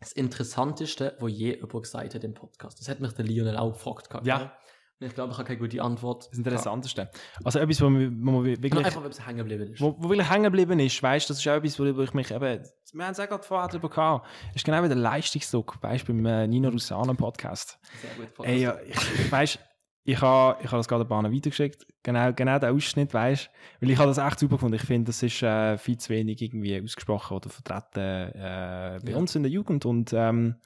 das 0.00 0.12
Interessanteste, 0.12 1.16
was 1.20 1.30
je 1.32 1.54
jemand 1.56 1.72
gesagt 1.82 2.14
hat 2.14 2.24
im 2.24 2.34
Podcast? 2.34 2.80
Das 2.80 2.88
hat 2.88 3.00
mich 3.00 3.12
der 3.12 3.24
Lionel 3.24 3.56
auch 3.56 3.72
gefragt. 3.72 4.10
gehabt, 4.10 4.26
Ja. 4.26 4.56
Ich 5.02 5.14
glaube, 5.14 5.32
ich 5.32 5.38
habe 5.38 5.46
keine 5.46 5.58
gute 5.58 5.82
Antwort. 5.82 6.28
Das 6.30 6.38
Interessanteste. 6.38 7.10
Also 7.44 7.58
etwas, 7.58 7.80
wo, 7.80 7.90
wir- 7.90 8.10
wo 8.12 8.44
wirklich... 8.44 8.74
Einfach, 8.84 9.04
ob 9.04 9.10
es 9.10 9.26
hängen 9.26 9.38
geblieben 9.38 9.72
ist. 9.72 9.80
Wo, 9.80 9.94
wo 9.98 10.08
wirklich 10.08 10.30
hängen 10.30 10.44
geblieben 10.44 10.78
ist, 10.80 11.02
weißt 11.02 11.28
du, 11.28 11.32
das 11.34 11.40
ist 11.40 11.48
auch 11.48 11.56
etwas, 11.56 11.78
worüber 11.78 12.02
ich 12.04 12.14
mich 12.14 12.30
eben, 12.30 12.62
wir 12.94 13.04
haben 13.04 13.12
es 13.12 13.20
auch 13.20 13.28
gerade 13.28 13.42
vorher 13.42 13.68
darüber 13.68 13.88
gehabt, 13.88 14.26
ist 14.54 14.64
genau 14.64 14.82
wie 14.82 14.88
der 14.88 14.96
Leistungsdruck, 14.96 15.78
weißt 15.82 16.08
du, 16.08 16.12
beim 16.12 16.26
äh, 16.26 16.46
Nino 16.46 16.68
Rusano 16.68 17.14
Podcast. 17.14 17.78
Sehr 18.00 18.26
gut. 18.26 18.46
Ey, 18.46 18.60
ja, 18.62 18.76
ich, 18.86 19.32
weißt, 19.32 19.58
ich 20.04 20.20
habe 20.20 20.62
ich 20.64 20.70
ha 20.72 20.76
das 20.76 20.88
gerade 20.88 21.04
ein 21.04 21.08
paar 21.08 21.22
Mal 21.22 21.32
weitergeschickt, 21.32 21.86
genau, 22.02 22.32
genau 22.32 22.58
der 22.58 22.72
Ausschnitt, 22.72 23.14
weißt 23.14 23.46
du, 23.46 23.50
weil 23.86 23.90
ich 23.92 23.98
habe 23.98 24.08
das 24.08 24.18
echt 24.18 24.40
super 24.40 24.56
gefunden. 24.56 24.74
Ich 24.74 24.82
finde, 24.82 25.06
das 25.06 25.22
ist 25.22 25.42
äh, 25.42 25.78
viel 25.78 25.96
zu 25.96 26.10
wenig 26.10 26.42
irgendwie 26.42 26.82
ausgesprochen 26.82 27.36
oder 27.36 27.48
vertreten 27.50 28.00
äh, 28.34 28.98
bei 29.04 29.12
Ja. 29.12 29.16
uns 29.16 29.34
in 29.36 29.44
der 29.44 29.52
Jugend 29.52 29.86
und 29.86 30.12
ähm, 30.12 30.56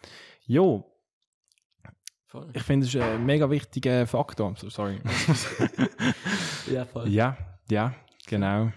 ja, 0.47 0.63
Voll. 2.27 2.51
ich 2.55 2.63
finde, 2.63 2.87
es 2.87 2.95
ist 2.95 3.01
ein 3.01 3.25
mega 3.25 3.49
wichtiger 3.51 4.07
Faktor. 4.07 4.55
So, 4.57 4.69
sorry. 4.69 4.99
Ja, 6.71 6.85
voll. 6.85 7.09
Ja, 7.09 7.37
ja, 7.71 7.95
genau. 8.27 8.73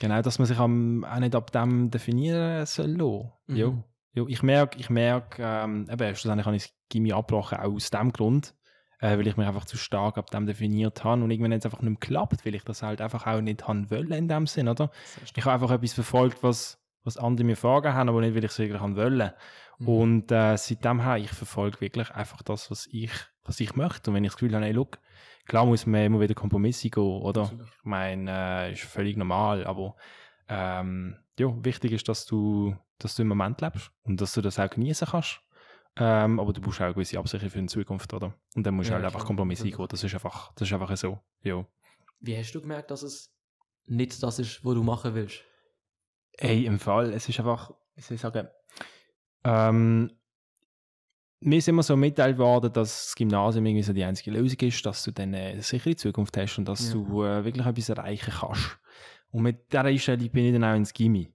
Genau, 0.00 0.22
dass 0.22 0.38
man 0.38 0.46
sich 0.46 0.58
am, 0.58 1.04
auch 1.04 1.18
nicht 1.18 1.34
ab 1.34 1.50
dem 1.52 1.90
definieren 1.90 2.66
soll 2.66 2.90
lassen. 2.96 3.32
Mhm. 3.46 3.56
Jo. 3.56 3.84
Jo, 4.12 4.28
ich 4.28 4.42
merke, 4.44 4.78
ich 4.78 4.90
merke, 4.90 5.42
ähm, 5.44 5.88
eben, 5.90 6.14
schlussendlich 6.14 6.46
habe 6.46 6.56
ich 6.56 6.62
das 6.64 6.72
Gimmi 6.88 7.12
abgebrochen, 7.12 7.58
auch 7.58 7.72
aus 7.72 7.90
dem 7.90 8.12
Grund. 8.12 8.54
äh, 9.00 9.18
weil 9.18 9.26
ich 9.26 9.36
mich 9.36 9.46
einfach 9.46 9.64
zu 9.64 9.76
stark 9.76 10.16
ab 10.18 10.30
dem 10.30 10.46
definiert 10.46 11.02
habe 11.02 11.22
und 11.22 11.30
irgendwann 11.30 11.52
hat 11.52 11.58
es 11.60 11.64
einfach 11.66 11.82
nicht 11.82 11.90
mehr 11.90 11.98
geklappt, 12.00 12.46
weil 12.46 12.54
ich 12.54 12.62
das 12.64 12.82
halt 12.82 13.00
einfach 13.00 13.26
auch 13.26 13.40
nicht 13.40 13.66
haben 13.66 13.90
wollen 13.90 14.12
in 14.12 14.28
dem 14.28 14.46
Sinn, 14.46 14.68
oder? 14.68 14.90
Ich 15.36 15.44
habe 15.44 15.52
einfach 15.54 15.72
etwas 15.72 15.92
verfolgt, 15.94 16.42
was, 16.42 16.78
was 17.04 17.16
andere 17.16 17.46
mir 17.46 17.56
vorgegeben 17.56 17.96
haben, 17.96 18.08
aber 18.08 18.20
nicht, 18.20 18.34
weil 18.34 18.44
ich 18.44 18.50
es 18.50 18.58
wirklich 18.58 18.80
wollen. 18.80 19.32
Mhm. 19.78 19.88
Und 19.88 20.32
äh, 20.32 20.56
seitdem 20.56 21.00
her, 21.00 21.18
ich 21.18 21.30
verfolge 21.30 21.80
wirklich 21.80 22.10
einfach 22.10 22.42
das, 22.42 22.70
was 22.70 22.86
ich, 22.90 23.10
was 23.44 23.60
ich 23.60 23.76
möchte. 23.76 24.10
Und 24.10 24.16
wenn 24.16 24.24
ich 24.24 24.30
das 24.30 24.36
Gefühl 24.36 24.54
habe, 24.54 24.64
hey, 24.64 24.72
look, 24.72 24.98
klar 25.46 25.66
muss 25.66 25.86
man 25.86 26.04
immer 26.04 26.20
wieder 26.20 26.34
Kompromisse 26.34 26.90
gehen, 26.90 27.02
oder? 27.02 27.42
Absolut. 27.42 27.66
Ich 27.66 27.84
meine, 27.84 28.30
äh, 28.30 28.72
ist 28.72 28.82
völlig 28.82 29.16
normal, 29.16 29.66
aber 29.66 29.96
ähm, 30.48 31.16
ja, 31.38 31.52
wichtig 31.64 31.92
ist, 31.92 32.08
dass 32.08 32.26
du, 32.26 32.76
dass 32.98 33.14
du 33.16 33.22
im 33.22 33.28
Moment 33.28 33.60
lebst 33.60 33.90
und 34.02 34.20
dass 34.20 34.34
du 34.34 34.40
das 34.40 34.58
auch 34.58 34.70
genießen 34.70 35.08
kannst. 35.10 35.40
Ähm, 35.96 36.40
aber 36.40 36.52
du 36.52 36.60
brauchst 36.60 36.80
auch 36.80 36.86
eine 36.86 36.94
gewisse 36.94 37.18
Absicherung 37.18 37.50
für 37.50 37.60
die 37.60 37.66
Zukunft, 37.66 38.12
oder? 38.14 38.34
Und 38.56 38.66
dann 38.66 38.74
musst 38.74 38.88
du 38.88 38.92
Ja, 38.92 38.96
halt 38.96 39.06
einfach. 39.06 39.24
Kompromisse 39.24 39.64
eingehen. 39.64 39.86
Das 39.88 40.02
ist 40.02 40.12
einfach, 40.12 40.52
das 40.54 40.68
ist 40.68 40.74
einfach 40.74 40.96
so. 40.96 41.20
Ja. 41.42 41.64
Wie 42.20 42.36
hast 42.36 42.52
du 42.52 42.60
gemerkt, 42.60 42.90
dass 42.90 43.02
es 43.02 43.32
nicht 43.86 44.20
das 44.22 44.38
ist, 44.38 44.64
was 44.64 44.74
du 44.74 44.82
machen 44.82 45.14
willst? 45.14 45.44
Ey, 46.38 46.66
im 46.66 46.78
Fall, 46.78 47.12
es 47.12 47.28
ist 47.28 47.38
einfach, 47.38 47.70
wie 47.94 48.00
soll 48.00 48.16
ich 48.16 48.20
sagen, 48.20 48.48
ähm, 49.44 50.10
mir 51.40 51.58
ist 51.58 51.68
immer 51.68 51.82
so 51.82 51.96
mitteilt 51.96 52.38
worden, 52.38 52.72
dass 52.72 53.06
das 53.06 53.14
Gymnasium 53.16 53.66
irgendwie 53.66 53.82
so 53.82 53.92
die 53.92 54.04
einzige 54.04 54.30
Lösung 54.30 54.58
ist, 54.60 54.84
dass 54.86 55.04
du 55.04 55.12
dann 55.12 55.34
eine 55.34 55.60
sichere 55.62 55.94
Zukunft 55.94 56.36
hast 56.36 56.58
und 56.58 56.66
dass 56.66 56.88
Ja. 56.88 56.94
du 56.94 57.22
äh, 57.24 57.44
wirklich 57.44 57.66
etwas 57.66 57.88
erreichen 57.90 58.32
kannst. 58.40 58.78
Und 59.30 59.42
mit 59.42 59.70
dieser 59.72 59.84
Einstellung 59.84 60.30
bin 60.30 60.46
ich 60.46 60.52
dann 60.52 60.64
auch 60.64 60.74
ins 60.76 60.92
Gimmi. 60.94 61.30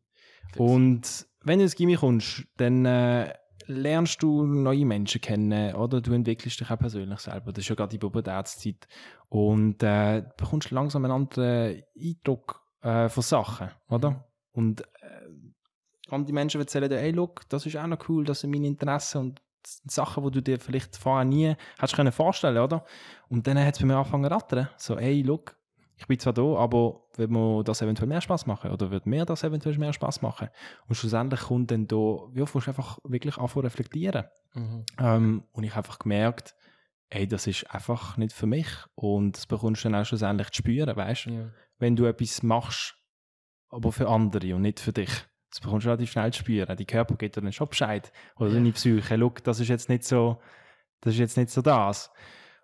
Und 0.58 1.28
wenn 1.44 1.60
du 1.60 1.64
ins 1.64 1.76
Gimmi 1.76 1.96
kommst, 1.96 2.44
dann 2.58 2.86
äh, 2.86 3.34
lernst 3.68 4.24
du 4.24 4.46
neue 4.48 4.86
Menschen 4.86 5.22
kennen 5.22 5.76
oder 5.76 6.02
du 6.02 6.14
entwickelst 6.14 6.60
dich 6.60 6.72
auch 6.72 6.80
persönlich 6.80 7.20
selber. 7.20 7.52
Das 7.52 7.64
ist 7.64 7.70
ja 7.70 7.76
gerade 7.76 7.92
die 7.92 8.00
Pubertätszeit. 8.00 8.88
Und 9.28 9.84
äh, 9.84 10.22
du 10.24 10.30
bekommst 10.38 10.72
langsam 10.72 11.06
einen 11.06 11.14
anderen 11.14 11.84
Eindruck 11.96 12.62
äh, 12.82 13.10
von 13.10 13.22
Sachen, 13.22 13.70
oder? 13.90 14.26
Und 14.60 14.82
äh, 14.82 16.12
andere 16.12 16.34
Menschen 16.34 16.60
erzählen 16.60 16.90
dir, 16.90 17.00
hey, 17.00 17.12
look, 17.12 17.48
das 17.48 17.66
ist 17.66 17.78
auch 17.78 17.88
noch 17.88 18.10
cool, 18.10 18.26
das 18.26 18.42
sind 18.42 18.52
meine 18.52 18.68
Interessen 18.68 19.20
und 19.20 19.42
Sachen, 19.86 20.22
die 20.26 20.32
du 20.32 20.42
dir 20.42 20.60
vielleicht 20.60 20.98
vorher 20.98 21.24
nie 21.24 21.56
hättest 21.78 21.96
können 21.96 22.12
vorstellen, 22.12 22.58
oder? 22.58 22.84
Und 23.30 23.48
dann 23.48 23.58
hat 23.58 23.76
es 23.76 23.80
bei 23.80 23.86
mir 23.86 23.96
angefangen 23.96 24.26
zu 24.26 24.32
rattern. 24.32 24.70
So, 24.76 24.98
hey, 24.98 25.22
look, 25.22 25.56
ich 25.96 26.08
bin 26.08 26.20
zwar 26.20 26.34
da, 26.34 26.42
aber 26.42 27.04
wird 27.16 27.32
mir 27.32 27.64
das 27.64 27.82
eventuell 27.82 28.10
mehr 28.10 28.20
Spaß 28.20 28.48
machen? 28.48 28.72
Oder 28.72 28.92
wird 28.92 29.06
mir 29.06 29.24
das 29.24 29.44
eventuell 29.44 29.78
mehr 29.78 29.94
Spaß 29.94 30.22
machen? 30.22 30.50
Und 30.88 30.96
schlussendlich 30.96 31.42
kommt 31.42 31.72
dann 31.72 31.88
da, 31.88 32.28
ja, 32.34 32.44
du 32.44 32.58
einfach 32.58 33.00
wirklich 33.04 33.38
anfangen 33.38 33.64
zu 33.64 33.68
reflektieren. 33.68 34.26
Mhm. 34.56 34.86
Ähm, 35.00 35.44
und 35.54 35.64
ich 35.64 35.72
habe 35.72 35.88
einfach 35.88 36.00
gemerkt, 36.00 36.54
ey, 37.10 37.28
das 37.28 37.48
ist 37.48 37.70
einfach 37.74 38.18
nicht 38.18 38.34
für 38.34 38.48
mich. 38.48 38.68
Und 38.96 39.38
das 39.38 39.46
bekommst 39.46 39.86
du 39.86 39.90
dann 39.90 40.02
auch 40.02 40.06
schlussendlich 40.06 40.50
zu 40.50 40.58
spüren, 40.58 40.96
weißt 40.96 41.28
du? 41.28 41.30
Ja. 41.32 41.50
wenn 41.80 41.96
du 41.96 42.06
etwas 42.06 42.44
machst, 42.44 42.99
aber 43.70 43.92
für 43.92 44.08
andere 44.08 44.56
und 44.56 44.62
nicht 44.62 44.80
für 44.80 44.94
dich. 44.94 45.12
Das 45.50 45.60
bekommst 45.62 45.86
du 45.86 45.90
relativ 45.90 46.12
schnell 46.12 46.32
zu 46.32 46.40
spüren. 46.40 46.78
Die 46.78 46.86
Körper 46.86 47.16
geht 47.16 47.36
dir 47.36 47.42
dann 47.42 47.52
schon 47.52 47.70
Bescheid. 47.70 48.12
Oder 48.38 48.52
deine 48.52 48.72
Psyche, 48.72 49.16
look, 49.16 49.44
das 49.44 49.60
ist 49.60 49.68
jetzt 49.70 49.90
nicht 49.90 50.04
so, 50.04 50.40
das 51.02 51.14
ist 51.14 51.20
jetzt 51.20 51.38
nicht 51.38 51.50
so 51.50 51.62
das. 51.62 52.12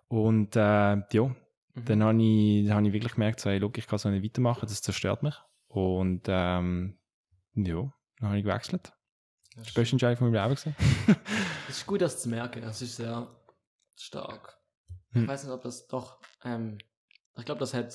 Und 0.08 0.54
äh, 0.56 0.60
ja, 1.10 1.34
Mhm. 1.74 1.84
dann 1.84 2.02
habe 2.04 2.22
ich, 2.22 2.70
habe 2.70 2.86
ich 2.86 2.92
wirklich 2.94 3.12
gemerkt, 3.12 3.38
so, 3.38 3.50
hey, 3.50 3.58
look, 3.58 3.76
ich 3.76 3.86
kann 3.86 3.98
so 3.98 4.08
nicht 4.08 4.24
weitermachen, 4.24 4.62
das 4.66 4.80
zerstört 4.80 5.22
mich. 5.22 5.34
Und 5.68 6.22
ähm, 6.26 6.98
ja, 7.54 7.92
dann 8.18 8.28
habe 8.28 8.38
ich 8.38 8.44
gewechselt. 8.44 8.94
Ja, 9.56 9.62
Das 9.62 9.74
beste 9.74 9.92
Entscheidung 9.92 10.16
von 10.16 10.30
meinem 10.32 10.48
Leben. 10.56 10.74
Es 11.68 11.78
ist 11.78 11.86
gut, 11.86 12.00
das 12.00 12.22
zu 12.22 12.30
merken. 12.30 12.62
Das 12.62 12.80
ist 12.80 12.96
sehr 12.96 13.28
stark. 13.94 14.56
Hm. 15.10 15.22
Ich 15.24 15.28
weiß 15.28 15.44
nicht, 15.44 15.52
ob 15.52 15.60
das 15.62 15.86
doch. 15.86 16.18
Ähm, 16.44 16.78
ich 17.36 17.44
glaube, 17.44 17.58
das 17.60 17.74
hat 17.74 17.92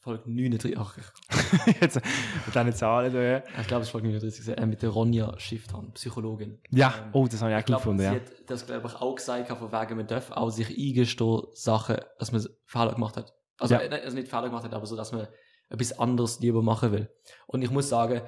Folge 0.00 0.22
39. 0.30 0.76
Ach, 0.78 0.96
jetzt 1.80 1.96
mit 1.96 2.54
diesen 2.54 2.72
Zahlen 2.72 3.12
da. 3.12 3.20
ja. 3.20 3.42
ich 3.60 3.66
glaube, 3.66 3.82
es 3.82 3.88
ist 3.88 3.92
Folge 3.92 4.08
39 4.08 4.40
gewesen, 4.40 4.58
äh, 4.58 4.66
mit 4.66 4.80
der 4.82 4.88
Ronja 4.90 5.38
Schifftan, 5.38 5.92
Psychologin. 5.92 6.58
Ja, 6.70 6.94
Ähm, 7.04 7.10
oh, 7.12 7.26
das 7.28 7.42
habe 7.42 7.50
ich 7.50 7.56
auch 7.56 7.60
Ich 7.60 7.66
gut 7.66 7.66
glaube, 7.66 7.80
gefunden, 7.82 7.98
sie 8.00 8.04
ja. 8.06 8.12
hat 8.14 8.22
das, 8.50 8.66
glaube 8.66 8.86
ich, 8.88 8.94
auch 8.94 9.14
gesagt, 9.14 9.48
von 9.48 9.70
wegen, 9.72 9.96
man 9.96 10.06
darf 10.06 10.30
auch 10.30 10.48
sich 10.50 10.68
eingestehen, 10.70 11.42
Sachen, 11.52 11.96
dass 12.18 12.32
man 12.32 12.44
Fehler 12.64 12.94
gemacht 12.94 13.16
hat. 13.18 13.34
Also, 13.58 13.74
Ja. 13.74 13.80
äh, 13.82 14.02
also 14.02 14.16
nicht 14.16 14.28
Fehler 14.28 14.48
gemacht 14.48 14.64
hat, 14.64 14.72
aber 14.72 14.86
so, 14.86 14.96
dass 14.96 15.12
man 15.12 15.28
etwas 15.68 15.98
anderes 15.98 16.40
lieber 16.40 16.62
machen 16.62 16.92
will. 16.92 17.08
Und 17.46 17.60
ich 17.62 17.70
muss 17.70 17.88
sagen, 17.90 18.22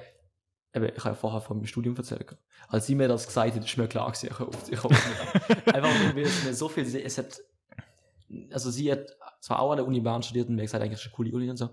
eben, 0.75 0.85
ich 0.85 0.99
habe 0.99 1.09
ja 1.09 1.15
vorher 1.15 1.41
von 1.41 1.57
meinem 1.57 1.65
Studium 1.65 1.95
erzählt. 1.97 2.37
Als 2.67 2.85
sie 2.85 2.93
mir 2.95 3.07
das 3.07 3.25
gesagt 3.25 3.55
hat, 3.55 3.65
ist 3.65 3.77
mir 3.77 3.87
klar 3.87 4.11
gewesen, 4.11 4.27
ich 4.31 4.39
habe 4.39 4.47
auf, 4.49 4.71
ich 4.71 4.83
auf 4.83 4.91
Einfach 5.73 6.15
weil 6.15 6.23
es 6.23 6.43
mir 6.43 6.53
so 6.53 6.69
viel, 6.69 6.83
es 6.83 7.17
hat, 7.17 7.41
also 8.51 8.69
sie 8.71 8.91
hat 8.91 9.07
zwar 9.43 9.59
auch 9.59 9.71
an 9.71 9.77
der 9.77 9.87
Uni 9.87 9.99
Bern 9.99 10.23
studiert 10.23 10.49
und 10.49 10.55
mir 10.55 10.61
gesagt, 10.63 10.83
eigentlich 10.83 10.99
ist 10.99 11.05
eine 11.07 11.15
coole 11.15 11.31
Uni 11.33 11.49
und 11.49 11.57
so, 11.57 11.69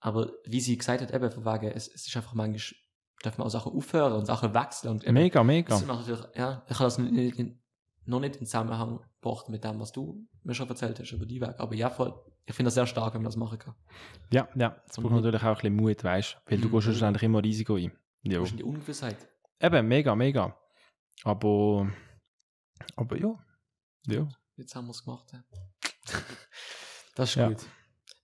aber 0.00 0.32
wie 0.44 0.60
sie 0.60 0.76
gesagt 0.76 1.00
hat, 1.00 1.12
eben, 1.14 1.30
von 1.30 1.44
wegen, 1.44 1.66
es, 1.72 1.88
es 1.88 2.06
ist 2.06 2.16
einfach 2.16 2.34
manchmal, 2.34 2.78
darf 3.22 3.38
man 3.38 3.46
auch 3.46 3.50
Sachen 3.50 3.72
aufhören 3.72 4.12
und 4.14 4.26
Sachen 4.26 4.52
wechseln 4.54 4.90
und 4.90 5.04
eben, 5.04 5.14
Mega, 5.14 5.42
mega. 5.44 5.76
ja, 6.34 6.64
ich 6.68 6.74
habe 6.74 6.84
das 6.84 6.98
nicht, 6.98 7.38
nicht, 7.38 7.56
noch 8.06 8.20
nicht 8.20 8.36
in 8.36 8.46
Zusammenhang 8.46 9.00
gebracht 9.22 9.48
mit 9.48 9.64
dem, 9.64 9.80
was 9.80 9.92
du 9.92 10.26
mir 10.42 10.54
schon 10.54 10.68
erzählt 10.68 10.98
hast 11.00 11.12
über 11.12 11.24
die 11.24 11.40
Weg. 11.40 11.54
Aber 11.58 11.74
ja, 11.74 11.88
voll. 11.88 12.12
Ich 12.44 12.54
finde 12.54 12.66
das 12.66 12.74
sehr 12.74 12.86
stark, 12.86 13.14
wenn 13.14 13.22
man 13.22 13.30
das 13.30 13.36
machen 13.36 13.58
kann. 13.58 13.74
Ja, 14.30 14.46
ja. 14.56 14.76
Es 14.86 14.96
braucht 14.98 15.12
natürlich 15.12 15.40
auch 15.42 15.46
ein 15.46 15.54
bisschen 15.54 15.76
Mut, 15.76 16.04
weißt 16.04 16.34
du? 16.44 16.50
Weil 16.50 16.60
du 16.60 16.68
Mhm. 16.68 16.72
gehst 16.72 16.84
schlussendlich 16.84 17.22
immer 17.22 17.42
Risiko 17.42 17.76
ein. 17.76 17.92
Ja. 18.24 18.36
Du 18.38 18.42
hast 18.44 18.58
die 18.58 18.62
Ungewissheit. 18.62 19.16
Eben, 19.58 19.88
mega, 19.88 20.14
mega. 20.14 20.54
Aber, 21.22 21.90
aber 22.96 23.16
ja. 23.18 23.34
Ja. 24.06 24.28
Jetzt 24.56 24.74
haben 24.76 24.84
wir 24.86 24.90
es 24.90 25.02
gemacht. 25.02 25.32
Ja. 25.32 25.42
das 27.14 27.30
ist 27.30 27.34
Ja. 27.36 27.48
gut. 27.48 27.64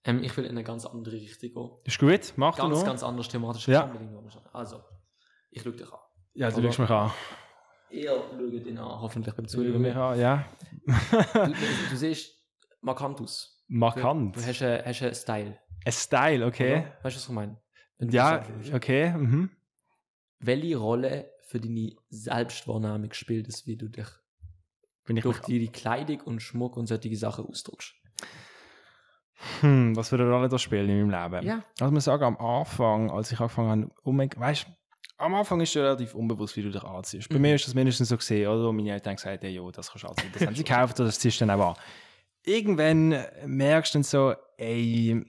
Ähm, 0.05 0.23
ich 0.25 0.35
will 0.37 0.45
in 0.45 0.53
eine 0.53 0.65
ganz 0.65 0.87
andere 0.87 1.15
Richtung 1.15 1.53
gehen. 1.53 1.71
Ist 1.85 1.99
gut, 1.99 2.33
mach 2.37 2.57
du 2.57 2.63
Ganz, 2.63 2.79
noch. 2.79 2.85
ganz 2.87 3.03
anders 3.03 3.29
thematisch. 3.29 3.69
Ja. 3.69 3.93
Also, 4.53 4.83
ich 5.51 5.63
schaue 5.63 5.73
dich 5.73 5.93
an. 5.93 5.99
ja, 6.35 6.51
du 6.51 6.63
schaust 6.63 6.79
mich 6.79 6.91
an. 6.91 7.11
Ihr 7.91 8.09
schaut 8.11 8.67
ihn 8.67 8.79
an, 8.79 9.01
hoffentlich 9.01 9.35
beim 9.35 9.45
Du 9.47 9.51
Zuhören. 9.51 9.83
mich 9.83 9.95
an, 9.95 10.19
ja. 10.19 10.47
Du, 10.87 10.93
du, 11.47 11.55
du 11.91 11.97
siehst 11.97 12.33
markant 12.81 13.21
aus. 13.21 13.63
Markant. 13.69 14.37
Du 14.37 14.41
hast, 14.45 14.63
einen- 14.63 14.85
hast 14.85 15.03
einen 15.03 15.15
Style. 15.15 15.59
Ein 15.85 15.93
Style, 15.93 16.47
okay. 16.47 16.73
Oder? 16.73 16.85
Weißt 17.03 17.17
du, 17.17 17.21
was 17.21 17.29
ich 17.29 17.35
meine? 17.35 17.61
Wenn 17.99 18.09
du 18.09 18.17
Ja, 18.17 18.47
okay. 18.73 19.13
Mhm. 19.13 19.51
welche 20.39 20.77
Rolle 20.77 21.31
für 21.43 21.61
deine 21.61 21.95
Selbstwahrnehmung 22.09 23.13
spielt 23.13 23.49
es, 23.49 23.67
wie 23.67 23.77
du 23.77 23.89
dich 23.89 24.07
Bin 25.05 25.17
ich 25.17 25.23
durch 25.25 25.41
die 25.41 25.69
Kleidung 25.69 26.21
und 26.23 26.41
Schmuck 26.41 26.77
und 26.77 26.87
solche 26.87 27.15
Sachen 27.17 27.45
ausdrückst? 27.47 27.95
Hm, 29.61 29.97
was 29.97 30.13
eine 30.13 30.29
Rolle 30.31 30.49
das 30.49 30.63
spielt 30.63 30.89
in 30.89 31.07
meinem 31.09 31.33
Leben? 31.33 31.47
Ja. 31.47 31.63
Also 31.81 31.93
man 31.93 32.01
sagen, 32.01 32.25
am 32.25 32.37
Anfang, 32.39 33.11
als 33.11 33.33
ich 33.33 33.41
angefangen 33.41 33.83
habe, 33.85 33.93
um, 34.03 34.19
weißt 34.19 34.67
am 35.19 35.35
Anfang 35.35 35.61
ist 35.61 35.71
es 35.71 35.83
relativ 35.83 36.15
unbewusst, 36.15 36.57
wie 36.57 36.63
du 36.63 36.71
dich 36.71 36.83
anziehst. 36.83 37.29
Bei 37.29 37.35
Mhm. 37.37 37.43
mir 37.43 37.55
ist 37.55 37.67
das 37.67 37.75
mindestens 37.75 38.09
so 38.09 38.17
gesehen, 38.17 38.49
oder? 38.49 38.73
Meine 38.73 38.93
Eltern 38.93 39.11
haben 39.11 39.17
gesagt, 39.17 39.43
hey, 39.43 39.51
jo, 39.51 39.71
das 39.71 39.91
kannst 39.91 40.05
du 40.05 40.09
anziehen. 40.09 40.31
Das 40.33 40.47
haben 40.47 40.55
sie 40.55 40.65
gekauft 40.65 40.99
oder 40.99 41.09
das 41.09 41.19
ziehst 41.19 41.41
du 41.41 41.47
dann 41.47 41.61
auch 41.61 41.77
an. 41.77 41.83
Irgendwann 42.45 43.15
merkst 43.45 43.95
du 43.95 43.99
dann 43.99 44.03
so, 44.03 44.33
ey, 44.57 45.23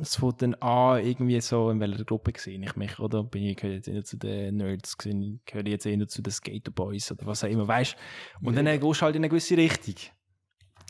es 0.00 0.16
fängt 0.16 0.40
dann 0.40 0.54
an, 0.54 1.04
irgendwie 1.04 1.38
so, 1.42 1.68
in 1.68 1.78
welcher 1.78 2.04
Gruppe 2.04 2.32
sehe 2.38 2.58
ich 2.58 2.74
mich, 2.76 2.98
oder? 2.98 3.22
Bin 3.22 3.42
ich, 3.42 3.56
gehöre 3.58 3.74
jetzt 3.76 3.88
eher 3.88 4.02
zu 4.02 4.16
den 4.16 4.56
Nerds, 4.56 4.96
gehöre 4.96 5.36
ich 5.66 5.66
jetzt 5.66 5.84
eher 5.84 6.08
zu 6.08 6.22
den 6.22 6.32
Skater 6.32 6.70
Boys 6.70 7.12
oder 7.12 7.26
was 7.26 7.44
auch 7.44 7.48
immer, 7.48 7.68
weißt 7.68 7.96
Und 8.40 8.56
dann 8.56 8.66
äh, 8.66 8.78
gehst 8.78 9.02
du 9.02 9.04
halt 9.04 9.16
in 9.16 9.20
eine 9.20 9.28
gewisse 9.28 9.58
Richtung. 9.58 9.96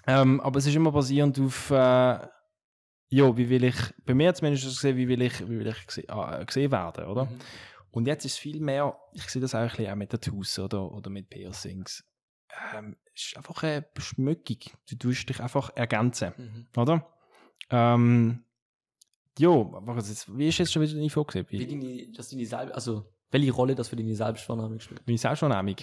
Ähm, 0.06 0.40
aber 0.40 0.58
es 0.58 0.66
ist 0.66 0.74
immer 0.74 0.92
basierend 0.92 1.38
auf, 1.40 1.70
äh, 1.70 1.74
ja, 1.74 3.36
wie 3.36 3.48
will 3.48 3.64
ich, 3.64 3.76
bei 4.04 4.14
mir 4.14 4.34
zumindest 4.34 4.64
gesehen, 4.64 4.96
wie 4.96 5.06
will 5.08 5.22
ich, 5.22 5.40
wie 5.40 5.58
will 5.58 5.66
ich 5.66 5.86
gese 5.86 6.08
äh, 6.08 6.44
gesehen 6.44 6.70
werden, 6.72 7.04
oder? 7.06 7.26
Mhm. 7.26 7.38
Und 7.90 8.06
jetzt 8.06 8.24
ist 8.24 8.38
viel 8.38 8.60
mehr, 8.60 8.96
ich 9.12 9.24
sehe 9.28 9.42
das 9.42 9.54
auch 9.54 9.58
ein 9.60 9.68
bisschen 9.68 9.90
auch 9.92 9.96
mit 9.96 10.10
Tattoos 10.10 10.58
oder, 10.58 10.90
oder 10.90 11.10
mit 11.10 11.28
Piercings. 11.28 12.02
Ähm, 12.74 12.96
es 13.14 13.26
ist 13.26 13.36
einfach 13.36 13.62
eine 13.62 13.82
Beschmückung. 13.94 14.58
Du 14.88 14.96
tust 14.96 15.28
dich 15.28 15.40
einfach 15.40 15.70
ergänzen, 15.76 16.32
Mhm. 16.36 16.66
oder? 16.76 17.06
Ähm, 17.70 18.44
ja, 19.38 19.50
was 19.50 20.08
jetzt, 20.08 20.36
wie 20.36 20.48
ist 20.48 20.58
jetzt 20.58 20.72
schon 20.72 20.82
wieder 20.82 20.94
deine 20.94 21.10
Frage? 21.10 21.46
Wie 21.50 21.58
Wie, 21.60 21.66
deine, 21.66 22.12
dass 22.12 22.30
deine 22.30 22.74
also, 22.74 23.06
welche 23.30 23.52
Rolle 23.52 23.74
das 23.74 23.88
für 23.88 23.96
deine 23.96 24.14
Selbstwahrnehmung 24.16 24.80
spielt? 24.80 25.02
wie 25.06 25.16
Selbstwahrnehmung? 25.16 25.76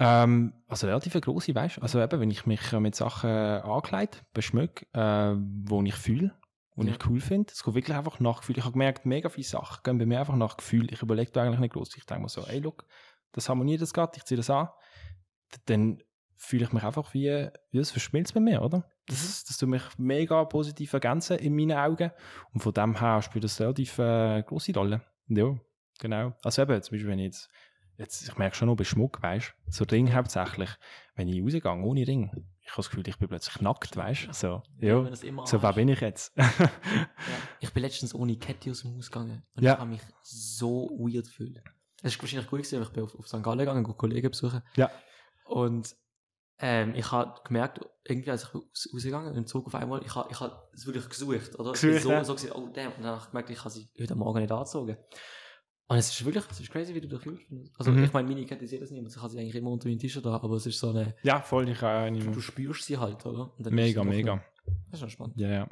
Ähm, 0.00 0.54
also 0.66 0.86
relativ 0.86 1.14
eine 1.14 1.20
grosse, 1.20 1.54
weißt 1.54 1.76
du? 1.76 1.82
Also 1.82 2.00
eben, 2.00 2.20
wenn 2.20 2.30
ich 2.30 2.46
mich 2.46 2.72
äh, 2.72 2.80
mit 2.80 2.94
Sachen 2.94 3.30
ankleide, 3.30 4.16
beschmücke, 4.32 4.86
äh, 4.94 5.36
wo 5.36 5.82
ich 5.82 5.94
fühle, 5.94 6.34
wo 6.74 6.82
Ja. 6.82 6.92
ich 6.92 7.06
cool 7.06 7.20
finde, 7.20 7.52
es 7.52 7.62
geht 7.62 7.74
wirklich 7.74 7.96
einfach 7.96 8.18
nach 8.18 8.38
Gefühl. 8.40 8.56
Ich 8.56 8.64
habe 8.64 8.72
gemerkt, 8.72 9.04
mega 9.04 9.28
viele 9.28 9.46
Sachen 9.46 9.82
gehen 9.84 9.98
bei 9.98 10.06
mir 10.06 10.20
einfach 10.20 10.36
nach 10.36 10.56
Gefühl. 10.56 10.90
Ich 10.92 11.02
überlege 11.02 11.30
da 11.32 11.42
eigentlich 11.42 11.60
nicht 11.60 11.74
groß. 11.74 11.94
Ich 11.96 12.06
denke 12.06 12.22
mir 12.22 12.28
so, 12.30 12.42
ey, 12.46 12.60
look, 12.60 12.86
das 13.32 13.48
harmoniert 13.48 13.82
das 13.82 13.92
gerade, 13.92 14.12
ich 14.16 14.24
ziehe 14.24 14.36
das 14.38 14.48
an. 14.50 14.68
Dann 15.66 16.02
fühle 16.36 16.64
ich 16.64 16.72
mich 16.72 16.82
einfach 16.82 17.12
wie, 17.12 17.48
wie 17.70 17.78
es 17.78 17.90
verschmilzt 17.90 18.32
bei 18.32 18.40
mir, 18.40 18.62
oder? 18.62 18.88
Das, 19.06 19.44
das 19.44 19.58
tut 19.58 19.68
mich 19.68 19.82
mega 19.98 20.42
positiv 20.44 20.92
ergänzen 20.94 21.36
in 21.38 21.54
meinen 21.54 21.76
Augen. 21.76 22.10
Und 22.54 22.60
von 22.62 22.72
dem 22.72 22.98
her 22.98 23.20
spielt 23.20 23.44
das 23.44 23.60
relativ 23.60 23.98
äh, 23.98 24.42
grosse 24.44 24.72
Rolle. 24.72 25.02
Ja, 25.28 25.54
genau. 25.98 26.32
Also 26.42 26.62
eben, 26.62 26.80
zum 26.82 26.94
Beispiel, 26.94 27.10
wenn 27.10 27.18
ich 27.18 27.26
jetzt, 27.26 27.50
jetzt 28.00 28.28
ich 28.28 28.36
merke 28.38 28.56
schon 28.56 28.68
noch 28.68 28.76
bei 28.76 28.84
Schmuck, 28.84 29.22
weißt 29.22 29.54
du, 29.66 29.72
so 29.72 29.84
Ring 29.84 30.12
hauptsächlich, 30.12 30.70
wenn 31.14 31.28
ich 31.28 31.42
rausgehe 31.42 31.70
ohne 31.70 32.06
Ring, 32.06 32.30
ich 32.62 32.70
habe 32.70 32.76
das 32.78 32.90
Gefühl, 32.90 33.06
ich 33.08 33.18
bin 33.18 33.28
plötzlich 33.28 33.60
nackt, 33.60 33.96
weißt 33.96 34.28
du? 34.28 34.32
So, 34.32 34.62
Ja, 34.78 35.02
ja, 35.02 35.46
so 35.46 35.62
wer 35.62 35.72
bin 35.72 35.88
ich 35.88 36.00
jetzt? 36.00 36.36
Ja. 36.36 36.50
Ich 37.60 37.72
bin 37.72 37.82
letztens 37.82 38.14
ohne 38.14 38.36
Kette 38.36 38.70
aus 38.70 38.82
dem 38.82 38.96
Haus 38.96 39.10
gegangen 39.10 39.42
und 39.54 39.62
Ja. 39.62 39.74
ich 39.74 39.78
habe 39.78 39.90
mich 39.90 40.00
so 40.22 40.88
weird 40.98 41.26
gefühlt. 41.26 41.62
Es 42.02 42.14
ist 42.14 42.22
wahrscheinlich 42.22 42.48
gut 42.48 42.60
gewesen, 42.60 42.78
weil 42.78 42.86
ich 42.86 42.92
bin 42.92 43.04
auf, 43.04 43.14
auf 43.14 43.28
St. 43.28 43.42
Gallen 43.42 43.58
gegangen, 43.58 43.84
und 43.84 43.98
Kollegen 43.98 44.30
besuchen. 44.30 44.62
Ja. 44.76 44.90
Und 45.44 45.94
ähm, 46.58 46.94
ich 46.94 47.10
habe 47.12 47.40
gemerkt, 47.44 47.80
irgendwie 48.04 48.30
als 48.30 48.44
ich 48.44 48.54
raus, 48.54 48.88
rausgegangen 48.94 49.34
im 49.34 49.46
Zug 49.46 49.66
auf 49.66 49.74
einmal, 49.74 50.02
ich 50.04 50.14
habe 50.14 50.28
ich 50.30 50.40
hab 50.40 50.70
es 50.72 50.86
wirklich 50.86 51.08
gesucht. 51.08 51.58
Oder? 51.58 51.74
Ich 51.74 51.80
Gesucht, 51.80 52.02
so, 52.02 52.10
ja. 52.10 52.24
so 52.24 52.34
gesehen, 52.34 52.52
oh 52.52 52.68
damn. 52.72 52.92
Und 52.92 53.02
dann 53.02 53.12
habe 53.12 53.20
ich 53.22 53.30
gemerkt, 53.30 53.50
ich 53.50 53.58
habe 53.60 53.70
sie 53.70 53.90
heute 54.00 54.14
Morgen 54.14 54.40
nicht 54.40 54.52
angezogen. 54.52 54.96
Und 55.90 55.96
es 55.98 56.08
ist 56.08 56.24
wirklich, 56.24 56.44
es 56.48 56.60
ist 56.60 56.70
crazy, 56.70 56.94
wie 56.94 57.00
du 57.00 57.08
dich 57.08 57.20
fühlst. 57.20 57.42
Also 57.76 57.90
Mhm. 57.90 58.04
ich 58.04 58.12
meine, 58.12 58.28
meine 58.28 58.46
Kette 58.46 58.64
sieht 58.66 58.80
das 58.80 58.92
nicht, 58.92 59.04
ich 59.08 59.16
habe 59.16 59.28
sie 59.28 59.40
eigentlich 59.40 59.56
immer 59.56 59.70
unter 59.70 59.88
meinem 59.88 59.98
T-Shirt 59.98 60.24
da, 60.24 60.34
aber 60.36 60.54
es 60.54 60.64
ist 60.66 60.78
so 60.78 60.90
eine, 60.90 61.16
ja, 61.24 61.40
voll, 61.40 61.68
ich 61.68 61.82
habe 61.82 62.04
eine. 62.06 62.18
du 62.20 62.40
spürst 62.40 62.84
sie 62.84 62.96
halt, 62.96 63.26
oder? 63.26 63.50
Mega, 63.58 64.04
mega. 64.04 64.36
noch- 64.36 64.42
Das 64.86 64.94
ist 64.94 65.00
schon 65.00 65.10
spannend. 65.10 65.34
Ja, 65.40 65.48
ja. 65.48 65.68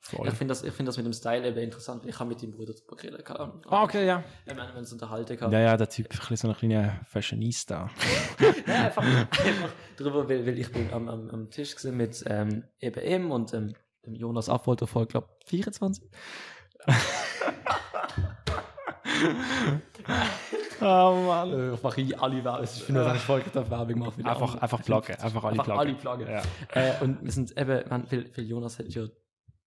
Voll. 0.00 0.26
Ich 0.28 0.34
finde 0.34 0.52
das, 0.52 0.62
ich 0.64 0.72
find 0.74 0.86
das 0.88 0.96
mit 0.98 1.06
dem 1.06 1.12
Style 1.14 1.46
eben 1.48 1.56
interessant. 1.58 2.04
Ich 2.04 2.18
habe 2.18 2.28
mit 2.28 2.42
dem 2.42 2.50
Bruder 2.50 2.74
drüber 2.74 2.96
geredet. 2.96 3.24
keine 3.24 3.40
Ahnung. 3.40 3.62
Ah, 3.68 3.84
okay, 3.84 4.04
ja. 4.06 4.22
Ich 4.44 4.54
meine, 4.54 4.74
wenn 4.74 4.82
es 4.82 4.92
unterhalten 4.92 5.36
kann. 5.38 5.50
Ja, 5.52 5.60
ja, 5.60 5.76
der 5.78 5.88
Typ 5.88 6.12
ist 6.30 6.40
so 6.42 6.48
ein 6.48 6.54
kleiner 6.56 7.00
Fashionista. 7.06 7.88
Ja, 8.66 8.84
einfach, 8.86 9.02
einfach 9.02 9.70
drüber, 9.96 10.28
weil, 10.28 10.44
weil 10.46 10.58
ich 10.58 10.70
bin 10.72 10.92
am, 10.92 11.08
am, 11.08 11.30
am 11.30 11.50
Tisch 11.50 11.76
gewesen 11.76 11.96
mit 11.96 12.22
ähm, 12.26 12.64
eben 12.80 13.02
ihm 13.02 13.30
und 13.30 13.54
ähm, 13.54 13.72
dem 14.04 14.14
Jonas 14.16 14.48
Affolter 14.50 14.86
vor, 14.88 15.06
glaube 15.06 15.28
24. 15.46 16.04
Oh 20.80 21.14
Mann. 21.26 21.52
Äh, 21.52 21.74
ich 21.74 21.82
mache 21.82 22.00
hier 22.00 22.22
alle 22.22 22.44
Werbung. 22.44 22.64
Ich 22.64 22.82
finde, 22.82 23.04
dass 23.04 23.16
ich 23.16 23.22
Folge 23.22 23.50
darf 23.50 23.70
Werbung 23.70 24.12
die 24.16 24.24
Einfach, 24.24 24.40
anderen. 24.40 24.58
einfach 24.60 24.82
pluggen. 24.82 25.14
Einfach 25.16 25.44
alle 25.44 25.52
Einfach 25.52 25.64
pluggen. 25.64 25.80
alle 25.80 25.94
pluggen. 25.94 26.28
Ja. 26.28 26.42
Äh, 26.74 26.92
und 27.02 27.24
wir 27.24 27.32
sind 27.32 27.56
eben, 27.56 27.88
man, 27.88 28.10
weil, 28.10 28.30
weil 28.36 28.44
Jonas 28.44 28.78
hat 28.78 28.88
ja 28.88 29.04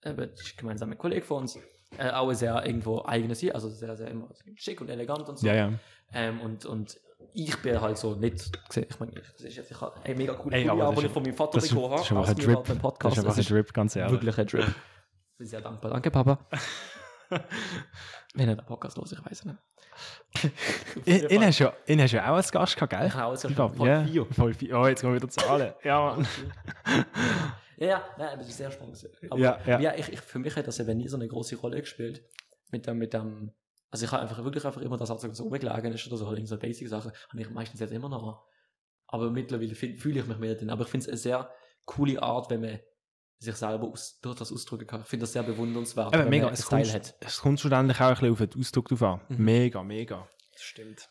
eben, 0.06 0.30
gemeinsamer 0.58 0.96
Kollege 0.96 1.26
von 1.26 1.44
uns, 1.44 1.58
äh, 1.98 2.12
auch 2.12 2.32
sehr 2.34 2.64
irgendwo 2.66 3.04
eigenes 3.06 3.40
hier, 3.40 3.56
also 3.56 3.70
sehr, 3.70 3.96
sehr 3.96 4.10
immer 4.10 4.30
schick 4.56 4.82
und 4.82 4.90
elegant 4.90 5.28
und 5.28 5.40
so. 5.40 5.48
ja, 5.48 5.54
ja. 5.54 5.72
Ähm, 6.14 6.42
und, 6.42 6.66
und 6.66 7.00
ich 7.34 7.56
bin 7.62 7.80
halt 7.82 7.98
so 7.98 8.16
nicht 8.16 8.68
gesehen. 8.68 8.88
Ich 8.90 9.00
meine, 9.00 9.14
ich, 9.14 9.32
das 9.32 9.42
ist 9.42 9.56
jetzt, 9.56 9.72
ich 9.72 9.82
habe 9.82 9.94
einen 10.04 10.18
mega 10.18 10.34
coolen 10.34 10.54
Ey, 10.54 10.66
Pulli 10.68 10.72
aber 10.72 10.90
an, 10.90 10.96
das 10.96 11.00
den 11.00 11.08
ich 11.08 11.14
von 11.14 11.24
meinem 11.24 11.34
Vater 11.34 11.60
bekommen 11.60 11.92
das 11.92 12.02
ist 12.02 12.12
einfach 12.12 12.28
als 12.28 12.30
ein 12.30 12.46
Drip. 12.46 12.64
Das 13.00 13.18
ist 13.18 13.20
einfach 13.26 13.38
ein 13.38 13.44
Drip, 13.46 13.74
ganz 13.74 13.96
ehrlich. 13.96 14.12
wirklich 14.12 14.38
ein 14.38 14.48
Drip. 14.48 14.76
Ich 15.34 15.40
bin 15.40 15.48
sehr 15.50 15.62
dankbar. 15.62 15.92
Danke, 15.92 16.10
Papa. 16.10 16.40
Wenn 18.34 18.50
er 18.50 18.56
den 18.56 18.66
Podcast 18.66 18.98
los, 18.98 19.12
ich 19.12 19.20
weiß 19.26 19.32
es 19.40 19.46
nicht. 19.46 19.58
Ich, 21.06 21.24
hast 21.42 21.60
ja, 21.60 21.74
hast 21.88 22.12
ja 22.12 22.32
auch 22.32 22.36
als 22.36 22.52
Gast 22.52 22.76
gehabt, 22.76 22.92
gell? 22.92 23.08
Ich 23.08 23.14
Ich 23.16 23.42
schon 23.42 23.56
glaub, 23.56 23.76
voll 23.76 23.88
ja, 23.90 24.04
vier. 24.04 24.26
voll 24.28 24.54
vier. 24.54 24.78
Oh, 24.78 24.86
jetzt 24.88 25.02
kommen 25.02 25.14
wir 25.14 25.22
wieder 25.22 25.30
Zahlen. 25.32 25.74
Ja, 25.84 26.00
Mann. 26.16 26.28
Ja, 27.80 27.88
ja, 27.88 28.04
nein, 28.18 28.30
aber 28.30 28.42
es 28.42 28.50
ist 28.50 28.58
sehr 28.58 28.72
spannend. 28.72 29.08
Aber 29.30 29.40
Ja, 29.40 29.60
ja, 29.68 29.80
ja. 29.80 29.94
ich, 29.96 30.10
ich, 30.12 30.20
für 30.22 30.40
mich 30.40 30.56
hat 30.56 30.66
das 30.68 30.80
eben 30.80 30.98
nie 30.98 31.08
so 31.08 31.16
eine 31.16 31.28
große 31.28 31.56
Rolle 31.58 31.80
gespielt. 31.80 32.24
Mit 32.72 32.88
dem, 32.88 32.98
mit 32.98 33.14
dem, 33.14 33.52
also 33.92 34.04
ich 34.06 34.12
habe 34.12 34.24
einfach 34.24 34.44
wirklich 34.44 34.66
einfach 34.66 34.82
immer 34.82 34.98
das, 34.98 35.10
was 35.12 35.22
so 35.22 35.44
rumgelegen 35.44 35.94
ist 35.94 36.08
oder 36.08 36.18
so, 36.18 36.30
irgend 36.32 36.48
so 36.48 36.58
basic 36.58 36.88
Sachen, 36.90 37.12
habe 37.30 37.42
ich 37.42 37.50
meistens 37.52 37.80
jetzt 37.80 37.92
immer 37.94 38.10
noch. 38.10 38.46
Aber 39.08 39.30
mittlerweile 39.30 39.76
fühl- 39.76 39.96
fühle 39.98 40.20
ich 40.22 40.26
mich 40.28 40.38
mehr 40.40 40.56
drin. 40.56 40.72
Aber 40.72 40.84
ich 40.84 40.90
finde 40.90 41.04
es 41.06 41.10
eine 41.10 41.18
sehr 41.18 41.52
coole 41.86 42.22
Art, 42.22 42.50
wenn 42.50 42.62
man 42.62 42.80
sich 43.40 43.56
selber 43.56 43.88
aus, 43.88 44.20
durch 44.22 44.36
das 44.36 44.52
ausdrücken 44.52 44.88
kann. 44.88 45.02
Ich 45.02 45.08
finde 45.08 45.24
das 45.24 45.34
sehr 45.34 45.44
bewundernswert, 45.44 46.08
Aber 46.08 46.20
wenn 46.20 46.30
mega, 46.30 46.50
es 46.50 46.66
Style 46.66 46.84
kommt, 46.84 46.94
hat. 46.94 47.16
es 47.20 47.40
kommt 47.40 47.60
schlussendlich 47.60 48.00
auch 48.00 48.06
ein 48.06 48.14
bisschen 48.14 48.32
auf 48.32 48.38
den 48.40 48.60
Ausdruck 48.60 48.88
drauf 48.90 49.04
an. 49.04 49.22
Mhm. 49.30 49.46
Mega, 49.46 49.84
mega. 49.84 50.28
Das 50.54 50.62
stimmt. 50.62 51.10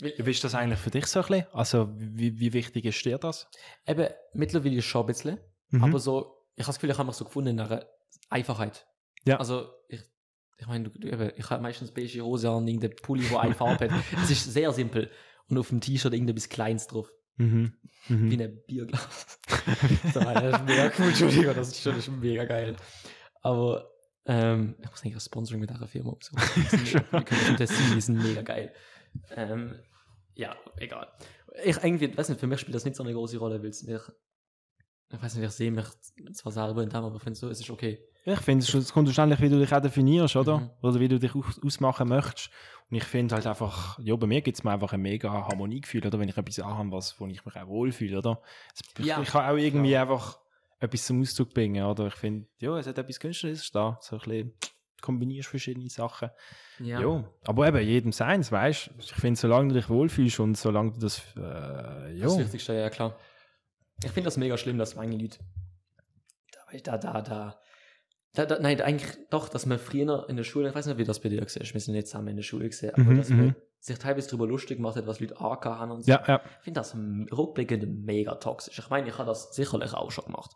Wie 0.00 0.30
ist 0.30 0.42
das 0.42 0.54
eigentlich 0.54 0.80
für 0.80 0.90
dich 0.90 1.06
so 1.06 1.20
ein 1.20 1.26
bisschen? 1.26 1.46
Also, 1.52 1.90
wie, 1.94 2.38
wie 2.40 2.52
wichtig 2.54 2.86
ist 2.86 3.04
dir 3.04 3.18
das? 3.18 3.46
eben, 3.86 4.08
mittlerweile 4.32 4.80
schon 4.80 5.02
ein 5.02 5.06
bisschen. 5.06 5.38
Mhm. 5.68 5.84
Aber 5.84 5.98
so, 5.98 6.46
ich 6.56 6.62
habe 6.64 6.68
das 6.70 6.76
Gefühl, 6.76 6.90
ich 6.90 6.98
habe 6.98 7.06
mich 7.06 7.16
so 7.16 7.24
gefunden 7.26 7.50
in 7.50 7.60
einer 7.60 7.86
Einfachheit. 8.30 8.86
Ja. 9.26 9.36
Also, 9.36 9.68
ich, 9.88 10.00
ich 10.56 10.66
meine, 10.66 10.90
ich 11.36 11.50
habe 11.50 11.62
meistens 11.62 11.90
beige 11.90 12.22
Hose 12.22 12.48
an, 12.50 12.66
irgendein 12.66 12.96
Pulli, 12.96 13.30
wo 13.30 13.36
eine 13.36 13.54
Farbe 13.54 13.90
hat. 13.90 14.04
Es 14.22 14.30
ist 14.30 14.44
sehr 14.52 14.72
simpel. 14.72 15.10
Und 15.48 15.58
auf 15.58 15.68
dem 15.68 15.80
T-Shirt 15.80 16.14
irgendetwas 16.14 16.48
Kleines 16.48 16.86
drauf. 16.86 17.10
Mhm. 17.40 17.72
Mhm. 18.08 18.30
Wie 18.30 18.42
ein 18.42 18.62
Bierglas. 18.66 19.38
so, 20.14 20.20
das 20.20 20.60
ist 20.60 20.66
mega 20.66 20.92
cool, 20.98 21.08
Entschuldigung, 21.08 21.54
das 21.54 21.68
ist 21.68 21.80
schon 21.82 21.94
das 21.94 22.06
ist 22.06 22.14
mega 22.14 22.44
geil. 22.44 22.76
Aber, 23.42 23.90
ähm, 24.26 24.76
ich 24.82 24.90
muss 24.90 25.00
eigentlich 25.02 25.14
ein 25.14 25.20
Sponsoring 25.20 25.60
mit 25.60 25.70
dieser 25.70 25.86
Firma 25.88 26.14
sind- 26.20 26.38
Wir 27.12 27.22
können 27.22 27.56
das 27.58 27.70
Tessin, 27.70 27.94
die 27.94 28.00
sind 28.00 28.22
mega 28.22 28.42
geil. 28.42 28.72
Ähm, 29.30 29.74
ja, 30.34 30.54
egal. 30.76 31.08
Ich 31.64 31.76
irgendwie, 31.82 32.16
weiß 32.16 32.28
nicht, 32.28 32.40
für 32.40 32.46
mich 32.46 32.60
spielt 32.60 32.74
das 32.74 32.84
nicht 32.84 32.96
so 32.96 33.02
eine 33.02 33.12
große 33.12 33.38
Rolle, 33.38 33.62
weil 33.62 33.70
es 33.70 33.82
mich, 33.82 34.00
ich 35.12 35.22
weiß 35.22 35.34
nicht, 35.36 35.46
ich 35.46 35.52
sehe 35.52 35.70
mich 35.72 35.86
zwar 36.34 36.52
selber 36.52 36.82
in 36.82 36.90
dem, 36.90 37.04
aber 37.04 37.16
ich 37.16 37.22
finde 37.22 37.38
so, 37.38 37.48
es 37.48 37.60
ist 37.60 37.70
okay. 37.70 37.98
Ich 38.24 38.40
finde, 38.40 38.64
es 38.64 38.72
es 38.74 38.92
kommt 38.92 39.08
wahrscheinlich, 39.08 39.40
wie 39.40 39.48
du 39.48 39.58
dich 39.58 39.72
auch 39.72 39.80
definierst, 39.80 40.36
oder? 40.36 40.58
Mhm. 40.58 40.70
Oder 40.82 41.00
wie 41.00 41.08
du 41.08 41.18
dich 41.18 41.34
aus- 41.34 41.60
ausmachen 41.64 42.08
möchtest. 42.08 42.50
Und 42.90 42.96
ich 42.96 43.04
finde 43.04 43.34
halt 43.34 43.46
einfach, 43.46 43.98
ja, 44.02 44.14
bei 44.16 44.26
mir 44.26 44.40
gibt 44.42 44.58
es 44.58 44.64
mir 44.64 44.72
einfach 44.72 44.92
ein 44.92 45.00
mega 45.00 45.30
Harmoniegefühl, 45.30 46.06
oder? 46.06 46.18
Wenn 46.18 46.28
ich 46.28 46.36
etwas 46.36 46.58
anhabe, 46.60 46.92
was, 46.92 47.18
wo 47.20 47.26
ich 47.26 47.44
mich 47.44 47.56
auch 47.56 47.66
wohlfühle, 47.68 48.18
oder? 48.18 48.42
Es, 48.74 48.82
ich, 48.98 49.06
Ja. 49.06 49.20
ich 49.22 49.28
kann 49.28 49.48
auch 49.50 49.56
irgendwie 49.56 49.96
einfach 49.96 50.38
etwas 50.80 51.06
zum 51.06 51.20
Ausdruck 51.22 51.54
bringen, 51.54 51.84
oder? 51.84 52.06
Ich 52.08 52.14
finde, 52.14 52.46
ja, 52.58 52.76
es 52.78 52.86
hat 52.86 52.98
etwas 52.98 53.20
Künstlerisches 53.20 53.70
da. 53.70 53.98
So 54.00 54.16
ein 54.16 54.22
bisschen 54.22 54.52
kombinierst 55.00 55.48
verschiedene 55.48 55.88
Sachen. 55.88 56.28
Ja. 56.78 57.24
Aber 57.46 57.66
eben, 57.68 57.80
jedem 57.86 58.12
seins, 58.12 58.52
weißt 58.52 58.88
du? 58.88 59.00
Ich 59.00 59.12
finde, 59.14 59.40
solange 59.40 59.68
du 59.68 59.74
dich 59.80 59.88
wohlfühlst 59.88 60.40
und 60.40 60.56
solange 60.58 60.92
du 60.92 60.98
das, 61.00 61.22
äh, 61.36 61.40
ja. 62.18 62.24
Das 62.24 62.38
Wichtigste, 62.38 62.74
ja 62.74 62.90
klar. 62.90 63.16
Ich 64.04 64.10
finde 64.10 64.26
das 64.26 64.36
mega 64.36 64.56
schlimm, 64.58 64.76
dass 64.78 64.96
manche 64.96 65.16
Leute 65.16 65.38
da, 66.82 66.96
da, 66.96 66.98
da, 66.98 67.22
da, 67.22 67.59
da, 68.32 68.58
nein, 68.60 68.80
eigentlich 68.80 69.18
doch, 69.30 69.48
dass 69.48 69.66
man 69.66 69.78
früher 69.78 70.28
in 70.28 70.36
der 70.36 70.44
Schule, 70.44 70.68
ich 70.68 70.74
weiß 70.74 70.86
nicht, 70.86 70.98
wie 70.98 71.04
das 71.04 71.20
bei 71.20 71.28
dir 71.28 71.40
gesehen 71.40 71.62
ist, 71.62 71.74
wir 71.74 71.80
sind 71.80 71.94
nicht 71.94 72.06
zusammen 72.06 72.28
in 72.28 72.36
der 72.36 72.42
Schule 72.44 72.68
gesehen, 72.68 72.94
aber 72.94 73.02
Mhm, 73.02 73.16
dass 73.16 73.28
man 73.28 73.46
mhm. 73.46 73.56
sich 73.80 73.98
teilweise 73.98 74.28
darüber 74.28 74.46
lustig 74.46 74.76
gemacht 74.76 74.96
hat, 74.96 75.06
was 75.06 75.18
Leute 75.18 75.40
AK 75.40 75.64
haben 75.64 75.90
und 75.90 76.04
so. 76.04 76.12
Ja, 76.12 76.22
ja. 76.26 76.40
Ich 76.58 76.64
finde 76.64 76.80
das 76.80 76.94
rückblickend 76.94 78.04
mega 78.04 78.36
toxisch. 78.36 78.78
Ich 78.78 78.88
meine, 78.88 79.08
ich 79.08 79.18
habe 79.18 79.26
das 79.26 79.54
sicherlich 79.54 79.94
auch 79.94 80.12
schon 80.12 80.26
gemacht. 80.26 80.52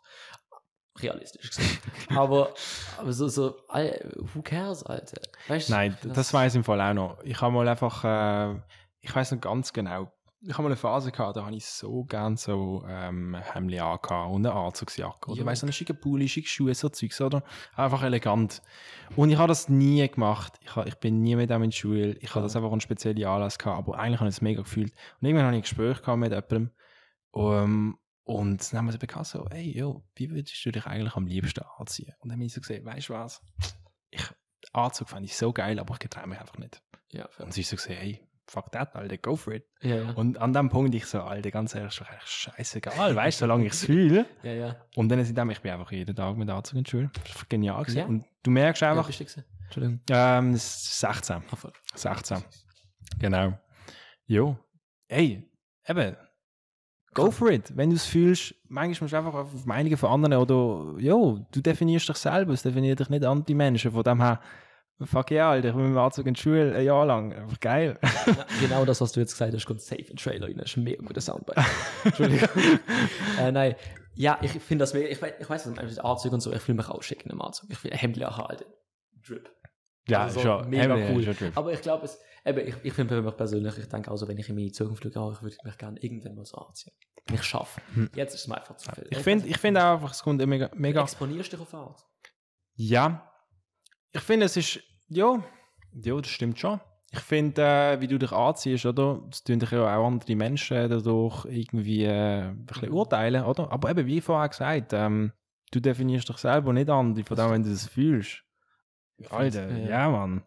Realistisch 0.97 1.49
gesehen. 1.49 1.77
aber, 2.15 2.53
aber 2.97 3.11
so, 3.11 3.27
so, 3.27 3.57
who 3.67 4.41
cares, 4.41 4.83
Alter? 4.83 5.21
Weißt, 5.49 5.69
Nein, 5.69 5.97
das, 6.13 6.33
weiß 6.33 6.53
ich 6.53 6.57
im 6.57 6.63
Fall 6.63 6.79
auch 6.79 6.93
noch. 6.93 7.23
Ich 7.23 7.41
habe 7.41 7.53
mal 7.53 7.67
einfach, 7.67 8.05
äh, 8.05 8.57
ich 9.01 9.13
weiß 9.13 9.33
noch 9.33 9.41
ganz 9.41 9.73
genau, 9.73 10.14
ich 10.47 10.53
habe 10.53 10.63
mal 10.63 10.67
eine 10.69 10.75
Phase 10.75 11.11
gehabt, 11.11 11.35
da 11.37 11.45
habe 11.45 11.55
ich 11.55 11.65
so 11.65 12.03
gern 12.03 12.37
so 12.37 12.83
ähm, 12.87 13.35
Hemd 13.35 13.73
angehabt 13.73 14.31
und 14.31 14.45
eine 14.45 14.53
Anzugsjacke. 14.53 15.31
Oder 15.31 15.39
Ja. 15.41 15.45
weißt 15.45 15.61
du, 15.63 15.65
einen 15.65 15.73
schicken 15.73 15.99
Pulli, 15.99 16.29
schicke 16.29 16.47
Schuhe, 16.47 16.73
so 16.75 16.89
Zeugs, 16.89 17.19
oder? 17.21 17.43
Einfach 17.75 18.03
elegant. 18.03 18.61
Und 19.15 19.29
ich 19.31 19.37
habe 19.37 19.47
das 19.47 19.69
nie 19.69 20.07
gemacht. 20.07 20.53
Ich, 20.61 20.75
ha- 20.75 20.85
ich 20.85 20.95
bin 20.95 21.21
nie 21.21 21.35
mit 21.35 21.49
dem 21.49 21.63
in 21.63 21.71
die 21.71 21.75
Schule. 21.77 22.13
Ich 22.17 22.29
habe 22.31 22.39
Ja. 22.39 22.43
das 22.43 22.55
einfach 22.55 22.71
einen 22.71 22.81
speziellen 22.81 23.23
Anlass 23.25 23.57
gehabt, 23.57 23.77
aber 23.79 23.97
eigentlich 23.99 24.19
habe 24.19 24.29
ich 24.29 24.35
es 24.35 24.41
mega 24.41 24.61
gefühlt. 24.61 24.93
Und 25.19 25.27
irgendwann 25.27 25.45
habe 25.47 25.55
ich 25.55 25.59
ein 25.59 25.63
Gespräch 25.63 26.01
gehabt 26.01 26.19
mit 26.19 26.31
jemandem. 26.31 26.71
Um, 27.31 27.99
und 28.23 28.71
dann 28.71 28.79
haben 28.79 28.85
wir 28.85 28.91
so 28.93 28.97
bekannt, 28.97 29.27
so, 29.27 29.45
hey, 29.51 29.77
yo, 29.77 30.03
wie 30.15 30.29
würdest 30.31 30.65
du 30.65 30.71
dich 30.71 30.85
eigentlich 30.85 31.15
am 31.15 31.27
liebsten 31.27 31.63
anziehen? 31.77 32.13
Und 32.19 32.29
dann 32.29 32.37
habe 32.37 32.45
ich 32.45 32.53
so 32.53 32.61
gesagt, 32.61 32.83
weißt 32.85 33.09
du 33.09 33.13
was? 33.13 33.41
Ich, 34.09 34.23
Anzug 34.73 35.09
fand 35.09 35.25
ich 35.25 35.35
so 35.35 35.51
geil, 35.53 35.77
aber 35.79 35.93
ich 35.93 35.99
getraue 35.99 36.27
mich 36.27 36.39
einfach 36.39 36.57
nicht. 36.57 36.81
ja. 37.11 37.27
Und 37.39 37.53
sie 37.53 37.61
ist 37.61 37.69
so 37.69 37.75
gesagt, 37.75 37.99
hey, 37.99 38.24
fuck 38.47 38.71
that, 38.71 38.95
Alter, 38.95 39.17
go 39.17 39.35
for 39.35 39.53
it. 39.53 39.65
ja, 39.81 39.95
ja. 39.97 40.11
Und 40.11 40.37
an 40.39 40.53
dem 40.53 40.69
Punkt 40.69 40.93
ich 40.95 41.05
so, 41.05 41.21
Alter, 41.21 41.51
ganz 41.51 41.73
ehrlich, 41.75 41.99
scheißegal, 42.25 43.15
weißt 43.15 43.39
du, 43.39 43.43
solange 43.43 43.65
ich 43.65 43.73
es 43.73 43.85
fühle. 43.85 44.25
ja, 44.43 44.53
ja. 44.53 44.75
Und 44.95 45.09
dann 45.09 45.19
ist 45.19 45.29
es 45.35 45.49
ich 45.51 45.61
bin 45.61 45.71
einfach 45.71 45.91
jeden 45.91 46.15
Tag 46.15 46.37
mit 46.37 46.49
Anzug 46.49 46.77
in 46.77 46.83
die 46.83 46.89
Schule. 46.89 47.11
Das 47.25 47.35
war 47.35 47.43
genial 47.49 47.81
gewesen. 47.83 47.97
Ja. 47.97 48.05
Und 48.05 48.25
du 48.43 48.51
merkst 48.51 48.81
Ja, 48.81 48.91
einfach, 48.91 49.07
bist 49.07 49.19
du 49.19 49.23
gewesen? 49.25 49.45
Entschuldigung. 49.65 49.99
ähm, 50.09 50.53
es 50.53 50.63
ist 50.63 50.99
16. 50.99 51.35
Ah, 51.51 51.55
voll. 51.55 51.73
16. 51.95 52.43
Genau. 53.19 53.57
Jo. 54.27 54.57
Ey, 55.07 55.49
eben. 55.87 56.15
Go 57.13 57.31
for 57.31 57.49
it. 57.49 57.71
Wenn 57.75 57.89
du 57.89 57.95
es 57.95 58.05
fühlst, 58.05 58.53
manchmal 58.67 59.05
musst 59.05 59.13
du 59.13 59.17
einfach 59.17 59.33
auf 59.33 59.65
Meinungen 59.65 59.95
von 59.97 60.11
anderen 60.11 60.33
oder, 60.33 60.99
jo, 60.99 61.45
du 61.51 61.61
definierst 61.61 62.09
dich 62.09 62.17
selber, 62.17 62.51
es 62.53 62.61
definiert 62.63 62.99
dich 62.99 63.09
nicht 63.09 63.23
Anti-Menschen. 63.23 63.91
Von 63.91 64.03
dem 64.03 64.21
her, 64.21 64.41
fuck 65.03 65.31
ja, 65.31 65.49
Alter, 65.51 65.69
ich 65.69 65.73
bin 65.75 65.83
mit 65.83 65.91
dem 65.93 65.97
Anzug 65.97 66.25
in 66.25 66.33
die 66.35 66.39
Schule 66.41 66.73
ein 66.75 66.83
Jahr 66.85 67.05
lang. 67.05 67.33
Einfach 67.33 67.59
geil. 67.59 67.99
Genau 68.61 68.85
das, 68.85 69.01
was 69.01 69.11
du 69.11 69.19
jetzt 69.19 69.33
gesagt 69.33 69.53
hast, 69.53 69.65
kommt 69.65 69.81
safe 69.81 70.01
in 70.01 70.07
den 70.07 70.17
Trailer 70.17 70.47
rein. 70.47 70.57
Das 70.57 70.71
ist 70.71 70.77
ein 70.77 70.83
mega 70.83 71.03
guter 71.03 71.21
Soundbite. 71.21 71.63
Entschuldigung. 72.05 72.49
äh, 73.39 73.51
nein. 73.51 73.75
Ja, 74.15 74.39
ich 74.41 74.51
finde 74.51 74.83
das 74.83 74.93
mega. 74.93 75.07
Ich, 75.09 75.21
wei- 75.21 75.35
ich 75.39 75.49
weiß, 75.49 75.65
mit 75.65 75.99
Anzug 75.99 76.31
und 76.31 76.39
so, 76.39 76.53
ich 76.53 76.61
fühle 76.61 76.77
mich 76.77 76.87
auch 76.89 77.03
schick 77.03 77.25
in 77.25 77.31
einem 77.31 77.41
Anzug. 77.41 77.69
Ich 77.69 77.77
finde 77.77 77.97
Hemd 77.97 78.23
auch 78.23 78.37
halt. 78.37 78.65
Drip. 79.27 79.49
Ja, 80.07 80.23
Also, 80.23 80.39
schon. 80.39 80.69
mega 80.69 80.83
Emily, 80.83 81.13
cool. 81.13 81.23
schon 81.23 81.35
Drip. 81.35 81.57
Aber 81.57 81.73
ich 81.73 81.81
glaube, 81.81 82.05
es, 82.05 82.19
eben, 82.45 82.59
ich, 82.67 82.75
ich 82.83 82.93
finde 82.93 83.15
für 83.15 83.21
mich 83.21 83.35
persönlich, 83.35 83.77
ich 83.77 83.87
denke 83.89 84.09
auch 84.11 84.17
so, 84.17 84.27
wenn 84.27 84.37
ich 84.37 84.47
in 84.47 84.55
meine 84.55 84.71
Zukunft 84.71 85.03
schaue, 85.11 85.33
ich 85.33 85.41
würde 85.41 85.57
mich 85.63 85.77
gerne 85.77 85.99
irgendwann 85.99 86.35
mal 86.35 86.45
so 86.45 86.57
anziehen. 86.57 86.93
Ich 87.33 87.43
schaffe. 87.43 87.81
Hm. 87.95 88.09
Jetzt 88.15 88.35
ist 88.35 88.41
es 88.41 88.47
mir 88.47 88.55
einfach 88.55 88.77
zu 88.77 88.89
viel. 88.91 89.07
Ich 89.09 89.17
finde 89.17 89.47
ich 89.47 89.57
find 89.57 89.77
auch 89.79 89.95
einfach, 89.95 90.11
es 90.11 90.21
kommt 90.21 90.45
mega, 90.45 90.67
Du 90.67 90.77
mega 90.77 91.01
exponierst 91.01 91.51
dich 91.51 91.59
auf 91.59 91.73
Art. 91.73 92.05
Ja, 92.75 93.31
ich 94.15 94.21
finde, 94.21 94.45
es 94.45 94.57
ist, 94.57 94.79
ja, 95.09 95.43
ja, 95.93 96.15
das 96.21 96.27
stimmt 96.29 96.59
schon. 96.59 96.79
ich 97.11 97.19
finde, 97.19 97.61
äh, 97.61 98.01
wie 98.01 98.07
du 98.07 98.17
dich 98.17 98.31
anziehst, 98.31 98.85
oder? 98.85 99.21
Das 99.29 99.43
tun 99.43 99.59
dich 99.59 99.71
ja 99.71 99.81
auch 99.97 100.05
andere 100.07 100.35
Menschen 100.35 100.89
dadurch 100.89 101.45
irgendwie 101.45 102.03
äh, 102.03 102.49
ein 102.49 102.65
bisschen 102.65 102.91
urteilen, 102.91 103.43
oder? 103.45 103.71
Aber 103.71 103.89
eben, 103.89 104.05
wie 104.07 104.21
vorher 104.21 104.49
gesagt, 104.49 104.91
ähm, 104.93 105.31
du 105.71 105.79
definierst 105.79 106.27
dich 106.29 106.37
selber 106.37 106.73
nicht 106.73 106.89
andere, 106.89 107.25
von 107.25 107.37
dem, 107.37 107.51
wenn 107.51 107.63
du 107.63 107.69
das 107.69 107.87
fühlst. 107.87 108.43
Alter, 109.29 109.69
Ja. 109.69 109.87
ja, 109.89 110.09
Mann. 110.09 110.43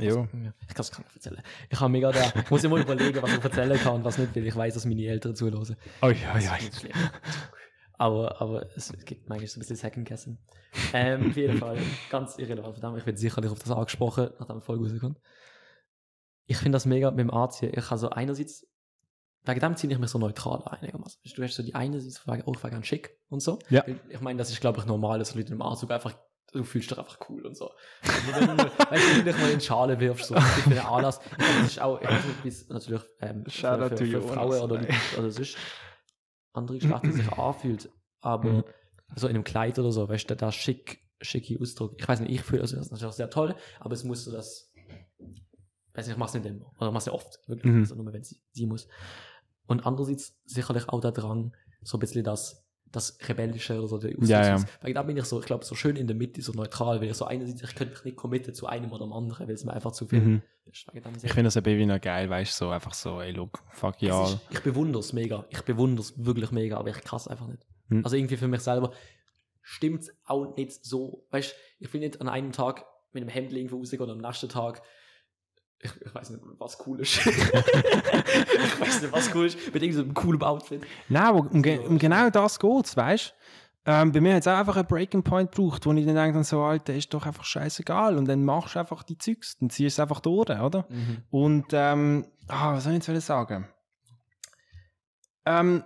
Jo. 0.00 0.26
Ich 0.68 0.74
kann 0.74 0.80
es 0.80 0.90
gar 0.90 0.98
nicht 1.04 1.14
erzählen. 1.14 1.40
Ich 1.70 1.78
habe 1.80 1.88
mega 1.88 2.10
da, 2.10 2.32
ich 2.42 2.50
muss 2.50 2.64
immer 2.64 2.78
überlegen, 2.78 3.22
was 3.22 3.32
ich 3.32 3.44
erzählen 3.44 3.78
kann 3.78 3.94
und 3.94 4.04
was 4.04 4.18
nicht, 4.18 4.34
weil 4.34 4.44
ich 4.46 4.56
weiß, 4.56 4.74
dass 4.74 4.84
meine 4.86 5.04
Eltern 5.06 5.36
zuhören. 5.36 5.76
Oi, 6.02 6.08
oi, 6.10 6.16
Das 6.34 6.84
Aber, 7.96 8.40
aber 8.40 8.66
es 8.76 8.92
gibt 9.04 9.28
manchmal 9.28 9.46
so 9.48 9.60
ein 9.60 9.66
bisschen 9.66 10.04
Guessing. 10.04 10.38
Ähm, 10.92 11.30
auf 11.30 11.36
jeden 11.36 11.58
Fall, 11.58 11.78
ganz 12.10 12.36
irrelevant. 12.38 12.74
Verdammt, 12.74 12.98
ich 12.98 13.06
werde 13.06 13.18
sicherlich 13.18 13.50
auf 13.50 13.58
das 13.58 13.70
angesprochen, 13.70 14.30
nachdem 14.38 14.58
die 14.58 14.64
Folge 14.64 14.90
rauskommt. 14.90 15.20
Ich 16.46 16.56
finde 16.56 16.76
das 16.76 16.86
mega 16.86 17.10
mit 17.10 17.20
dem 17.20 17.30
Anziehen. 17.30 17.72
Ich 17.74 17.86
kann 17.86 17.98
so 17.98 18.10
einerseits, 18.10 18.66
wegen 19.44 19.60
dem 19.60 19.76
ziehe 19.76 19.92
ich 19.92 19.98
mich 19.98 20.10
so 20.10 20.18
neutral 20.18 20.62
einigermaßen. 20.66 21.20
Du 21.36 21.42
hast 21.42 21.54
so 21.54 21.62
die 21.62 21.74
eine 21.74 22.00
Seite, 22.00 22.32
wegen, 22.32 22.42
oh, 22.46 22.54
ich 22.54 22.62
ganz 22.62 22.86
schick 22.86 23.16
und 23.28 23.40
so. 23.40 23.60
Ja. 23.70 23.84
Ich 24.08 24.20
meine, 24.20 24.38
das 24.38 24.50
ist, 24.50 24.60
glaube 24.60 24.80
ich, 24.80 24.86
normal, 24.86 25.20
dass 25.20 25.34
Leute 25.34 25.52
im 25.52 25.62
Anzug 25.62 25.92
einfach, 25.92 26.14
du 26.52 26.64
fühlst 26.64 26.90
dich 26.90 26.98
einfach 26.98 27.18
cool 27.28 27.46
und 27.46 27.56
so. 27.56 27.70
Wenn 28.02 28.56
du, 28.56 28.64
weißt 28.64 29.26
dich 29.26 29.38
mal 29.38 29.50
in 29.50 29.60
Schale 29.60 30.00
wirfst, 30.00 30.26
so 30.26 30.34
für 30.40 30.70
einen 30.70 30.78
Anlass, 30.80 31.20
das 31.38 31.66
ist 31.66 31.80
auch, 31.80 32.00
ich 32.00 32.08
weiß 32.08 32.24
nicht, 32.24 32.44
es 32.44 32.68
natürlich 32.68 33.02
ähm, 33.20 33.44
für, 33.46 33.88
für, 33.90 34.06
für 34.06 34.22
Frauen 34.22 34.60
oder, 34.60 34.80
oder 35.16 35.30
sonst 35.30 35.56
andere 36.54 36.78
Geschlechter 36.78 37.12
sich 37.12 37.28
anfühlt, 37.32 37.90
aber 38.20 38.50
Mhm. 38.52 38.64
so 39.16 39.26
in 39.28 39.34
einem 39.34 39.44
Kleid 39.44 39.78
oder 39.78 39.92
so, 39.92 40.08
weißt 40.08 40.30
du, 40.30 40.36
da 40.36 40.50
schick, 40.50 41.00
schicke 41.20 41.60
Ausdruck. 41.60 41.94
Ich 41.98 42.08
weiß 42.08 42.20
nicht, 42.20 42.32
ich 42.32 42.40
fühle 42.42 42.62
also 42.62 42.76
das 42.76 42.86
ist 42.86 42.92
natürlich 42.92 43.14
sehr 43.14 43.30
toll, 43.30 43.54
aber 43.80 43.92
es 43.94 44.04
muss 44.04 44.24
so 44.24 44.32
das, 44.32 44.72
weiß 45.94 46.06
nicht, 46.06 46.14
ich 46.14 46.18
mach's 46.18 46.34
nicht 46.34 46.46
immer, 46.46 46.72
oder 46.78 46.90
mach's 46.90 47.06
ja 47.06 47.12
oft, 47.12 47.38
wirklich, 47.46 47.72
Mhm. 47.72 47.80
also 47.80 47.94
nur 47.94 48.12
wenn 48.12 48.24
sie, 48.24 48.40
sie 48.52 48.66
muss. 48.66 48.88
Und 49.66 49.86
andererseits 49.86 50.36
sicherlich 50.44 50.88
auch 50.88 51.00
der 51.00 51.12
Drang, 51.12 51.54
so 51.82 51.96
ein 51.96 52.00
bisschen 52.00 52.24
das, 52.24 52.63
das 52.94 53.18
Rebellische 53.28 53.78
oder 53.78 53.88
so, 53.88 53.98
der 53.98 54.12
Ja, 54.20 54.46
ja. 54.56 54.64
Weil 54.80 54.94
da 54.94 55.02
bin 55.02 55.16
ich 55.16 55.24
so, 55.24 55.40
ich 55.40 55.46
glaube, 55.46 55.64
so 55.64 55.74
schön 55.74 55.96
in 55.96 56.06
der 56.06 56.16
Mitte, 56.16 56.40
so 56.42 56.52
neutral, 56.52 57.00
weil 57.00 57.08
ich 57.08 57.14
so 57.14 57.24
einerseits, 57.24 57.62
ich 57.62 57.74
könnte 57.74 57.94
mich 57.94 58.04
nicht 58.04 58.16
committen 58.16 58.54
zu 58.54 58.66
einem 58.66 58.92
oder 58.92 59.04
dem 59.04 59.12
anderen, 59.12 59.46
weil 59.46 59.54
es 59.54 59.64
mir 59.64 59.72
einfach 59.72 59.92
zu 59.92 60.06
viel 60.06 60.20
Mhm. 60.20 60.42
ist. 60.70 60.86
Ich 61.22 61.32
finde 61.32 61.44
das 61.44 61.56
ein 61.56 61.62
bisschen 61.62 61.88
noch 61.88 62.00
geil, 62.00 62.30
weißt 62.30 62.60
du, 62.60 62.64
so 62.66 62.70
einfach 62.70 62.94
so, 62.94 63.20
ey, 63.20 63.32
look, 63.32 63.60
fuck 63.70 64.00
ja. 64.00 64.38
ich 64.50 64.60
bewundere 64.60 65.00
es 65.00 65.12
mega. 65.12 65.44
Ich 65.50 65.62
bewundere 65.62 66.04
es 66.04 66.24
wirklich 66.24 66.50
mega, 66.50 66.78
aber 66.78 66.90
ich 66.90 67.00
kann 67.02 67.18
es 67.18 67.28
einfach 67.28 67.46
nicht. 67.46 67.66
Hm. 67.88 68.04
Also 68.04 68.16
irgendwie 68.16 68.36
für 68.36 68.48
mich 68.48 68.60
selber 68.60 68.92
stimmt 69.62 70.02
es 70.02 70.10
auch 70.24 70.56
nicht 70.56 70.84
so. 70.84 71.26
Weißt 71.30 71.52
du, 71.52 71.84
ich 71.84 71.92
will 71.92 72.00
nicht 72.00 72.20
an 72.20 72.28
einem 72.28 72.52
Tag 72.52 72.84
mit 73.12 73.22
einem 73.22 73.30
Hemd 73.30 73.52
irgendwo 73.52 73.78
rausgehen 73.78 74.02
und 74.02 74.10
am 74.10 74.18
nächsten 74.18 74.48
Tag. 74.48 74.82
Ich, 75.84 76.14
weiß 76.14 76.30
nicht, 76.30 76.42
was 76.58 76.78
cool 76.86 77.00
ist. 77.00 77.26
ich 77.26 78.80
weiß 78.80 79.02
nicht, 79.02 79.12
was 79.12 79.34
cool 79.34 79.46
ist. 79.46 79.58
Mit 79.72 79.82
irgendeinem 79.82 80.14
coolen 80.14 80.42
Outfit. 80.42 80.82
Nein, 81.08 81.34
um, 81.34 81.46
um 81.46 81.98
genau 81.98 82.30
das 82.30 82.58
geht 82.58 82.84
es, 82.86 82.96
weißt 82.96 83.30
du? 83.30 83.34
Ähm, 83.86 84.12
bei 84.12 84.20
mir 84.20 84.34
hat 84.34 84.40
es 84.40 84.48
auch 84.48 84.56
einfach 84.56 84.76
einen 84.76 84.86
Breaking 84.86 85.22
Point 85.22 85.52
gebraucht, 85.52 85.84
wo 85.84 85.92
ich 85.92 86.06
dann 86.06 86.14
denke, 86.14 86.32
dann 86.32 86.44
so, 86.44 86.62
Alter, 86.62 86.94
ist 86.94 87.12
doch 87.12 87.26
einfach 87.26 87.44
scheißegal. 87.44 88.16
Und 88.16 88.26
dann 88.26 88.44
machst 88.44 88.76
du 88.76 88.78
einfach 88.78 89.02
die 89.02 89.18
Zeugs, 89.18 89.58
dann 89.58 89.68
ziehst 89.68 89.98
du 89.98 90.02
es 90.02 90.08
einfach 90.08 90.20
durch, 90.20 90.48
oder? 90.48 90.86
Und, 91.30 91.66
ähm, 91.72 92.26
ah, 92.48 92.74
was 92.74 92.84
soll 92.84 92.94
ich 92.94 93.06
jetzt 93.06 93.26
sagen? 93.26 93.68
Ähm, 95.44 95.84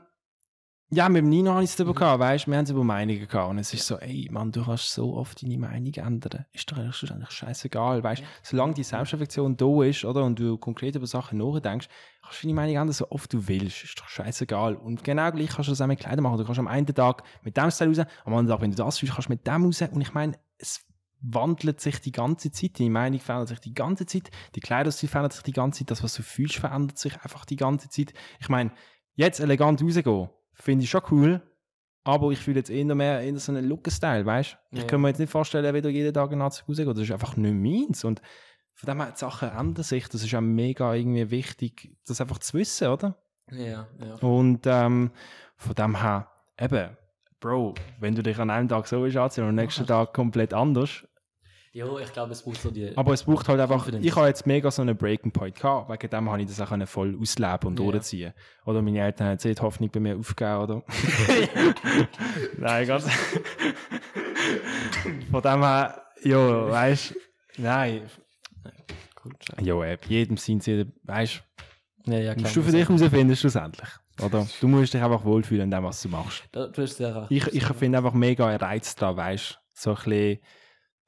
ja, 0.91 1.09
mit 1.09 1.18
dem 1.22 1.28
Nino 1.28 1.51
habe 1.53 1.64
ich 1.64 1.70
es 1.70 1.76
darüber 1.76 1.93
Mhm. 1.93 1.99
gehabt, 1.99 2.20
weißt 2.20 2.47
wir 2.47 2.57
haben 2.57 2.64
es 2.64 2.70
über 2.70 2.84
Meinungen 2.84 3.28
gehabt. 3.28 3.51
Und 3.51 3.59
es 3.59 3.74
ist 3.74 3.86
so, 3.86 3.99
ey, 3.99 4.28
Mann, 4.30 4.53
du 4.53 4.64
kannst 4.64 4.93
so 4.93 5.14
oft 5.16 5.43
deine 5.43 5.59
Meinung 5.59 5.93
ändern. 5.93 6.47
Ist 6.53 6.70
doch 6.70 6.78
eigentlich 6.78 7.30
scheißegal, 7.30 8.03
weißt? 8.03 8.22
Ja. 8.22 8.28
Solange 8.43 8.74
die 8.74 8.84
Selbstreflexion 8.84 9.57
da 9.57 9.82
ist, 9.82 10.05
oder, 10.05 10.24
und 10.24 10.39
du 10.39 10.57
konkret 10.57 10.97
über 10.97 11.07
Sachen 11.07 11.39
nachdenkst, 11.39 11.89
kannst 12.22 12.43
du 12.43 12.47
deine 12.47 12.55
Meinung 12.55 12.76
ändern, 12.76 12.93
so 12.93 13.11
oft 13.11 13.32
du 13.32 13.47
willst. 13.49 13.84
Ist 13.84 14.01
doch 14.01 14.09
scheißegal. 14.09 14.76
Und 14.76 15.05
genau 15.05 15.30
gleich 15.30 15.51
kannst 15.51 15.68
du 15.68 15.72
das 15.72 15.80
auch 15.80 15.86
mit 15.86 16.01
Kleidern 16.01 16.22
machen. 16.22 16.39
Du 16.39 16.45
kannst 16.45 16.59
am 16.59 16.68
einen 16.68 16.86
Tag 16.86 17.22
mit 17.43 17.57
dem 17.57 17.70
Style 17.70 17.91
raus, 17.91 18.07
am 18.24 18.34
anderen 18.34 18.49
Tag, 18.49 18.61
wenn 18.62 18.70
du 18.70 18.76
das 18.76 18.99
fühlst, 18.99 19.14
kannst 19.14 19.28
du 19.28 19.32
mit 19.32 19.47
dem 19.47 19.64
raus. 19.64 19.82
Und 19.82 20.01
ich 20.01 20.14
meine, 20.14 20.39
es 20.57 20.84
wandelt 21.20 21.80
sich 21.80 22.01
die 22.01 22.12
ganze 22.12 22.51
Zeit. 22.51 22.78
Deine 22.78 22.91
Meinung 22.91 23.20
verändert 23.20 23.49
sich 23.49 23.61
die 23.61 23.74
ganze 23.74 24.07
Zeit. 24.07 24.30
Die 24.55 24.61
Kleiderstil 24.61 25.09
verändert 25.09 25.34
sich 25.34 25.43
die 25.43 25.53
ganze 25.53 25.80
Zeit. 25.80 25.91
Das, 25.91 26.03
was 26.03 26.14
du 26.14 26.22
fühlst, 26.22 26.57
verändert 26.57 26.97
sich 26.97 27.14
einfach 27.22 27.45
die 27.45 27.57
ganze 27.57 27.89
Zeit. 27.91 28.14
Ich 28.41 28.49
meine, 28.49 28.70
jetzt 29.16 29.41
elegant 29.41 29.82
rausgehen, 29.82 30.28
finde 30.61 30.84
ich 30.84 30.90
schon 30.90 31.02
cool. 31.11 31.42
Aber 32.04 32.30
ich 32.30 32.38
fühle 32.38 32.59
jetzt 32.61 32.70
eher 32.70 32.94
mehr 32.94 33.20
in 33.22 33.38
so 33.38 33.52
einen 33.52 33.68
Look-Style, 33.68 34.24
weißt 34.24 34.52
du? 34.70 34.76
Ich 34.76 34.82
Ja. 34.82 34.86
kann 34.86 35.00
mir 35.02 35.09
jetzt 35.09 35.18
nicht 35.18 35.30
vorstellen, 35.30 35.74
wieder 35.74 35.90
jeden 35.90 36.14
Tag 36.14 36.32
in 36.32 36.40
Anzug 36.40 36.68
rausgehen. 36.68 36.88
Das 36.88 36.98
ist 37.04 37.11
einfach 37.12 37.36
nicht 37.36 37.54
meins. 37.54 38.04
Und 38.04 38.22
von 38.72 38.86
dem 38.88 39.00
her, 39.02 39.12
die 39.12 39.18
Sachen 39.18 39.50
ändern 39.50 39.82
sich. 39.84 40.09
Das 40.09 40.22
ist 40.24 40.34
auch 40.34 40.40
mega 40.40 40.94
irgendwie 40.94 41.30
wichtig, 41.30 41.96
das 42.06 42.20
einfach 42.20 42.38
zu 42.38 42.54
wissen, 42.56 42.88
oder? 42.88 43.16
Ja, 43.50 43.88
ja. 44.00 44.14
Und 44.20 44.61
ähm, 44.66 45.11
von 45.56 45.74
dem 45.74 46.00
her, 46.00 46.30
eben, 46.59 46.96
Bro, 47.40 47.74
wenn 48.00 48.14
du 48.14 48.22
dich 48.22 48.38
an 48.38 48.50
einem 48.50 48.68
Tag 48.68 48.86
so 48.86 49.02
willst 49.02 49.16
anziehen 49.16 49.44
und 49.44 49.50
am 49.50 49.54
nächsten 49.56 49.86
Tag 49.86 50.12
komplett 50.14 50.54
anders. 50.54 51.06
Jo, 51.73 51.99
ich 51.99 52.12
glaube, 52.12 52.33
es 52.33 52.43
braucht 52.43 52.61
so 52.62 52.71
die. 52.71 52.97
Aber 52.97 53.12
es 53.12 53.23
braucht 53.23 53.47
halt 53.49 53.61
einfach, 53.61 53.89
ich 53.89 54.16
habe 54.16 54.27
jetzt 54.27 54.47
mega 54.47 54.71
so 54.71 54.83
einen 54.83 54.97
Breaking 54.97 55.31
Point 55.33 55.55
gehabt, 55.57 55.91
wegen 55.91 56.11
dem 56.11 56.31
habe 56.31 56.41
ich 56.43 56.49
das 56.49 56.61
auch 56.61 56.89
voll 56.89 57.16
ausleben 57.21 57.69
und 57.69 57.79
Ja. 57.79 57.91
durchziehen. 57.91 58.33
Oder 58.64 58.81
meine 58.83 59.01
Eltern 59.01 59.27
haben 59.29 59.33
jetzt 59.39 59.45
die 59.45 59.62
Hoffnung 59.62 59.91
bei 59.91 60.01
mir 60.01 60.16
aufgegeben, 60.16 60.57
oder? 60.62 60.83
Nein, 62.59 62.87
ganz. 62.87 63.07
Von 65.31 65.43
dem 65.43 65.62
her, 65.62 66.03
ja, 66.25 66.71
weißt 66.71 67.11
du, 67.57 67.62
nein. 67.62 68.03
Ja, 69.61 69.85
eben, 69.85 70.03
jedem 70.09 70.37
sein 70.37 70.61
Ziel, 70.61 70.91
weißt 71.05 71.43
ja, 72.07 72.19
ja, 72.19 72.31
du, 72.35 72.37
klar. 72.37 72.43
musst 72.43 72.57
du 72.57 72.62
für 72.62 72.73
dich 72.73 72.89
herausfinden, 72.89 73.37
schlussendlich. 73.37 73.89
Oder? 74.23 74.49
Du 74.61 74.69
musst 74.69 74.95
dich 74.95 75.03
einfach 75.03 75.25
wohlfühlen 75.25 75.64
in 75.64 75.71
dem, 75.71 75.85
was 75.85 76.03
du 76.03 76.09
machst. 76.09 76.45
Da, 76.53 76.66
du 76.66 76.83
hast 76.83 76.97
sehr 76.97 77.14
recht. 77.14 77.31
Ich, 77.31 77.47
ich 77.55 77.64
finde 77.75 77.99
einfach 77.99 78.14
mega 78.14 78.55
Reiz 78.57 78.97
da, 78.97 79.14
weißt 79.16 79.51
du? 79.53 79.57
So 79.75 79.91
ein 79.91 79.97
bisschen 79.97 80.39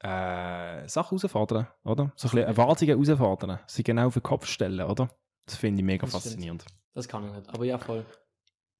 äh, 0.03 0.87
Sachen 0.87 1.17
herausfordern, 1.17 1.67
oder? 1.83 2.11
So 2.15 2.27
ein 2.27 2.31
bisschen 2.31 2.39
Erwartungen 2.39 3.03
herausfordern. 3.03 3.59
Sie 3.67 3.83
genau 3.83 4.07
auf 4.07 4.13
den 4.13 4.23
Kopf 4.23 4.47
stellen, 4.47 4.81
oder? 4.81 5.09
Das 5.45 5.55
finde 5.55 5.81
ich 5.81 5.85
mega 5.85 6.01
Das 6.01 6.11
stimmt. 6.11 6.23
faszinierend. 6.23 6.65
Das 6.93 7.07
kann 7.07 7.25
ich 7.27 7.33
nicht. 7.33 7.49
Aber 7.49 7.65
ja, 7.65 7.77
voll. 7.77 8.05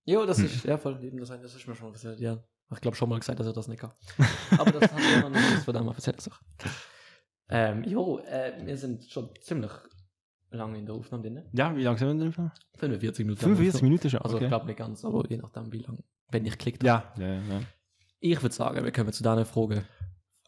Jo, 0.05 0.25
das 0.25 0.39
ist, 0.39 0.63
ja, 0.65 0.77
voll. 0.77 1.03
Eben, 1.03 1.19
das, 1.19 1.29
das 1.29 1.55
ist 1.55 1.67
mir 1.67 1.75
schon 1.75 1.91
passiert, 1.91 2.19
ja. 2.19 2.37
Ich 2.73 2.79
glaube 2.81 2.95
schon 2.95 3.09
mal 3.09 3.19
gesagt, 3.19 3.39
dass 3.39 3.47
er 3.47 3.53
das 3.53 3.67
nicht 3.67 3.79
kann. 3.79 3.91
Aber 4.57 4.71
das 4.71 4.91
hat 4.91 5.01
er 5.13 5.21
noch 5.21 5.29
nicht, 5.29 5.67
wird 5.67 5.77
einmal 5.77 5.93
erzählt. 5.93 6.29
Ähm, 7.49 7.83
jo, 7.83 8.19
äh, 8.19 8.53
wir 8.65 8.77
sind 8.77 9.03
schon 9.09 9.29
ziemlich 9.41 9.71
lange 10.51 10.79
in 10.79 10.85
der 10.85 10.95
Aufnahme 10.95 11.23
drin. 11.23 11.43
Ja, 11.51 11.75
wie 11.75 11.83
lange 11.83 11.97
sind 11.97 12.17
wir 12.17 12.31
denn? 12.31 12.51
45 12.77 13.25
Minuten. 13.25 13.41
45 13.41 13.81
Minuten 13.81 14.09
schon. 14.09 14.21
Also 14.21 14.37
okay. 14.37 14.45
ich 14.45 14.49
glaube 14.49 14.65
nicht 14.67 14.77
ganz, 14.77 15.03
aber 15.03 15.29
je 15.29 15.37
nachdem, 15.37 15.71
wie 15.73 15.79
lange, 15.79 15.99
wenn 16.29 16.45
ich 16.45 16.57
klickt. 16.57 16.81
ja, 16.83 17.13
ja, 17.17 17.33
ja. 17.33 17.61
Ich 18.21 18.41
würde 18.41 18.55
sagen, 18.55 18.83
wir 18.83 18.91
kommen 18.91 19.11
zu 19.11 19.23
deiner 19.23 19.45
Frage. 19.45 19.83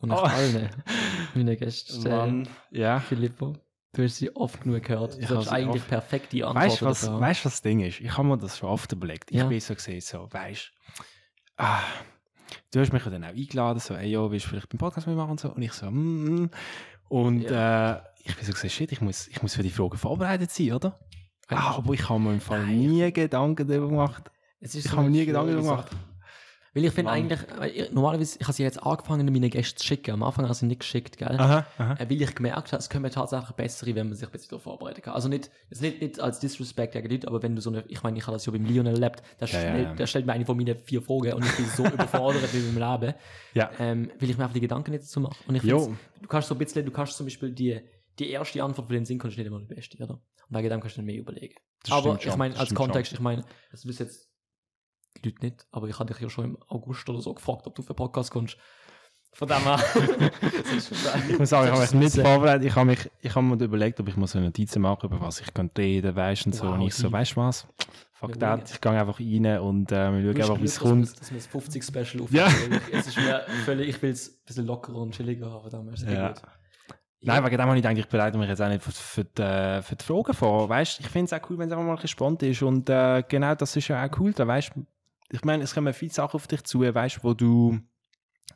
Und 0.03 0.11
Oh. 0.11 0.23
ich 0.25 0.31
allen 0.31 0.69
meine 1.33 1.55
Gäste 1.57 1.93
stellen. 1.93 2.17
Mann, 2.43 2.47
ja. 2.71 2.99
Filippo, 2.99 3.55
du 3.93 4.03
hast 4.03 4.17
sie 4.17 4.35
oft 4.35 4.61
genug 4.61 4.83
gehört. 4.83 5.17
Ich 5.17 5.27
Du 5.27 5.37
hast 5.37 5.47
eigentlich 5.47 5.81
oft- 5.81 5.89
perfekt 5.89 6.31
die 6.33 6.43
Antwort 6.43 6.65
Weißt 6.65 6.81
du, 6.81 6.85
was, 6.85 7.01
dafür. 7.01 7.19
weißt, 7.21 7.45
was 7.45 7.53
das 7.53 7.61
Ding 7.61 7.79
ist? 7.79 8.01
Ich 8.01 8.17
habe 8.17 8.27
mir 8.27 8.37
das 8.37 8.57
schon 8.57 8.69
oft 8.69 8.91
überlegt. 8.91 9.31
Ich 9.31 9.37
Ja. 9.37 9.45
bin 9.47 9.59
so 9.59 9.73
gesehen, 9.73 10.01
so, 10.01 10.27
weißt 10.31 10.71
ah, 11.57 11.79
du 12.71 12.79
hast 12.81 12.91
mich 12.91 13.03
ja 13.05 13.11
dann 13.11 13.23
auch 13.23 13.29
eingeladen, 13.29 13.79
so, 13.79 13.93
ey, 13.95 14.11
jo, 14.11 14.29
willst 14.29 14.45
du 14.45 14.49
vielleicht 14.49 14.69
beim 14.69 14.77
Podcast 14.77 15.07
mitmachen 15.07 15.31
und 15.31 15.39
so? 15.39 15.53
Und 15.53 15.61
ich 15.61 15.71
so, 15.73 15.89
mm, 15.89 16.43
mm. 16.43 16.49
Und 17.09 17.45
äh, 17.45 17.93
ich 18.25 18.35
bin 18.35 18.45
so 18.45 18.51
gesehen, 18.53 18.69
shit, 18.71 18.91
ich 18.91 19.01
muss, 19.01 19.27
ich 19.27 19.41
muss 19.41 19.55
für 19.55 19.63
die 19.63 19.69
Fragen 19.69 19.97
vorbereitet 19.97 20.51
sein, 20.51 20.73
oder? 20.73 20.99
Ah, 21.47 21.75
aber 21.77 21.93
ich 21.93 22.09
habe 22.09 22.19
mir 22.19 22.33
im 22.33 22.41
Fall 22.41 22.65
Nein. 22.65 22.79
nie 22.79 23.11
Gedanken 23.11 23.67
darüber 23.67 23.87
gemacht. 23.89 24.31
Es 24.59 24.75
ist 24.75 24.85
Ich 24.85 24.91
so 24.91 24.97
habe 24.97 25.03
mir 25.09 25.11
nie 25.11 25.25
Gedanken 25.25 25.51
darüber 25.53 25.69
gemacht. 25.69 25.91
Weil 26.75 26.85
ich 26.85 26.91
finde 26.91 27.11
eigentlich, 27.11 27.39
ich- 27.75 27.91
normalerweise, 27.91 28.37
ich 28.39 28.45
habe 28.47 28.53
sie 28.53 28.63
jetzt 28.63 28.81
angefangen, 28.81 29.25
meine 29.31 29.49
Gäste 29.51 29.75
zu 29.75 29.85
schicken. 29.85 30.11
Am 30.11 30.23
Anfang 30.23 30.45
habe 30.45 30.53
ich 30.53 30.57
sie 30.59 30.65
nicht 30.65 30.79
geschickt, 30.79 31.17
gell? 31.17 31.35
Aha, 31.39 31.67
aha. 31.77 31.93
Äh, 31.99 32.09
Weil 32.09 32.21
ich 32.21 32.33
gemerkt 32.33 32.71
habe, 32.71 32.77
es 32.79 32.89
können 32.89 33.11
tatsächlich 33.11 33.51
bessere, 33.51 33.93
wenn 33.93 34.07
man 34.07 34.15
sich 34.15 34.27
ein 34.27 34.31
bisschen 34.31 34.49
darauf 34.49 34.63
vorbereiten 34.63 35.01
kann. 35.03 35.13
Also 35.13 35.29
nicht, 35.29 35.51
jetzt 35.69 35.81
nicht, 35.83 36.01
nicht 36.01 36.19
als 36.19 36.39
Disrespect 36.39 36.93
gegen 36.93 37.09
Leute, 37.11 37.27
aber 37.27 37.43
wenn 37.43 37.55
du 37.55 37.61
so 37.61 37.69
eine, 37.69 37.83
ich 37.87 38.01
meine, 38.01 38.17
ich 38.17 38.25
habe 38.25 38.35
das 38.35 38.45
ja 38.47 38.51
beim 38.51 38.65
Lionel 38.65 38.93
erlebt, 38.95 39.21
der, 39.39 39.47
Ja, 39.49 39.53
ja, 39.53 39.59
stellt, 39.69 39.83
ja. 39.87 39.93
der 39.93 40.07
stellt 40.07 40.25
mir 40.25 40.33
eine 40.33 40.45
von 40.45 40.57
meinen 40.57 40.77
vier 40.79 41.01
Fragen 41.03 41.33
und 41.33 41.45
ich 41.45 41.55
bin 41.55 41.65
so 41.67 41.85
überfordert 41.93 42.51
mit 42.53 42.73
meinem 42.73 43.01
Leben, 43.01 43.13
Ja. 43.53 43.69
ähm, 43.79 44.09
weil 44.19 44.29
ich 44.31 44.37
mir 44.37 44.43
einfach 44.43 44.53
die 44.55 44.61
Gedanken 44.61 44.91
nicht 44.91 45.03
dazu 45.03 45.19
mache. 45.19 45.35
Und 45.47 45.53
ich 45.55 45.61
finde, 45.61 45.95
du 46.21 46.27
kannst 46.27 46.47
so 46.47 46.55
ein 46.55 46.57
bisschen, 46.57 46.85
du 46.85 46.91
kannst 46.91 47.15
zum 47.17 47.27
Beispiel 47.27 47.51
die, 47.51 47.79
die 48.17 48.29
erste 48.31 48.63
Antwort 48.63 48.87
für 48.87 48.93
den 48.93 49.05
Sinn 49.05 49.19
kannst 49.19 49.37
du 49.37 49.41
nicht 49.41 49.47
immer 49.47 49.59
die 49.59 49.73
beste, 49.73 49.97
oder? 50.03 50.13
Und 50.49 50.57
wegen 50.57 50.69
dem 50.69 50.79
kannst 50.81 50.95
du 50.95 51.01
dann 51.01 51.05
mehr 51.05 51.17
überlegen. 51.19 51.55
Das 51.83 51.91
aber 51.91 52.15
ich 52.15 52.23
schon, 52.23 52.37
meine, 52.39 52.57
als 52.57 52.73
Kontext, 52.73 53.13
ich 53.13 53.19
meine, 53.19 53.43
das 53.71 53.85
wissen 53.85 54.03
jetzt 54.07 54.27
die 55.17 55.29
Leute 55.29 55.45
nicht, 55.45 55.65
aber 55.71 55.87
ich 55.87 55.97
hatte 55.99 56.13
dich 56.13 56.21
ja 56.21 56.29
schon 56.29 56.45
im 56.45 56.57
August 56.67 57.07
oder 57.09 57.21
so 57.21 57.33
gefragt, 57.33 57.65
ob 57.67 57.75
du 57.75 57.81
für 57.81 57.93
Podcast 57.93 58.31
kommst. 58.31 58.57
Von 59.35 59.47
dem 59.47 59.57
her. 59.63 59.79
Ich 61.29 61.39
muss 61.39 61.49
sagen, 61.49 61.67
ich 61.67 61.71
habe 61.73 61.81
mich 61.81 61.93
nicht 61.93 62.15
vorbereitet. 62.21 62.65
Ich 62.67 62.75
habe, 62.75 62.85
mich, 62.85 63.09
ich 63.21 63.33
habe 63.35 63.45
mir 63.45 63.63
überlegt, 63.63 63.99
ob 63.99 64.07
ich 64.07 64.15
mal 64.15 64.27
so 64.27 64.39
Notizen 64.39 64.81
mache, 64.81 65.07
über 65.07 65.19
was 65.21 65.39
ich 65.41 65.53
könnte 65.53 65.81
reden, 65.81 66.15
weißt 66.15 66.45
und 66.47 66.55
so. 66.55 66.65
Wow, 66.67 66.73
und 66.75 66.81
ich 66.81 66.93
so, 66.93 67.11
weißt 67.11 67.31
du 67.33 67.37
was? 67.37 67.67
Fuck 68.13 68.29
Wir 68.35 68.39
that. 68.39 68.71
Ich 68.71 68.79
gehe 68.81 68.91
einfach 68.91 69.19
rein 69.19 69.59
und 69.59 69.91
äh, 69.91 70.11
wir 70.23 70.33
schauen 70.33 70.41
einfach, 70.41 70.61
wie 70.61 70.65
es 70.65 70.79
kommt. 70.79 71.19
Dass 71.19 71.31
wir, 71.31 71.37
das 71.37 71.47
50 71.47 71.83
Special 71.83 72.27
Ja. 72.29 72.45
aufnehmen. 72.45 72.81
Es 72.91 73.07
ist 73.07 73.17
mir 73.17 73.41
völlig, 73.65 73.89
ich 73.89 74.01
will 74.01 74.11
es 74.11 74.29
ein 74.29 74.45
bisschen 74.45 74.65
lockerer 74.67 74.97
und 74.97 75.15
chilliger 75.15 75.51
haben, 75.51 75.89
ist 75.89 76.03
es 76.03 76.13
Ja. 76.13 76.29
gut. 76.29 76.41
Nein, 77.25 77.43
wegen 77.45 77.57
dem 77.57 77.61
habe 77.67 77.77
ich 77.77 77.81
gedacht, 77.83 77.97
ich 77.97 78.07
bereite 78.07 78.37
mich 78.37 78.49
jetzt 78.49 78.61
auch 78.61 78.67
nicht 78.67 78.83
für, 78.83 78.91
für, 78.91 79.23
die, 79.23 79.81
für 79.81 79.95
die 79.95 80.03
Fragen 80.03 80.33
vor. 80.33 80.67
Weißt 80.67 80.99
ich 80.99 81.07
finde 81.07 81.33
es 81.35 81.41
auch 81.41 81.49
cool, 81.49 81.57
wenn 81.57 81.67
es 81.69 81.71
einfach 81.71 81.85
mal 81.85 81.91
ein 81.91 81.95
bisschen 81.95 82.09
spontan 82.09 82.49
ist. 82.49 82.61
Und 82.61 82.89
äh, 82.89 83.23
genau 83.27 83.55
das 83.55 83.75
ist 83.77 83.87
ja 83.87 84.05
auch 84.05 84.19
cool. 84.19 84.33
Da, 84.33 84.45
weißt 84.45 84.71
ich 85.31 85.43
meine, 85.43 85.63
es 85.63 85.73
kommen 85.73 85.93
viele 85.93 86.11
Sachen 86.11 86.35
auf 86.35 86.47
dich 86.47 86.63
zu, 86.63 86.81
weißt 86.81 87.23
wo 87.23 87.33
du 87.33 87.79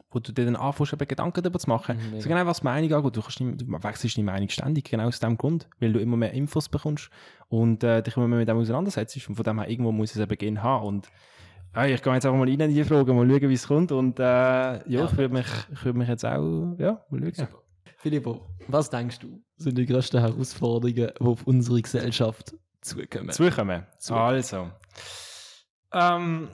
wo 0.09 0.20
du 0.20 0.32
dir 0.32 0.45
dann 0.45 0.55
anfängst, 0.55 0.93
eben 0.93 1.07
Gedanken 1.07 1.41
darüber 1.43 1.59
zu 1.59 1.70
machen. 1.70 1.97
Mhm, 1.97 2.22
so 2.22 2.30
genau, 2.30 2.45
was 2.45 2.59
die 2.59 2.63
Meinung 2.65 2.93
angeht. 2.93 3.15
Du, 3.18 3.22
kannst 3.22 3.39
nicht, 3.41 3.61
du 3.61 3.84
wechselst 3.84 4.18
deine 4.18 4.26
Meinung 4.26 4.47
ständig, 4.49 4.89
genau 4.89 5.07
aus 5.07 5.20
dem 5.20 5.38
Grund, 5.38 5.68
weil 5.80 5.91
du 5.91 5.99
immer 5.99 6.15
mehr 6.15 6.32
Infos 6.32 6.70
bekommst 6.70 7.09
und 7.49 7.84
äh, 7.84 8.01
dich 8.01 8.15
immer 8.15 8.28
mehr 8.28 8.39
mit 8.39 8.47
dem 8.47 8.57
auseinandersetzt. 8.57 9.18
Und 9.28 9.36
von 9.36 9.43
dem 9.43 9.59
her, 9.59 9.70
irgendwo 9.70 9.91
muss 9.91 10.11
es 10.11 10.18
eben 10.22 10.38
gehen 10.38 10.63
haben. 10.63 10.86
Und 10.88 11.07
äh, 11.76 11.93
ich 11.93 12.01
gehe 12.01 12.13
jetzt 12.13 12.26
einfach 12.26 12.38
mal 12.39 12.47
rein 12.49 12.59
in 12.59 12.74
die 12.74 12.84
Frage, 12.86 13.13
mal 13.13 13.28
schauen, 13.30 13.49
wie 13.49 13.53
es 13.53 13.68
kommt. 13.68 13.91
Und 13.91 14.20
äh, 14.20 14.24
ja, 14.24 14.82
Ja, 14.88 15.05
ich 15.05 15.18
würde 15.18 15.34
mich, 15.34 15.47
ich 15.74 15.93
mich 15.93 16.07
jetzt 16.07 16.26
auch, 16.26 16.76
ja, 16.78 17.01
mal 17.09 17.20
schauen. 17.22 17.34
Super. 17.34 17.61
Filippo, 17.97 18.47
was 18.68 18.89
denkst 18.89 19.20
du, 19.20 19.41
sind 19.57 19.78
die 19.78 19.86
größten 19.86 20.20
Herausforderungen, 20.22 21.11
die 21.18 21.22
auf 21.22 21.45
unsere 21.45 21.82
Gesellschaft 21.82 22.53
zukommen? 22.82 23.30
Zukommen. 23.32 23.84
Zu- 23.99 24.13
Also. 24.15 24.70
Ähm, 25.94 26.50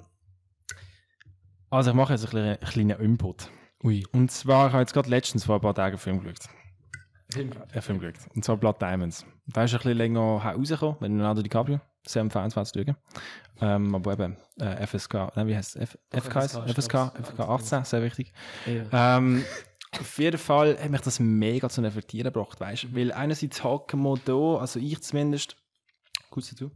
also 1.70 1.90
ich 1.90 1.96
mache 1.96 2.14
jetzt 2.14 2.24
einen 2.24 2.32
kleinen, 2.32 2.58
einen 2.58 2.70
kleinen 2.70 3.00
Input. 3.00 3.50
Ui. 3.84 4.06
Und 4.12 4.32
zwar, 4.32 4.68
ich 4.68 4.74
habe 4.74 4.82
jetzt 4.82 4.94
gerade 4.94 5.10
letztens 5.10 5.46
vor 5.46 5.56
ein 5.56 5.62
paar 5.62 5.76
Tagen 5.76 5.94
einen 5.94 6.00
Film 6.00 6.24
geschaut. 6.24 6.50
Film. 7.32 7.52
Einen 7.72 7.82
Film 7.82 8.00
geschaut. 8.00 8.16
Und 8.36 8.46
zwar 8.46 8.58
Blood 8.58 8.82
Diamonds. 8.82 9.26
Da 9.48 9.64
ist 9.64 9.74
ein 9.74 9.78
bisschen 9.78 9.98
länger 9.98 10.22
rausgekommen, 10.22 10.98
mit 11.00 11.12
Leonardo 11.12 11.42
DiCaprio. 11.42 11.82
Sehr 12.06 12.22
empfehlenswert 12.22 12.68
zu 12.68 12.84
schauen. 12.84 12.96
Ähm, 13.62 13.96
aber 13.96 14.14
eben, 14.14 14.38
äh, 14.60 14.86
FSK, 14.86 15.32
nein, 15.36 15.48
wie 15.48 15.56
heißt 15.56 15.78
es? 15.78 15.90
FK, 16.12 16.42
FSK, 16.42 16.70
FSK. 16.70 17.12
FSK 17.24 17.40
18, 17.40 17.86
sehr 17.86 18.04
wichtig. 18.04 18.34
Ja. 18.66 19.18
Ähm, 19.18 19.44
auf 20.00 20.18
jeden 20.18 20.38
Fall 20.38 20.78
hat 20.78 20.90
mich 20.90 21.02
das 21.02 21.20
mega 21.20 21.70
zu 21.70 21.82
Reflektieren 21.82 22.32
gebracht, 22.34 22.60
weißt 22.60 22.84
du? 22.84 22.96
Weil 22.96 23.12
einerseits 23.12 23.64
hocken 23.64 24.02
wir 24.02 24.18
da, 24.26 24.60
also 24.60 24.80
ich 24.80 25.02
zumindest, 25.02 25.56
gut 26.30 26.52
dazu, 26.52 26.72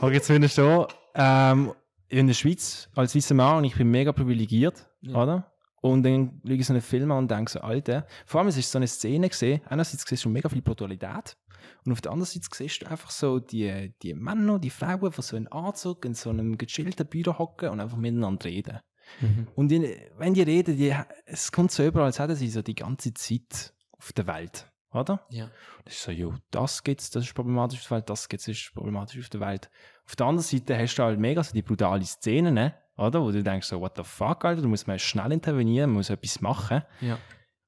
hocke 0.00 0.16
ich 0.16 0.22
zumindest 0.22 0.58
da, 0.58 0.88
ähm, 1.14 1.72
in 2.10 2.26
der 2.26 2.34
Schweiz 2.34 2.88
als 2.94 3.14
weißer 3.14 3.34
Mann 3.34 3.58
und 3.58 3.64
ich 3.64 3.76
bin 3.76 3.90
mega 3.90 4.12
privilegiert, 4.12 4.86
Ja. 5.00 5.22
oder? 5.22 5.52
Und 5.82 6.02
dann 6.02 6.42
schaue 6.44 6.56
ich 6.56 6.66
so 6.66 6.72
einen 6.74 6.82
Film 6.82 7.10
an 7.10 7.18
und 7.18 7.30
denke 7.30 7.50
so, 7.50 7.60
Alter, 7.60 8.06
vor 8.26 8.40
allem 8.40 8.48
es 8.48 8.58
ist 8.58 8.70
so 8.70 8.78
eine 8.78 8.86
Szene 8.86 9.28
gesehen, 9.30 9.62
einerseits 9.66 10.02
siehst 10.02 10.10
du 10.12 10.24
schon 10.24 10.32
mega 10.32 10.48
viel 10.50 10.60
Brutalität 10.60 11.38
und 11.86 11.92
auf 11.92 12.02
der 12.02 12.12
anderen 12.12 12.26
Seite 12.30 12.48
siehst 12.52 12.82
du 12.82 12.86
einfach 12.90 13.10
so 13.10 13.38
die, 13.38 13.94
die 14.02 14.12
Männer, 14.12 14.58
die 14.58 14.68
Frauen, 14.68 15.10
die 15.16 15.22
so 15.22 15.36
in 15.36 15.48
Anzug 15.48 16.04
in 16.04 16.12
so 16.14 16.28
einem 16.30 16.58
gechillten 16.58 17.06
Büro 17.06 17.38
hocken 17.38 17.70
und 17.70 17.80
einfach 17.80 17.96
miteinander 17.96 18.44
reden. 18.44 18.80
Mhm. 19.20 19.46
Und 19.54 19.72
in, 19.72 19.86
wenn 20.18 20.34
die 20.34 20.42
reden, 20.42 20.76
die, 20.76 20.94
es 21.24 21.50
kommt 21.50 21.72
so 21.72 21.84
über, 21.86 22.04
als 22.04 22.18
hätten 22.18 22.36
sie 22.36 22.50
so 22.50 22.60
die 22.60 22.74
ganze 22.74 23.14
Zeit 23.14 23.72
auf 23.92 24.12
der 24.12 24.26
Welt, 24.26 24.70
oder? 24.92 25.26
Ja. 25.30 25.50
Das 25.84 25.94
ist 25.94 26.02
so, 26.02 26.10
jo, 26.10 26.34
das 26.50 26.82
gibt's, 26.82 27.10
das 27.10 27.24
ist 27.24 27.34
problematisch 27.34 27.80
auf 27.80 27.88
der 27.88 27.96
Welt, 27.98 28.10
das 28.10 28.28
gibt's, 28.28 28.46
das 28.46 28.56
ist 28.56 28.74
problematisch 28.74 29.20
auf 29.20 29.28
der 29.28 29.40
Welt. 29.40 29.70
Auf 30.06 30.16
der 30.16 30.26
anderen 30.26 30.46
Seite 30.46 30.78
hast 30.78 30.96
du 30.96 31.02
halt 31.02 31.18
mega 31.18 31.42
so 31.42 31.52
die 31.52 31.62
brutale 31.62 32.04
Szenen, 32.04 32.54
ne? 32.54 32.74
oder? 33.00 33.22
Wo 33.22 33.30
du 33.30 33.42
denkst 33.42 33.66
so, 33.66 33.80
what 33.80 33.96
the 33.96 34.04
fuck, 34.04 34.44
Alter, 34.44 34.62
da 34.62 34.68
muss 34.68 34.86
man 34.86 34.98
schnell 34.98 35.32
intervenieren, 35.32 35.90
man 35.90 35.98
muss 35.98 36.10
etwas 36.10 36.40
machen. 36.40 36.82
Ja. 37.00 37.18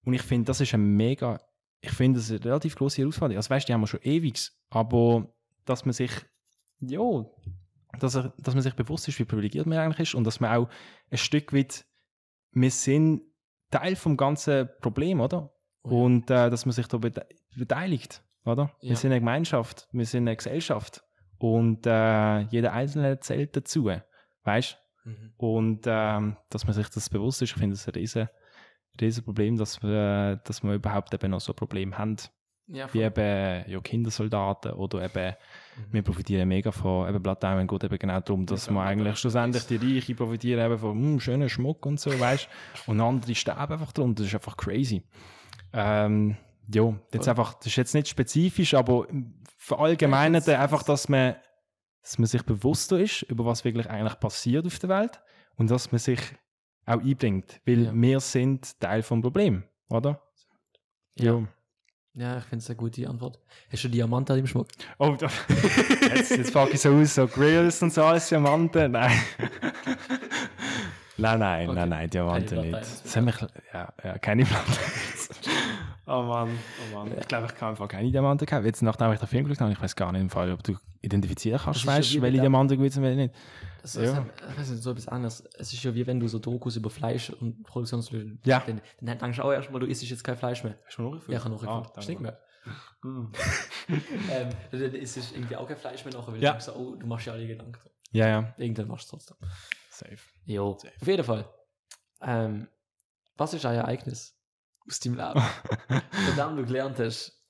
Und 0.04 0.14
ich 0.14 0.22
finde, 0.22 0.46
das 0.46 0.60
ist 0.60 0.74
ein 0.74 0.96
mega, 0.96 1.40
ich 1.80 1.92
finde, 1.92 2.18
das 2.18 2.28
ist 2.28 2.40
eine 2.40 2.50
relativ 2.50 2.76
grosse 2.76 3.02
Herausforderung. 3.02 3.38
Also 3.38 3.50
weißt 3.50 3.64
du, 3.64 3.66
die 3.68 3.74
haben 3.74 3.80
wir 3.80 3.86
schon 3.86 4.02
ewig, 4.02 4.50
aber 4.70 5.32
dass 5.64 5.84
man 5.84 5.92
sich, 5.92 6.10
ja, 6.80 7.24
dass, 7.98 8.16
er, 8.16 8.32
dass 8.38 8.54
man 8.54 8.62
sich 8.62 8.74
bewusst 8.74 9.08
ist, 9.08 9.18
wie 9.18 9.24
privilegiert 9.24 9.66
man 9.66 9.78
eigentlich 9.78 10.08
ist 10.08 10.14
und 10.14 10.24
dass 10.24 10.40
man 10.40 10.54
auch 10.54 10.68
ein 11.10 11.18
Stück 11.18 11.52
weit, 11.52 11.86
wir 12.52 12.70
sind 12.70 13.22
Teil 13.70 13.96
vom 13.96 14.16
ganzen 14.16 14.68
Problem, 14.80 15.20
oder? 15.20 15.51
Oh. 15.84 16.04
Und 16.04 16.30
äh, 16.30 16.48
dass 16.50 16.64
man 16.66 16.72
sich 16.72 16.86
da 16.86 16.96
bete 16.98 17.26
beteiligt, 17.56 18.22
oder? 18.44 18.70
Ja. 18.80 18.90
Wir 18.90 18.96
sind 18.96 19.10
eine 19.10 19.20
Gemeinschaft, 19.20 19.88
wir 19.92 20.06
sind 20.06 20.28
eine 20.28 20.36
Gesellschaft 20.36 21.02
und 21.38 21.86
äh, 21.86 22.40
jeder 22.42 22.72
Einzelne 22.72 23.18
zählt 23.20 23.56
dazu, 23.56 23.90
weißt 24.44 24.78
Mhm. 25.04 25.32
und 25.36 25.80
ähm, 25.86 26.36
dass 26.48 26.64
man 26.64 26.74
sich 26.74 26.88
das 26.88 27.10
bewusst 27.10 27.42
ist, 27.42 27.50
ich 27.50 27.56
finde 27.56 27.74
das 27.74 27.88
ein 27.88 27.94
riesen, 27.94 28.28
riesen 29.00 29.24
Problem, 29.24 29.56
dass 29.56 29.82
wir, 29.82 30.36
dass 30.44 30.62
wir 30.62 30.74
überhaupt 30.74 31.12
eben 31.12 31.32
noch 31.32 31.40
so 31.40 31.52
ein 31.52 31.56
Problem 31.56 31.98
haben, 31.98 32.18
Ja, 32.68 32.86
wie 32.94 33.02
eben 33.02 33.68
ja, 33.68 33.80
Kindersoldaten 33.80 34.74
oder 34.74 35.02
eben, 35.04 35.34
Mhm. 35.76 35.92
wir 35.92 36.02
profitieren 36.02 36.46
mega 36.48 36.70
von, 36.70 37.08
eben 37.08 37.20
Blood 37.20 37.42
Diamond 37.42 37.68
geht 37.68 37.82
eben 37.82 37.98
genau 37.98 38.20
darum, 38.20 38.46
dass 38.46 38.66
Ja, 38.68 38.80
eigentlich 38.80 39.16
schlussendlich 39.18 39.64
die 39.66 39.76
Reichen 39.96 40.14
profitieren 40.14 40.64
eben 40.64 40.78
von 40.78 40.92
hm, 40.96 41.18
schönen 41.18 41.48
Schmuck 41.48 41.84
und 41.84 41.98
so, 41.98 42.10
weißt 42.20 42.48
und 42.86 43.00
andere 43.00 43.34
sterben 43.34 43.72
einfach 43.72 43.90
drunter, 43.92 44.22
das 44.22 44.28
ist 44.28 44.34
einfach 44.36 44.56
crazy. 44.56 45.02
Ähm, 45.72 46.36
ja, 46.72 46.94
jetzt 47.12 47.28
einfach, 47.28 47.54
das 47.54 47.66
ist 47.66 47.76
jetzt 47.76 47.94
nicht 47.94 48.08
spezifisch, 48.08 48.74
aber 48.74 49.06
verallgemeinert 49.56 50.46
Ja, 50.46 50.60
einfach, 50.60 50.82
dass 50.82 51.08
man, 51.08 51.36
dass 52.02 52.18
man 52.18 52.26
sich 52.26 52.42
bewusster 52.42 52.98
ist, 52.98 53.22
über 53.22 53.44
was 53.46 53.64
wirklich 53.64 53.88
eigentlich 53.88 54.18
passiert 54.20 54.66
auf 54.66 54.78
der 54.78 54.88
Welt 54.90 55.20
und 55.56 55.70
dass 55.70 55.92
man 55.92 55.98
sich 55.98 56.20
auch 56.86 57.00
einbringt, 57.00 57.60
weil 57.66 57.84
Ja. 57.86 57.92
wir 57.94 58.20
sind 58.20 58.78
Teil 58.80 59.02
vom 59.02 59.22
Problem, 59.22 59.62
oder? 59.88 60.20
Ja. 61.16 61.42
Ja, 62.14 62.36
ich 62.38 62.44
finde 62.44 62.58
es 62.62 62.68
eine 62.68 62.76
gute 62.76 63.08
Antwort. 63.08 63.38
Hast 63.70 63.84
du 63.84 63.88
Diamanten 63.88 64.38
im 64.38 64.46
Schmuck? 64.46 64.68
Oh, 64.98 65.16
da, 65.18 65.28
jetzt, 66.14 66.30
jetzt 66.30 66.52
packe 66.52 66.72
ich 66.72 66.80
so 66.80 66.92
aus, 66.94 67.14
so 67.14 67.26
Grills 67.26 67.80
und 67.82 67.90
so 67.92 68.04
alles 68.04 68.28
Diamanten. 68.28 68.92
Nein. 68.92 69.18
nein, 71.16 71.38
nein, 71.38 71.68
Okay. 71.70 71.78
nein, 71.78 71.88
nein, 71.88 72.10
Diamanten 72.10 72.60
nicht. 72.60 72.72
Das 72.74 73.16
haben 73.16 73.28
ja, 73.72 73.92
ja, 74.04 74.18
keine 74.18 74.44
Blood 74.44 74.60
Oh 76.14 76.22
Mann, 76.24 76.58
oh 76.90 76.94
Mann. 76.94 77.18
Ich 77.18 77.26
glaube, 77.26 77.46
ich 77.46 77.54
kann 77.54 77.70
einfach 77.70 77.88
keine 77.88 78.10
Diamanten 78.10 78.46
kaufen. 78.46 78.66
Jetzt, 78.66 78.82
nachdem 78.82 79.10
ich 79.12 79.18
den 79.18 79.28
Film 79.28 79.44
geschaut 79.46 79.62
habe, 79.62 79.72
ich 79.72 79.80
weiß 79.80 79.96
gar 79.96 80.12
nicht 80.12 80.20
im 80.20 80.28
Fall, 80.28 80.52
ob 80.52 80.62
du 80.62 80.76
identifizieren 81.00 81.58
kannst, 81.58 81.84
ja 81.84 81.86
weißt 81.86 82.20
welche 82.20 82.38
Diamanten 82.38 82.76
gut 82.76 82.92
sind, 82.92 83.02
welche 83.02 83.16
nicht. 83.16 83.34
Das 83.80 83.96
ist 83.96 84.12
ja. 84.12 84.26
ich 84.50 84.58
weiß 84.58 84.70
nicht, 84.72 84.82
so 84.82 84.90
etwas 84.90 85.08
anderes. 85.08 85.42
Es 85.58 85.72
ist 85.72 85.82
ja 85.82 85.94
wie 85.94 86.06
wenn 86.06 86.20
du 86.20 86.28
so 86.28 86.38
Dokus 86.38 86.76
über 86.76 86.90
Fleisch 86.90 87.30
und 87.30 87.62
Produktionslöhne. 87.62 88.36
Ja. 88.44 88.62
Dann, 88.66 88.82
dann 89.00 89.18
denkst 89.18 89.38
du 89.38 89.42
auch 89.42 89.52
erstmal, 89.52 89.80
du 89.80 89.86
isst 89.86 90.02
jetzt 90.02 90.22
kein 90.22 90.36
Fleisch 90.36 90.62
mehr. 90.62 90.76
Hast 90.84 90.98
du 90.98 91.02
noch 91.02 91.28
Ja, 91.28 91.38
ich 91.38 91.44
habe 91.44 91.54
noch 91.54 91.64
Ah, 91.64 91.78
gefüllt. 91.80 91.96
Ist 91.96 92.08
nicht 92.10 92.20
mehr. 92.20 92.38
Hm. 93.00 93.32
ähm, 94.30 94.48
dann 94.70 94.80
ist 94.94 95.16
es 95.16 95.32
irgendwie 95.32 95.56
auch 95.56 95.66
kein 95.66 95.78
Fleisch 95.78 96.04
mehr 96.04 96.12
nachher, 96.12 96.32
weil 96.34 96.42
Ja. 96.42 96.52
du 96.52 96.58
denkst, 96.58 96.78
oh, 96.78 96.94
du 96.94 97.06
machst 97.06 97.24
ja 97.26 97.32
alle 97.32 97.46
Gedanken. 97.46 97.80
Ja, 98.10 98.28
ja. 98.28 98.54
Irgendwann 98.58 98.88
machst 98.88 99.10
du 99.10 99.16
es 99.16 99.24
trotzdem. 99.24 99.48
Safe. 99.88 100.18
Jo, 100.44 100.72
auf 100.72 101.06
jeden 101.06 101.24
Fall. 101.24 101.48
Ähm, 102.20 102.68
was 103.38 103.54
ist 103.54 103.64
ein 103.64 103.76
Ereignis 103.76 104.36
aus 104.86 105.00
deinem 105.00 105.16
Leben, 105.16 105.40
von 106.10 106.36
dem 106.36 106.56
du 106.56 106.64
gelernt 106.64 106.98
hast, 106.98 107.44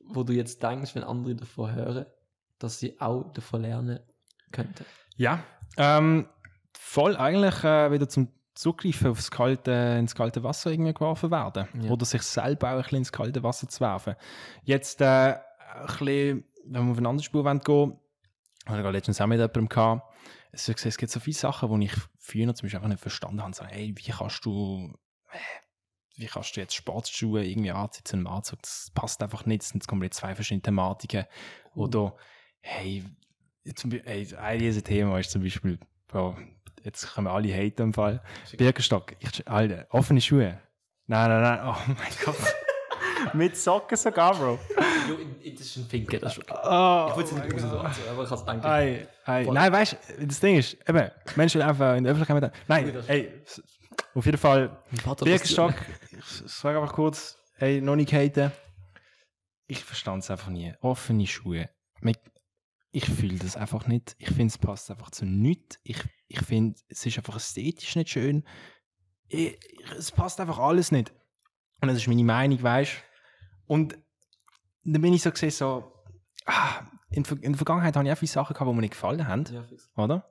wo 0.00 0.22
du 0.22 0.32
jetzt 0.32 0.62
denkst, 0.62 0.94
wenn 0.94 1.04
andere 1.04 1.34
davon 1.34 1.74
hören, 1.74 2.06
dass 2.58 2.78
sie 2.78 3.00
auch 3.00 3.32
davon 3.32 3.62
lernen 3.62 4.00
könnten? 4.52 4.84
Ja, 5.16 5.42
ähm, 5.76 6.28
voll 6.76 7.16
eigentlich 7.16 7.64
äh, 7.64 7.90
wieder 7.90 8.08
zum 8.08 8.28
Zugreifen 8.54 9.10
aufs 9.10 9.30
kalte, 9.30 9.96
ins 9.98 10.14
kalte 10.14 10.42
Wasser 10.44 10.70
irgendwie 10.70 10.94
geworfen 10.94 11.30
werden. 11.30 11.66
Ja. 11.82 11.90
Oder 11.90 12.04
sich 12.04 12.22
selber 12.22 12.68
auch 12.68 12.76
ein 12.76 12.82
bisschen 12.82 12.98
ins 12.98 13.12
kalte 13.12 13.42
Wasser 13.42 13.68
zu 13.68 13.80
werfen. 13.80 14.14
Jetzt 14.62 15.00
äh, 15.00 15.04
ein 15.04 15.86
bisschen, 15.86 16.44
wenn 16.64 16.84
wir 16.86 16.92
auf 16.92 16.98
eine 16.98 17.08
andere 17.08 17.24
Spur 17.24 17.44
wollen 17.44 17.60
gehen, 17.60 17.98
habe 18.66 18.80
ich 18.80 18.92
letztens 18.92 19.20
auch 19.20 19.26
mit 19.26 19.38
jemandem 19.38 19.68
gehabt, 19.68 20.02
es, 20.52 20.68
es 20.68 20.96
gibt 20.96 21.10
so 21.10 21.20
viele 21.20 21.36
Sachen, 21.36 21.80
die 21.80 21.86
ich 21.86 21.96
früher 22.18 22.54
zum 22.54 22.66
Beispiel 22.66 22.76
einfach 22.76 22.88
nicht 22.88 23.00
verstanden 23.00 23.42
habe. 23.42 23.54
So, 23.54 23.64
hey, 23.64 23.92
wie 23.96 24.10
kannst 24.10 24.44
du, 24.44 24.92
äh, 25.32 25.38
wie 26.16 26.26
kannst 26.26 26.56
du 26.56 26.60
jetzt 26.60 26.74
Sportschuhe 26.74 27.44
irgendwie 27.44 27.70
anziehen 27.72 28.04
zu 28.04 28.16
einem 28.16 28.26
Anzug? 28.26 28.62
Das 28.62 28.90
passt 28.94 29.22
einfach 29.22 29.46
nicht, 29.46 29.62
das 29.62 29.70
sind 29.70 29.86
komplett 29.86 30.14
zwei 30.14 30.34
verschiedene 30.34 30.62
Thematiken. 30.62 31.24
Oder, 31.74 32.14
hey, 32.60 33.04
zum 33.74 33.90
Beispiel, 33.90 34.36
ein 34.38 34.58
riesen 34.58 34.84
Thema 34.84 35.18
ist 35.18 35.30
zum 35.30 35.42
Beispiel, 35.42 35.78
Bro, 36.08 36.36
jetzt 36.82 37.14
können 37.14 37.26
wir 37.26 37.32
alle 37.32 37.48
haten 37.52 37.82
im 37.82 37.94
Fall. 37.94 38.22
Birkenstock, 38.56 39.16
ich, 39.18 39.48
Alter, 39.48 39.86
offene 39.90 40.20
Schuhe. 40.20 40.60
Nein, 41.06 41.28
nein, 41.28 41.42
nein, 41.42 41.60
oh 41.64 41.76
mein 41.88 42.12
Gott. 42.24 42.36
Mit 43.34 43.56
Socken 43.56 43.96
sogar, 43.96 44.34
Bro. 44.36 44.58
Jo, 45.06 45.18
das 45.50 45.60
ist 45.60 45.76
ein 45.76 45.84
Finken, 45.84 46.18
das 46.18 46.32
ist 46.38 46.38
okay. 46.50 46.54
Oh, 46.64 47.06
Ich 47.10 47.16
wollte 47.16 47.34
es 47.34 47.52
nicht 47.52 47.60
so 47.60 47.78
anziehen, 47.78 48.04
aber 48.10 48.24
ich 48.24 48.30
habe 48.30 49.00
es. 49.02 49.44
Voll. 49.46 49.54
Nein, 49.54 49.72
weißt 49.72 49.96
du, 50.18 50.26
das 50.26 50.40
Ding 50.40 50.56
ist, 50.56 50.76
eben, 50.88 51.10
Menschen 51.36 51.60
einfach 51.60 51.96
in 51.96 52.04
der 52.04 52.12
Öffentlichkeit 52.14 52.42
mit. 52.42 52.68
Nein, 52.68 52.90
das- 52.94 53.06
ey, 53.08 53.30
auf 54.14 54.24
jeden 54.26 54.38
Fall, 54.38 54.82
Birkenstock, 55.24 55.74
ich 56.18 56.24
sage 56.52 56.78
einfach 56.80 56.94
kurz, 56.94 57.38
ey, 57.58 57.80
noch 57.80 57.96
nicht 57.96 58.12
haten. 58.12 58.52
Ich 59.66 59.82
verstand 59.84 60.22
es 60.22 60.30
einfach 60.30 60.48
nie. 60.50 60.74
Offene 60.80 61.26
Schuhe. 61.26 61.70
Mit- 62.00 62.20
Ich 62.92 63.06
fühle 63.06 63.38
das 63.38 63.56
einfach 63.56 63.86
nicht. 63.86 64.14
Ich 64.18 64.28
finde, 64.28 64.46
es 64.46 64.58
passt 64.58 64.90
einfach 64.90 65.10
zu 65.10 65.24
nichts. 65.24 65.78
Ich, 65.82 65.98
ich 66.28 66.40
finde, 66.42 66.78
es 66.88 67.04
ist 67.06 67.16
einfach 67.18 67.36
ästhetisch 67.36 67.96
nicht 67.96 68.10
schön. 68.10 68.46
Ich, 69.28 69.56
ich, 69.72 69.90
es 69.96 70.12
passt 70.12 70.38
einfach 70.40 70.58
alles 70.58 70.92
nicht. 70.92 71.12
Und 71.80 71.88
das 71.88 71.96
ist 71.96 72.06
meine 72.06 72.22
Meinung, 72.24 72.62
weißt. 72.62 72.92
Und 73.66 73.96
dann 74.84 75.00
bin 75.02 75.14
ich 75.14 75.22
so 75.22 75.30
gesehen, 75.30 75.50
so, 75.50 75.92
ah, 76.44 76.82
in, 77.10 77.24
in 77.24 77.52
der 77.52 77.56
Vergangenheit 77.56 77.96
habe 77.96 78.06
ich 78.06 78.12
auch 78.12 78.18
viele 78.18 78.30
Sachen 78.32 78.52
gehabt, 78.54 78.70
die 78.70 78.74
mir 78.74 78.80
nicht 78.82 78.90
gefallen 78.92 79.26
haben 79.26 79.44
Ja, 79.50 79.64
oder? 79.96 80.30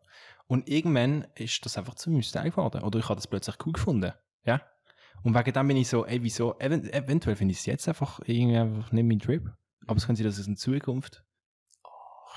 Und 0.53 0.69
irgendwann 0.69 1.25
ist 1.33 1.65
das 1.65 1.79
einfach 1.79 1.95
zu 1.95 2.21
Style 2.21 2.51
geworden. 2.51 2.83
Oder 2.83 2.99
ich 2.99 3.05
habe 3.05 3.15
das 3.15 3.25
plötzlich 3.25 3.55
cool 3.65 3.73
gefunden. 3.73 4.13
Ja? 4.45 4.61
Und 5.23 5.33
wegen 5.33 5.51
dem 5.51 5.67
bin 5.67 5.77
ich 5.77 5.87
so, 5.87 6.05
ey, 6.05 6.21
wieso, 6.21 6.59
event 6.59 6.93
eventuell 6.93 7.35
finde 7.35 7.53
ich 7.53 7.57
es 7.57 7.65
jetzt 7.65 7.87
einfach 7.87 8.19
irgendwie 8.25 8.57
einfach 8.57 8.91
nicht 8.91 9.07
mein 9.07 9.17
Trip. 9.17 9.51
Aber 9.87 9.97
es 9.97 10.05
können 10.05 10.15
sie 10.15 10.23
das 10.23 10.37
in 10.45 10.55
Zukunft 10.55 11.23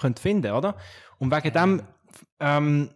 könnt 0.01 0.19
finden, 0.19 0.51
oder? 0.51 0.79
Und 1.19 1.31
wegen 1.31 1.53
dem, 1.53 1.83
ähm, 2.41 2.91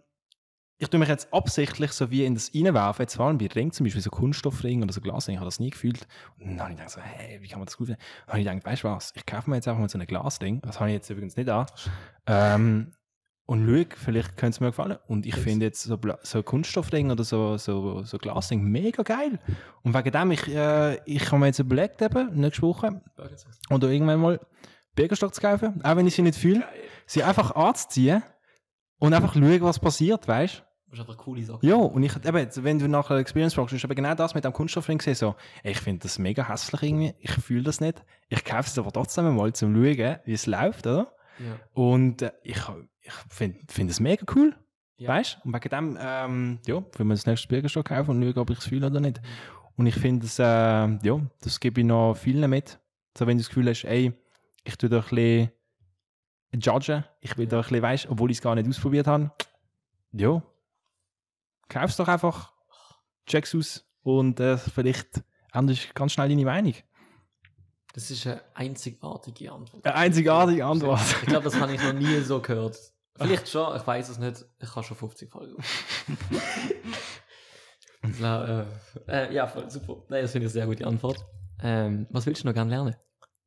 ich 0.79 0.87
tue 0.87 0.99
mich 0.99 1.09
jetzt 1.09 1.31
absichtlich 1.31 1.91
so 1.91 2.09
wie 2.09 2.25
in 2.25 2.33
das 2.33 2.49
reinwerfen, 2.55 3.03
jetzt 3.03 3.13
vor 3.13 3.27
allem 3.27 3.37
bei 3.37 3.45
Ring 3.45 3.71
zum 3.71 3.83
Beispiel, 3.83 4.01
so 4.01 4.09
Kunststoffring 4.09 4.81
oder 4.81 4.91
so 4.91 5.01
Glasring, 5.01 5.35
ich 5.35 5.39
habe 5.39 5.45
das 5.45 5.59
nie 5.59 5.69
gefühlt. 5.69 6.07
Und 6.39 6.57
dann 6.57 6.61
habe 6.61 6.71
ich 6.71 6.77
gedacht 6.77 6.93
so, 6.95 7.01
hey, 7.01 7.39
wie 7.43 7.47
kann 7.47 7.59
man 7.59 7.67
das 7.67 7.77
gut 7.77 7.89
finden? 7.89 8.01
Dann 8.25 8.29
habe 8.29 8.39
ich 8.39 8.47
gedacht, 8.47 8.65
weißt 8.65 8.83
du 8.83 8.87
was, 8.87 9.13
ich 9.15 9.25
kaufe 9.27 9.51
mir 9.51 9.57
jetzt 9.57 9.67
einfach 9.67 9.81
mal 9.81 9.87
so 9.87 9.99
ein 9.99 10.07
Glasring, 10.07 10.61
das 10.61 10.79
habe 10.79 10.89
ich 10.89 10.95
jetzt 10.95 11.11
übrigens 11.11 11.35
nicht 11.35 11.49
an, 11.49 11.67
ähm, 12.25 12.93
und 13.51 13.67
schau, 13.67 13.95
vielleicht 13.97 14.37
könnte 14.37 14.55
es 14.55 14.59
mir 14.61 14.67
gefallen. 14.67 14.97
Und 15.07 15.25
ich 15.25 15.35
finde 15.35 15.65
jetzt 15.65 15.83
so, 15.83 15.99
so 16.23 16.41
Kunststoffring 16.41 17.11
oder 17.11 17.25
so, 17.25 17.57
so, 17.57 18.01
so 18.03 18.17
Glasring 18.17 18.63
mega 18.63 19.03
geil. 19.03 19.39
Und 19.83 19.93
wegen 19.93 20.09
dem, 20.09 20.31
ich, 20.31 20.47
äh, 20.47 21.03
ich 21.03 21.25
habe 21.27 21.39
mir 21.39 21.47
jetzt 21.47 21.59
überlegt, 21.59 22.01
eben, 22.01 22.33
nächste 22.33 22.61
Woche, 22.61 23.01
oder 23.69 23.89
irgendwann 23.89 24.21
mal 24.21 24.39
Birkenstock 24.95 25.35
zu 25.35 25.41
kaufen, 25.41 25.81
auch 25.83 25.97
wenn 25.97 26.07
ich 26.07 26.15
sie 26.15 26.21
nicht 26.21 26.37
fühle, 26.37 26.63
sie 27.05 27.23
einfach 27.23 27.53
anzuziehen 27.53 28.23
und 28.99 29.13
einfach 29.13 29.33
schauen, 29.33 29.61
was 29.63 29.79
passiert, 29.79 30.29
weißt 30.29 30.59
du? 30.59 30.63
Das 30.91 30.99
ist 30.99 31.09
einfach 31.09 31.17
coole 31.17 31.43
Sache. 31.43 31.59
Ja, 31.67 31.75
und 31.75 32.03
ich, 32.03 32.15
eben, 32.15 32.47
wenn 32.55 32.79
du 32.79 32.87
nach 32.87 33.09
einer 33.09 33.19
Experience 33.19 33.53
fragst, 33.53 33.73
ist 33.73 33.83
aber 33.83 33.95
genau 33.95 34.15
das 34.15 34.33
mit 34.33 34.45
dem 34.45 34.53
Kunststoffring 34.53 34.99
gesehen, 34.99 35.15
so, 35.15 35.35
ey, 35.63 35.73
ich 35.73 35.81
finde 35.81 36.03
das 36.03 36.19
mega 36.19 36.47
hässlich 36.47 36.83
irgendwie, 36.83 37.15
ich 37.19 37.31
fühle 37.31 37.63
das 37.63 37.81
nicht, 37.81 38.01
ich 38.29 38.45
kaufe 38.45 38.69
es 38.69 38.79
aber 38.79 38.93
trotzdem 38.93 39.35
mal 39.35 39.51
zum 39.51 39.75
Schauen, 39.75 40.19
wie 40.23 40.33
es 40.33 40.45
läuft, 40.45 40.87
oder? 40.87 41.13
Ja. 41.45 41.59
Und 41.73 42.21
äh, 42.21 42.31
ich, 42.43 42.57
ich 43.01 43.13
finde 43.29 43.59
find 43.69 43.89
es 43.91 43.99
mega 43.99 44.25
cool, 44.35 44.55
Ja. 44.97 45.09
weißt 45.09 45.37
du? 45.43 45.47
Und 45.47 45.53
wegen 45.55 45.69
dem, 45.69 45.97
ähm, 45.99 46.59
ja, 46.65 46.75
will 46.75 47.05
man 47.05 47.09
das 47.15 47.25
nächste 47.25 47.47
Birkenstock 47.47 47.85
kaufen 47.87 48.11
und 48.11 48.23
schauen, 48.23 48.37
ob 48.41 48.49
ich 48.49 48.59
es 48.59 48.65
fühle 48.67 48.87
oder 48.87 48.99
nicht. 48.99 49.21
Und 49.75 49.87
ich 49.87 49.95
finde 49.95 50.25
es, 50.25 50.37
äh, 50.39 50.43
ja, 50.43 51.21
das 51.41 51.59
gebe 51.59 51.81
ich 51.81 51.87
noch 51.87 52.13
vielen 52.15 52.49
mit. 52.49 52.79
So, 53.17 53.25
wenn 53.27 53.37
du 53.37 53.41
das 53.43 53.49
Gefühl 53.49 53.69
hast, 53.69 53.83
ey, 53.85 54.13
ich 54.63 54.77
tue 54.77 54.89
da 54.89 54.97
ein 54.99 55.03
bisschen 55.03 55.51
judgen, 56.53 57.03
ich 57.21 57.37
will 57.37 57.47
da 57.47 57.57
ein 57.57 57.63
bisschen, 57.63 57.81
weißt 57.81 58.09
obwohl 58.09 58.29
ich 58.31 58.37
es 58.37 58.41
gar 58.43 58.55
nicht 58.55 58.67
ausprobiert 58.67 59.07
habe, 59.07 59.31
ja, 60.13 60.41
kauf's 61.69 61.95
doch 61.95 62.07
einfach, 62.07 62.51
check's 63.25 63.55
aus 63.55 63.85
und 64.03 64.39
äh, 64.39 64.57
vielleicht 64.57 65.23
änderst 65.53 65.89
du 65.89 65.93
ganz 65.93 66.11
schnell 66.13 66.29
deine 66.29 66.43
Meinung. 66.45 66.73
Das 67.93 68.09
ist 68.09 68.25
eine 68.25 68.41
einzigartige 68.53 69.51
Antwort. 69.51 69.85
Eine 69.85 69.95
einzigartige 69.95 70.65
Antwort. 70.65 71.01
Ich 71.21 71.27
glaube, 71.27 71.43
das 71.45 71.59
habe 71.59 71.73
ich 71.73 71.83
noch 71.83 71.93
nie 71.93 72.19
so 72.21 72.41
gehört. 72.41 72.77
Vielleicht 73.15 73.49
schon, 73.49 73.75
ich 73.75 73.85
weiß 73.85 74.09
es 74.09 74.17
nicht. 74.17 74.45
Ich 74.59 74.75
habe 74.75 74.85
schon 74.85 74.97
50 74.97 75.29
Folgen. 75.29 75.55
so, 78.17 78.25
äh, 78.25 78.65
äh, 79.07 79.33
ja, 79.33 79.47
voll 79.47 79.69
super. 79.69 80.03
Nein, 80.09 80.21
das 80.23 80.31
finde 80.31 80.47
ich 80.47 80.53
eine 80.53 80.61
sehr 80.61 80.65
gute 80.65 80.87
Antwort. 80.87 81.23
Ähm, 81.61 82.07
was 82.09 82.25
willst 82.25 82.43
du 82.43 82.47
noch 82.47 82.53
gerne 82.53 82.71
lernen? 82.71 82.95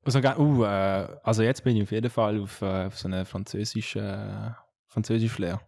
Also, 0.04 0.18
uh, 0.18 0.64
äh, 0.64 1.08
also 1.22 1.42
jetzt 1.42 1.64
bin 1.64 1.76
ich 1.76 1.82
auf 1.82 1.90
jeden 1.90 2.10
Fall 2.10 2.40
auf, 2.40 2.60
äh, 2.60 2.86
auf 2.86 2.98
so 2.98 3.08
eine 3.08 3.24
französische, 3.24 4.00
äh, 4.00 4.52
französische 4.86 5.34
Flair. 5.34 5.60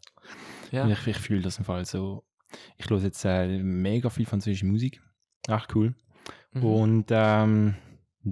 Ja. 0.70 0.86
Ich, 0.88 1.06
ich 1.06 1.18
fühle 1.18 1.42
das 1.42 1.58
im 1.58 1.64
Fall 1.64 1.86
so. 1.86 2.24
Ich 2.76 2.88
höre 2.88 3.00
jetzt 3.00 3.24
äh, 3.24 3.58
mega 3.58 4.10
viel 4.10 4.26
französische 4.26 4.66
Musik. 4.66 5.00
Echt 5.48 5.74
cool. 5.74 5.94
Mhm. 6.52 6.64
Und 6.64 7.06
ähm, 7.10 7.76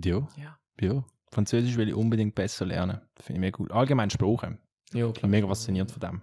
ja, 0.03 0.26
Ja. 0.36 0.59
ja. 0.80 1.05
Französisch 1.30 1.76
will 1.76 1.88
ich 1.88 1.95
unbedingt 1.95 2.34
besser 2.34 2.64
lernen. 2.64 3.01
Finde 3.16 3.32
ich 3.34 3.40
mega 3.40 3.59
cool. 3.59 3.72
Allgemein 3.72 4.11
Sprache. 4.11 4.59
Ja, 4.92 5.09
Ich 5.09 5.20
bin 5.20 5.30
mega 5.30 5.47
fasziniert 5.49 5.90
von 5.90 6.01
dem. 6.01 6.22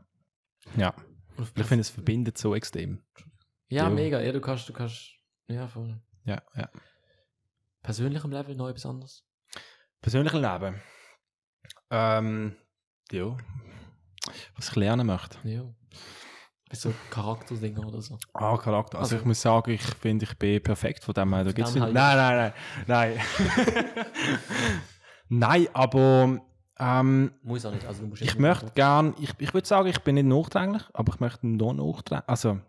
Ja. 0.77 0.93
Ich 1.55 1.65
finde, 1.65 1.81
es 1.81 1.89
verbindet 1.89 2.37
so 2.37 2.55
extrem. 2.55 3.01
Ja, 3.67 3.83
Ja. 3.83 3.89
mega. 3.89 4.21
Ja, 4.21 4.31
du 4.31 4.39
kannst, 4.39 4.69
du 4.69 4.73
kannst, 4.73 5.11
ja, 5.47 5.67
voll. 5.67 5.99
Ja, 6.23 6.41
ja. 6.55 6.69
Persönlichem 7.83 8.31
Level 8.31 8.55
neu 8.55 8.71
besonders. 8.73 9.25
Persönliches 10.01 10.39
Leben. 10.39 10.81
Ähm, 11.89 12.55
ja. 13.11 13.35
Was 14.55 14.69
ich 14.69 14.75
lernen 14.75 15.07
möchte. 15.07 15.37
Ja. 15.47 15.73
Bist 16.71 16.83
so 16.83 16.93
Charakterdinger 17.09 17.85
oder 17.85 18.01
so. 18.01 18.17
Ah, 18.33 18.55
Charakter. 18.57 18.97
Also, 18.97 19.15
Also- 19.15 19.17
ich 19.17 19.25
muss 19.25 19.41
sagen, 19.41 19.71
ich 19.71 19.81
finde, 19.83 20.23
ich 20.25 20.37
bin 20.37 20.63
perfekt 20.63 21.03
von 21.03 21.13
dem 21.13 21.33
her. 21.33 21.43
Da 21.43 21.51
gibt's 21.51 21.77
halt. 21.79 21.93
Nein, 21.93 22.17
nein, 22.17 22.53
nein, 22.87 23.13
nein. 23.17 23.19
nein, 25.29 25.67
aber 25.73 26.39
ähm, 26.79 27.31
Muss 27.43 27.65
auch 27.65 27.71
nicht. 27.73 27.85
Also, 27.85 28.03
du 28.03 28.07
musst 28.07 28.21
ich 28.21 28.37
möchte 28.39 28.71
gern, 28.73 29.13
ich, 29.19 29.31
ich 29.37 29.53
würde 29.53 29.67
sagen, 29.67 29.87
ich 29.89 29.99
bin 29.99 30.15
nicht 30.15 30.25
nachdränglich, 30.27 30.83
aber 30.93 31.13
ich 31.13 31.19
möchte 31.19 31.45
noch 31.47 31.73
nachdränglich, 31.73 32.27
also, 32.27 32.59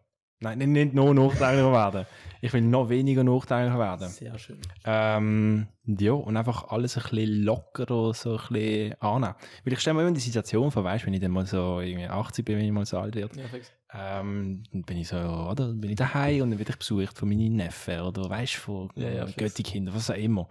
nein, 0.41 0.59
nicht, 0.59 0.69
nicht 0.69 0.95
noch 0.95 1.15
nachdränglicher 1.15 1.73
werden. 1.73 2.07
Ich 2.45 2.53
will 2.53 2.61
noch 2.63 2.89
weniger 2.89 3.23
nachdränglicher 3.23 3.79
werden. 3.79 4.09
Sehr 4.09 4.37
schön. 4.37 4.59
Ähm, 4.85 5.69
ja, 5.87 6.11
und 6.13 6.37
einfach 6.37 6.69
alles 6.71 6.97
ein 6.97 7.03
bisschen 7.05 7.45
lockerer, 7.45 8.13
so 8.15 8.37
ein 8.37 8.47
bisschen 8.51 9.01
annehmen. 9.01 9.35
Weil 9.65 9.73
ich 9.75 9.79
stelle 9.79 9.95
mir 9.95 10.03
immer 10.03 10.11
die 10.11 10.19
Situation 10.21 10.71
vor, 10.73 10.83
weißt, 10.83 11.07
wenn 11.07 11.15
ich 11.15 11.21
dann 11.21 11.31
mal 11.31 11.47
so 11.47 11.79
irgendwie 11.79 12.09
80 12.09 12.45
bin, 12.45 12.59
wenn 12.59 12.65
ich 12.65 12.73
mal 12.73 12.85
so 12.85 12.99
alt 12.99 13.15
werde, 13.15 13.41
Ja, 13.41 13.47
fix. 13.47 13.71
ähm, 13.95 14.65
dann 14.73 14.83
bin 14.83 14.97
ich 14.97 15.07
so, 15.07 15.17
oder? 15.19 15.55
Dann 15.69 15.81
bin 15.81 15.91
ich 15.91 15.97
daheim 15.97 16.43
und 16.43 16.51
dann 16.51 16.59
werde 16.59 16.73
ich 16.73 16.79
besucht 16.79 17.17
von 17.17 17.29
meinen 17.29 17.55
Neffen 17.55 18.01
oder 18.01 18.29
weißt 18.29 18.55
von 18.57 18.91
Ja, 18.97 19.09
ja. 19.09 19.25
Göttikinder, 19.37 19.95
was 19.95 20.11
auch 20.11 20.17
immer. 20.17 20.49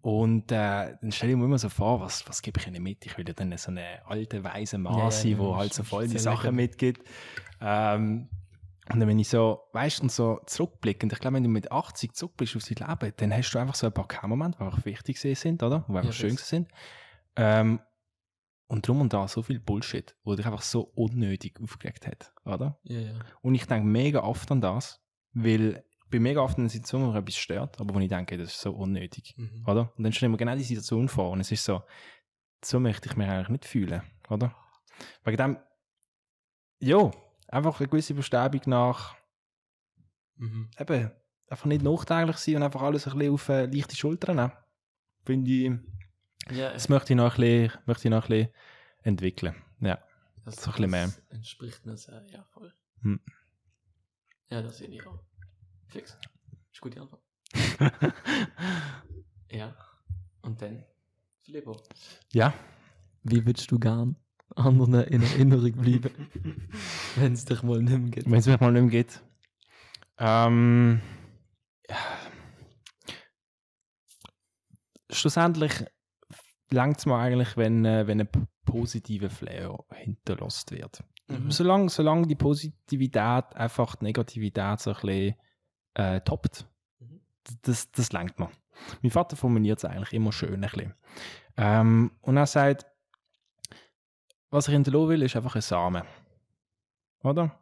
Und 0.00 0.50
äh, 0.50 0.96
dann 1.00 1.12
stelle 1.12 1.32
ich 1.32 1.38
mir 1.38 1.44
immer 1.44 1.58
so 1.58 1.68
vor, 1.68 2.00
was, 2.00 2.26
was 2.28 2.42
gebe 2.42 2.58
ich 2.58 2.66
ihnen 2.66 2.82
mit? 2.82 3.06
Ich 3.06 3.16
will 3.16 3.26
ja 3.28 3.32
dann 3.34 3.56
so 3.58 3.70
eine 3.70 3.84
alte, 4.06 4.42
weise 4.42 4.76
Mann 4.78 4.98
Ja, 4.98 5.10
sein, 5.12 5.30
ja, 5.32 5.38
wo 5.38 5.56
halt 5.56 5.72
so 5.72 5.84
voll 5.84 6.08
die 6.08 6.18
Sachen 6.18 6.46
lecker. 6.46 6.52
mitgibt. 6.52 7.02
Ähm, 7.60 8.28
und 8.92 9.06
wenn 9.06 9.18
ich 9.18 9.28
so, 9.28 9.60
weißt 9.72 10.00
und 10.02 10.10
so 10.12 10.40
zurückblickend, 10.46 11.12
ich 11.12 11.18
glaube, 11.18 11.36
wenn 11.36 11.42
du 11.42 11.48
mit 11.48 11.70
80 11.70 12.14
zurückblickst 12.14 12.56
auf 12.56 12.64
dein 12.64 12.88
Leben, 12.88 13.12
dann 13.16 13.32
hast 13.34 13.50
du 13.52 13.58
einfach 13.58 13.74
so 13.74 13.86
ein 13.86 13.92
paar 13.92 14.26
Momente, 14.26 14.58
die 14.58 14.64
einfach 14.64 14.84
wichtig 14.84 15.18
sind, 15.20 15.62
oder? 15.62 15.84
Die 15.88 15.92
einfach 15.92 16.04
Ja, 16.04 16.12
schön 16.12 16.36
sind. 16.36 16.68
Ähm, 17.36 17.80
und 18.66 18.86
drum 18.86 19.00
und 19.00 19.12
da 19.12 19.26
so 19.28 19.42
viel 19.42 19.60
Bullshit, 19.60 20.14
wo 20.24 20.34
dich 20.34 20.44
einfach 20.46 20.62
so 20.62 20.82
unnötig 20.94 21.58
aufgeregt 21.62 22.06
hat, 22.06 22.32
oder? 22.44 22.78
Ja, 22.82 23.00
ja. 23.00 23.12
Und 23.42 23.54
ich 23.54 23.66
denke 23.66 23.86
mega 23.86 24.22
oft 24.22 24.50
an 24.50 24.60
das, 24.60 25.00
weil 25.32 25.84
ich 26.04 26.10
bin 26.10 26.22
mega 26.22 26.40
oft 26.40 26.56
in 26.58 26.62
einer 26.64 26.70
Situation, 26.70 27.02
wo 27.02 27.06
mich 27.08 27.16
etwas 27.16 27.36
stört, 27.36 27.80
aber 27.80 27.94
wo 27.94 28.00
ich 28.00 28.08
denke, 28.08 28.36
das 28.38 28.50
ist 28.54 28.60
so 28.60 28.72
unnötig, 28.72 29.34
Mhm. 29.36 29.64
oder? 29.66 29.92
Und 29.96 30.04
dann 30.04 30.12
stelle 30.12 30.28
ich 30.28 30.32
mir 30.32 30.38
genau 30.38 30.54
die 30.56 30.62
Situation 30.64 31.08
vor 31.08 31.30
und 31.30 31.40
es 31.40 31.52
ist 31.52 31.64
so, 31.64 31.82
so 32.64 32.80
möchte 32.80 33.08
ich 33.08 33.16
mich 33.16 33.28
eigentlich 33.28 33.48
nicht 33.50 33.64
fühlen, 33.66 34.02
oder? 34.30 34.54
Wegen 35.24 35.36
dem, 35.36 35.58
ja, 36.80 37.10
einfach 37.48 37.80
eine 37.80 37.88
gewisse 37.88 38.14
Bestäbung 38.14 38.60
nach, 38.66 39.16
Mhm. 40.36 40.70
eben, 40.78 41.10
einfach 41.48 41.66
nicht 41.66 41.82
nachdenklich 41.82 42.36
sein 42.36 42.56
und 42.56 42.62
einfach 42.62 42.82
alles 42.82 43.08
ein 43.08 43.18
bisschen 43.18 43.34
auf 43.34 43.48
äh, 43.48 43.66
leichte 43.66 43.96
Schultern 43.96 44.36
nehmen. 44.36 44.52
Finde 45.24 45.50
ich, 45.50 45.72
Ja, 46.56 46.72
das 46.72 46.88
möchte 46.88 47.12
ich 47.12 47.16
noch 47.16 47.34
ein 47.36 47.40
bisschen, 47.40 47.80
möchte 47.86 48.06
ich 48.08 48.10
noch 48.12 48.24
ein 48.24 48.28
bisschen 48.28 48.52
entwickeln. 49.02 49.54
Ja. 49.80 49.98
das, 50.44 50.56
so 50.62 50.70
ein 50.70 50.74
bisschen 50.76 50.90
mehr. 50.90 51.06
das 51.06 51.18
entspricht 51.30 51.84
mir 51.86 51.96
sehr, 51.96 52.24
ja, 52.30 52.44
voll. 52.44 52.72
Hm. 53.02 53.20
Ja, 54.50 54.62
das 54.62 54.78
sehe 54.78 54.88
ich 54.88 55.04
auch. 55.06 55.18
Fix. 55.88 56.16
Ist 56.72 56.80
gute 56.80 57.00
Antwort. 57.00 57.22
Ja. 59.50 59.74
Und 60.42 60.60
dann, 60.62 60.84
Filippo, 61.42 61.76
ja. 62.32 62.52
wie 63.22 63.44
würdest 63.46 63.70
du 63.70 63.78
gern 63.78 64.16
anderen 64.54 64.94
in 65.04 65.22
Erinnerung 65.22 65.72
bleiben, 65.72 66.10
wenn 67.20 67.32
es 67.32 67.44
dich 67.44 67.62
mal 67.62 67.80
nicht 67.82 67.98
mehr 67.98 68.10
gibt? 68.10 68.30
Wenn 68.30 68.38
es 68.38 68.46
mir 68.46 68.58
mal 68.60 68.72
nicht 68.72 68.82
mehr 68.82 68.90
geht. 68.90 69.22
Ähm, 70.18 71.00
ja. 71.88 71.96
Schlussendlich 75.10 75.84
langt 76.70 76.98
es 76.98 77.06
mir 77.06 77.16
eigentlich, 77.16 77.56
wenn, 77.56 77.84
äh, 77.84 78.06
wenn 78.06 78.20
ein 78.20 78.28
positiver 78.64 79.30
Flair 79.30 79.78
hinterlässt 79.94 80.70
wird. 80.72 81.02
Mhm. 81.28 81.50
Solange, 81.50 81.88
solange 81.88 82.26
die 82.26 82.34
Positivität 82.34 83.54
einfach 83.54 83.96
die 83.96 84.04
Negativität 84.04 84.80
so 84.80 84.90
ein 84.90 84.96
bisschen 85.00 85.34
äh, 85.94 86.20
toppt, 86.20 86.66
Mhm. 87.00 87.20
das, 87.62 87.90
das 87.92 88.12
langt 88.12 88.38
mir. 88.38 88.50
Mein 89.02 89.10
Vater 89.10 89.36
formuliert 89.36 89.78
es 89.78 89.84
eigentlich 89.84 90.12
immer 90.12 90.32
schön 90.32 90.54
ein 90.54 90.60
bisschen. 90.60 90.94
Ähm, 91.56 92.12
und 92.20 92.36
er 92.36 92.46
sagt, 92.46 92.86
was 94.50 94.68
ich 94.68 94.74
hinterlassen 94.74 95.08
will, 95.08 95.22
ist 95.22 95.36
einfach 95.36 95.54
ein 95.56 95.62
Samen. 95.62 96.02
Oder? 97.22 97.58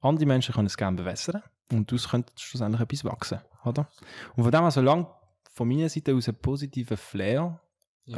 Andere 0.00 0.26
Menschen 0.26 0.54
können 0.54 0.66
es 0.66 0.76
gerne 0.76 0.96
bewässern 0.96 1.42
und 1.72 1.90
daraus 1.90 2.08
könnte 2.08 2.32
schlussendlich 2.36 2.80
etwas 2.82 3.04
wachsen. 3.04 3.40
Oder? 3.64 3.90
Und 4.36 4.42
von 4.44 4.52
dem 4.52 4.60
her, 4.62 4.70
solange 4.70 5.06
von 5.54 5.68
meiner 5.68 5.88
Seite 5.88 6.14
aus 6.14 6.28
ein 6.28 6.34
positiver 6.36 6.96
Flair 6.96 7.60
äh, 8.06 8.10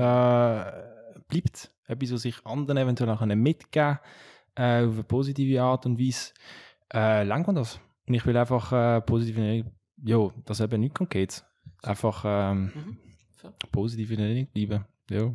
bleibt, 1.28 1.70
etwas, 1.87 2.12
was 2.12 2.22
sich 2.22 2.47
anderen 2.47 2.78
eventuell 2.78 3.11
auch 3.11 3.18
können 3.18 3.41
mitgeben 3.41 3.99
äh, 4.55 4.85
auf 4.85 4.93
eine 4.95 5.05
positive 5.05 5.62
Art 5.62 5.87
und 5.87 5.99
Weise, 5.99 6.33
äh, 6.93 7.24
langt 7.24 7.47
mir 7.47 7.55
das. 7.55 7.80
Und 8.07 8.14
ich 8.14 8.26
will 8.26 8.37
einfach 8.37 8.72
äh, 8.72 9.01
positiv 9.01 9.37
in 9.39 9.45
Erinnerung, 9.45 9.72
ja, 10.05 10.30
dass 10.45 10.61
eben 10.61 10.80
nichts 10.80 11.01
geht. 11.09 11.45
Einfach 11.83 12.24
ähm, 12.26 12.72
Mhm. 12.74 12.99
Fair. 13.37 13.53
positiv 13.72 14.11
in 14.11 14.20
Erinnerung 14.20 14.47
bleiben. 14.53 14.85
Ja. 15.11 15.33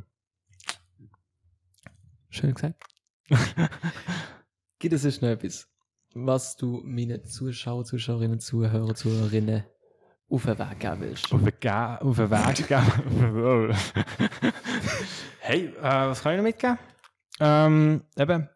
Schön 2.29 2.53
gesagt. 2.53 2.81
Gibt 4.79 4.93
es 4.93 5.01
sonst 5.01 5.21
noch 5.21 5.29
etwas, 5.29 5.67
was 6.13 6.55
du 6.55 6.81
meinen 6.83 7.23
Zuschauer, 7.25 7.83
Zuschauerinnen, 7.83 8.39
Zuhörer, 8.39 8.93
Zuhörerinnen 8.93 9.63
auf 10.29 10.43
den 10.45 10.59
Weg 10.59 10.79
geben 10.79 11.01
willst. 11.01 11.33
Auf 11.33 11.41
den, 11.41 11.53
Ge 11.59 11.71
auf 11.71 12.15
den 12.17 12.29
Weg 12.31 12.67
geben. 12.67 13.73
hey, 15.39 15.65
äh, 15.67 15.81
was 15.81 16.21
kann 16.21 16.33
ich 16.33 16.37
noch 16.37 16.43
mitgeben? 16.43 16.77
Ähm, 17.39 18.03
eben, 18.17 18.49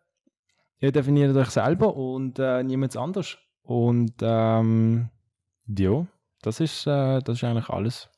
ihr 0.79 0.91
definiert 0.91 1.35
euch 1.35 1.49
selber 1.49 1.95
und 1.95 2.37
äh, 2.39 2.63
niemand 2.63 2.95
anders. 2.97 3.37
Und 3.63 4.13
ähm, 4.21 5.09
ja, 5.65 6.05
das 6.41 6.59
ist, 6.59 6.85
äh, 6.87 7.19
das 7.19 7.37
ist 7.37 7.43
eigentlich 7.43 7.69
alles. 7.69 8.09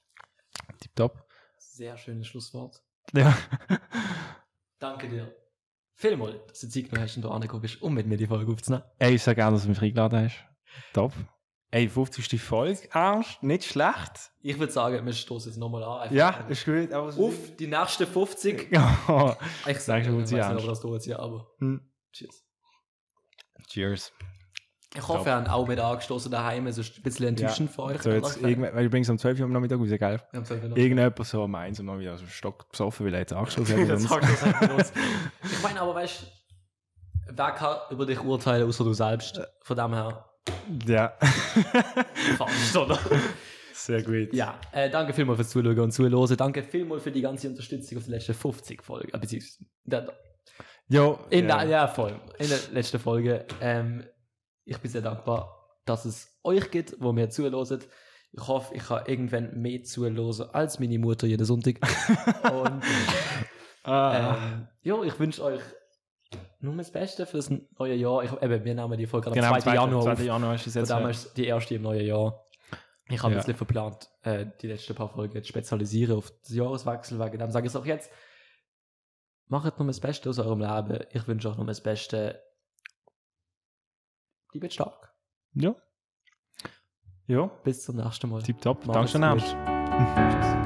Tipptopp. 0.80 1.26
Sehr 1.58 1.97
schönes 1.97 2.28
Schlusswort. 2.28 2.82
Ja. 3.14 3.36
Danke 4.80 5.08
dir. 5.08 5.43
Vielmal, 6.04 6.38
dass 6.49 6.60
du 6.60 6.68
Zeit 6.68 6.89
genommen 6.89 7.04
hast 7.08 7.16
und 7.16 7.22
du 7.22 7.30
angekommen 7.30 7.62
bist, 7.62 7.82
um 7.82 7.93
mit 7.93 8.06
mir 8.06 8.18
die 8.18 8.28
Folge 8.28 8.51
aufzunehmen. 8.51 8.84
Ey, 8.99 9.16
ich 9.16 9.24
sage 9.24 9.38
gerne, 9.38 9.56
dass 9.56 9.64
du 9.64 9.70
mich 9.70 9.82
eingeladen 9.82 10.26
hast. 10.26 10.36
Top. 10.91 11.14
Ey, 11.72 11.88
50. 11.88 12.41
Folge, 12.41 12.89
Ernst, 12.91 13.41
nicht 13.41 13.64
schlecht. 13.64 14.34
Ich 14.41 14.60
würde 14.60 14.74
sagen, 14.74 15.06
wir 15.06 15.14
stoßen 15.14 15.49
jetzt 15.54 15.58
nochmal 15.58 15.82
an. 15.82 16.01
Einfach 16.01 16.14
Ja, 16.14 16.30
ist 16.49 16.66
gut. 16.66 16.91
Aber 16.91 17.08
Auf 17.08 17.56
die 17.58 17.68
nächsten 17.68 18.06
50. 18.06 18.68
Ja. 18.74 19.38
Ich 19.66 19.80
Sag 19.80 20.04
schon, 20.04 20.16
ich 20.26 20.32
weiß 20.32 20.32
nicht, 20.32 20.64
ob 20.64 20.66
das 20.66 20.82
dauert, 20.82 21.06
ja, 21.06 21.20
aber 21.20 21.47
Hm. 21.60 21.89
cheers. 22.12 22.43
Cheers. 23.70 24.12
Ich 24.96 25.08
hoffe, 25.08 25.30
ihr 25.30 25.36
habt 25.36 25.50
auch 25.50 25.68
mit 25.68 25.80
angestoßen 25.80 26.32
daheim. 26.32 26.68
Ist 26.68 26.78
ein 26.80 27.02
bisschen 27.04 27.28
enttäuschend 27.28 27.72
für 27.72 27.84
euch. 27.84 28.02
So, 28.02 28.12
jetzt, 28.12 28.41
weil 28.44 28.89
bringst 28.89 29.10
am 29.10 29.18
12 29.18 29.39
Uhr 29.39 29.46
am 29.46 29.52
Nachmittag 29.52 29.80
raus, 29.80 29.88
gell? 29.89 30.00
Haben 30.34 30.46
zwar 30.46 30.58
noch- 30.58 30.78
Irgendjemand 30.78 31.26
so 31.26 31.44
am 31.44 31.56
1 31.56 31.80
Uhr 31.80 31.86
noch 31.86 31.98
wieder 32.00 32.16
so 32.18 32.26
Stock 32.28 32.70
besoffen, 32.72 33.06
weil 33.06 33.14
er 33.16 33.20
jetzt 33.22 33.34
angestoßen 33.34 33.76
hat. 33.80 33.88
Jetzt 33.89 34.60
benutzt. 34.60 34.94
Ich 35.44 35.64
meine, 35.64 35.82
aber 35.82 35.96
weißt 35.96 36.22
du, 36.22 36.26
wer 37.36 37.52
kann 37.52 37.78
über 37.89 38.06
dich 38.06 38.20
urteilen, 38.22 38.68
außer 38.68 38.84
du 38.84 38.94
selbst? 38.94 39.41
Von 39.62 39.78
dem 39.78 39.94
her, 39.94 40.26
Ja. 40.86 41.14
fast, 42.38 42.78
oder? 42.78 43.00
Sehr 43.74 44.04
gut. 44.04 44.34
Ja, 44.34 44.60
äh, 44.72 44.89
danke 44.89 45.14
vielmals 45.14 45.38
fürs 45.38 45.50
Zuschauen 45.50 45.80
und 45.80 45.91
Zuhören. 45.91 46.38
Danke 46.38 46.64
vielmals 46.64 47.04
für 47.04 47.12
die 47.12 47.22
ganze 47.22 47.50
Unterstützung 47.50 47.98
auf 47.98 48.04
den 48.06 48.12
letzten 48.14 48.34
50 48.34 48.84
Folgen. 48.84 49.10
Äh, 49.14 49.18
beziehungsweise, 49.20 49.66
Jo, 50.89 51.20
in, 51.30 51.48
ja. 51.48 51.60
der, 51.64 51.68
ja, 51.70 51.88
voll. 51.88 52.20
In 52.38 52.50
der 52.50 52.60
letzten 52.72 53.00
Folge. 53.00 53.46
Ähm, 53.62 54.04
ich 54.66 54.78
bin 54.78 54.89
sehr 54.91 55.01
dankbar, 55.01 55.78
dass 55.86 56.05
es 56.05 56.39
euch 56.43 56.72
gibt, 56.72 56.95
wo 56.99 57.11
mir 57.11 57.30
zuhört. 57.30 57.88
Ich 58.32 58.47
hoffe, 58.47 58.74
ich 58.76 58.84
kann 58.84 59.05
irgendwann 59.05 59.61
mehr 59.61 59.84
zuhören 59.84 60.18
als 60.53 60.80
meine 60.80 60.97
Mutter 60.97 61.28
jeden 61.28 61.45
Sonntag. 61.45 61.76
und 62.51 62.82
Ah. 63.86 64.38
ähm, 64.38 64.68
ja, 64.82 65.03
ich 65.03 65.20
wünsche 65.20 65.43
euch 65.43 65.61
nur 66.61 66.74
das 66.78 66.89
Beste 66.91 67.26
für 67.26 67.38
das 67.38 67.51
neue 67.78 67.95
Jahr. 67.95 68.24
Ich, 68.24 68.32
eben, 68.41 68.64
wir 68.64 68.76
nehmen 68.76 68.97
die 68.97 69.05
Folge 69.05 69.28
am 69.28 69.34
genau, 69.34 69.49
2. 69.51 69.59
2. 69.59 69.76
Januar 69.76 70.11
auf. 70.11 70.18
2. 70.18 70.24
Januar 70.24 70.55
ist 70.55 70.68
es 70.68 70.74
jetzt. 70.76 70.89
äh, 70.89 71.09
ist 71.11 71.34
die 71.38 71.45
erste 71.45 71.76
im 71.76 71.82
neuen 71.82 72.05
Jahr. 72.05 72.45
Ich 73.09 73.22
habe 73.22 73.34
Ja. 73.34 73.39
ein 73.39 73.45
bisschen 73.45 73.55
verplant, 73.57 74.09
äh, 74.22 74.45
die 74.61 74.68
letzten 74.68 74.95
paar 74.95 75.09
Folgen 75.09 75.43
zu 75.43 75.49
spezialisieren 75.49 76.18
auf 76.18 76.32
das 76.41 76.51
Jahreswechsel. 76.55 77.20
Wegen 77.20 77.39
dem 77.39 77.51
sage 77.51 77.68
ich 77.68 77.74
es 77.74 77.76
auch 77.76 77.86
jetzt. 77.86 78.09
Macht 79.47 79.78
nur 79.78 79.88
das 79.88 79.99
Beste 79.99 80.30
aus 80.30 80.39
eurem 80.39 80.61
Leben. 80.61 81.05
Ich 81.11 81.28
wünsche 81.28 81.49
euch 81.49 81.57
nur 81.57 81.66
das 81.68 81.82
Beste. 81.84 82.41
Bleibt 84.54 84.74
stark. 84.74 85.14
Ja. 85.54 85.76
Ja, 87.26 87.45
Bis 87.64 87.84
zum 87.84 87.95
nächsten 87.95 88.30
Mal. 88.30 88.41
tipptopp. 88.43 88.86
Macht's 88.86 89.14
Danke 89.14 89.39
gut. 89.39 89.49
schön. 89.49 90.64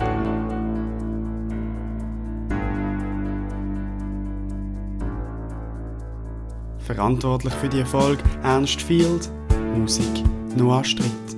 Verantwortlich 6.79 7.53
für 7.55 7.69
die 7.69 7.79
Erfolg 7.79 8.19
Ernst 8.43 8.81
Field, 8.81 9.29
Musik 9.75 10.23
Noah 10.55 10.83
Stritt. 10.83 11.36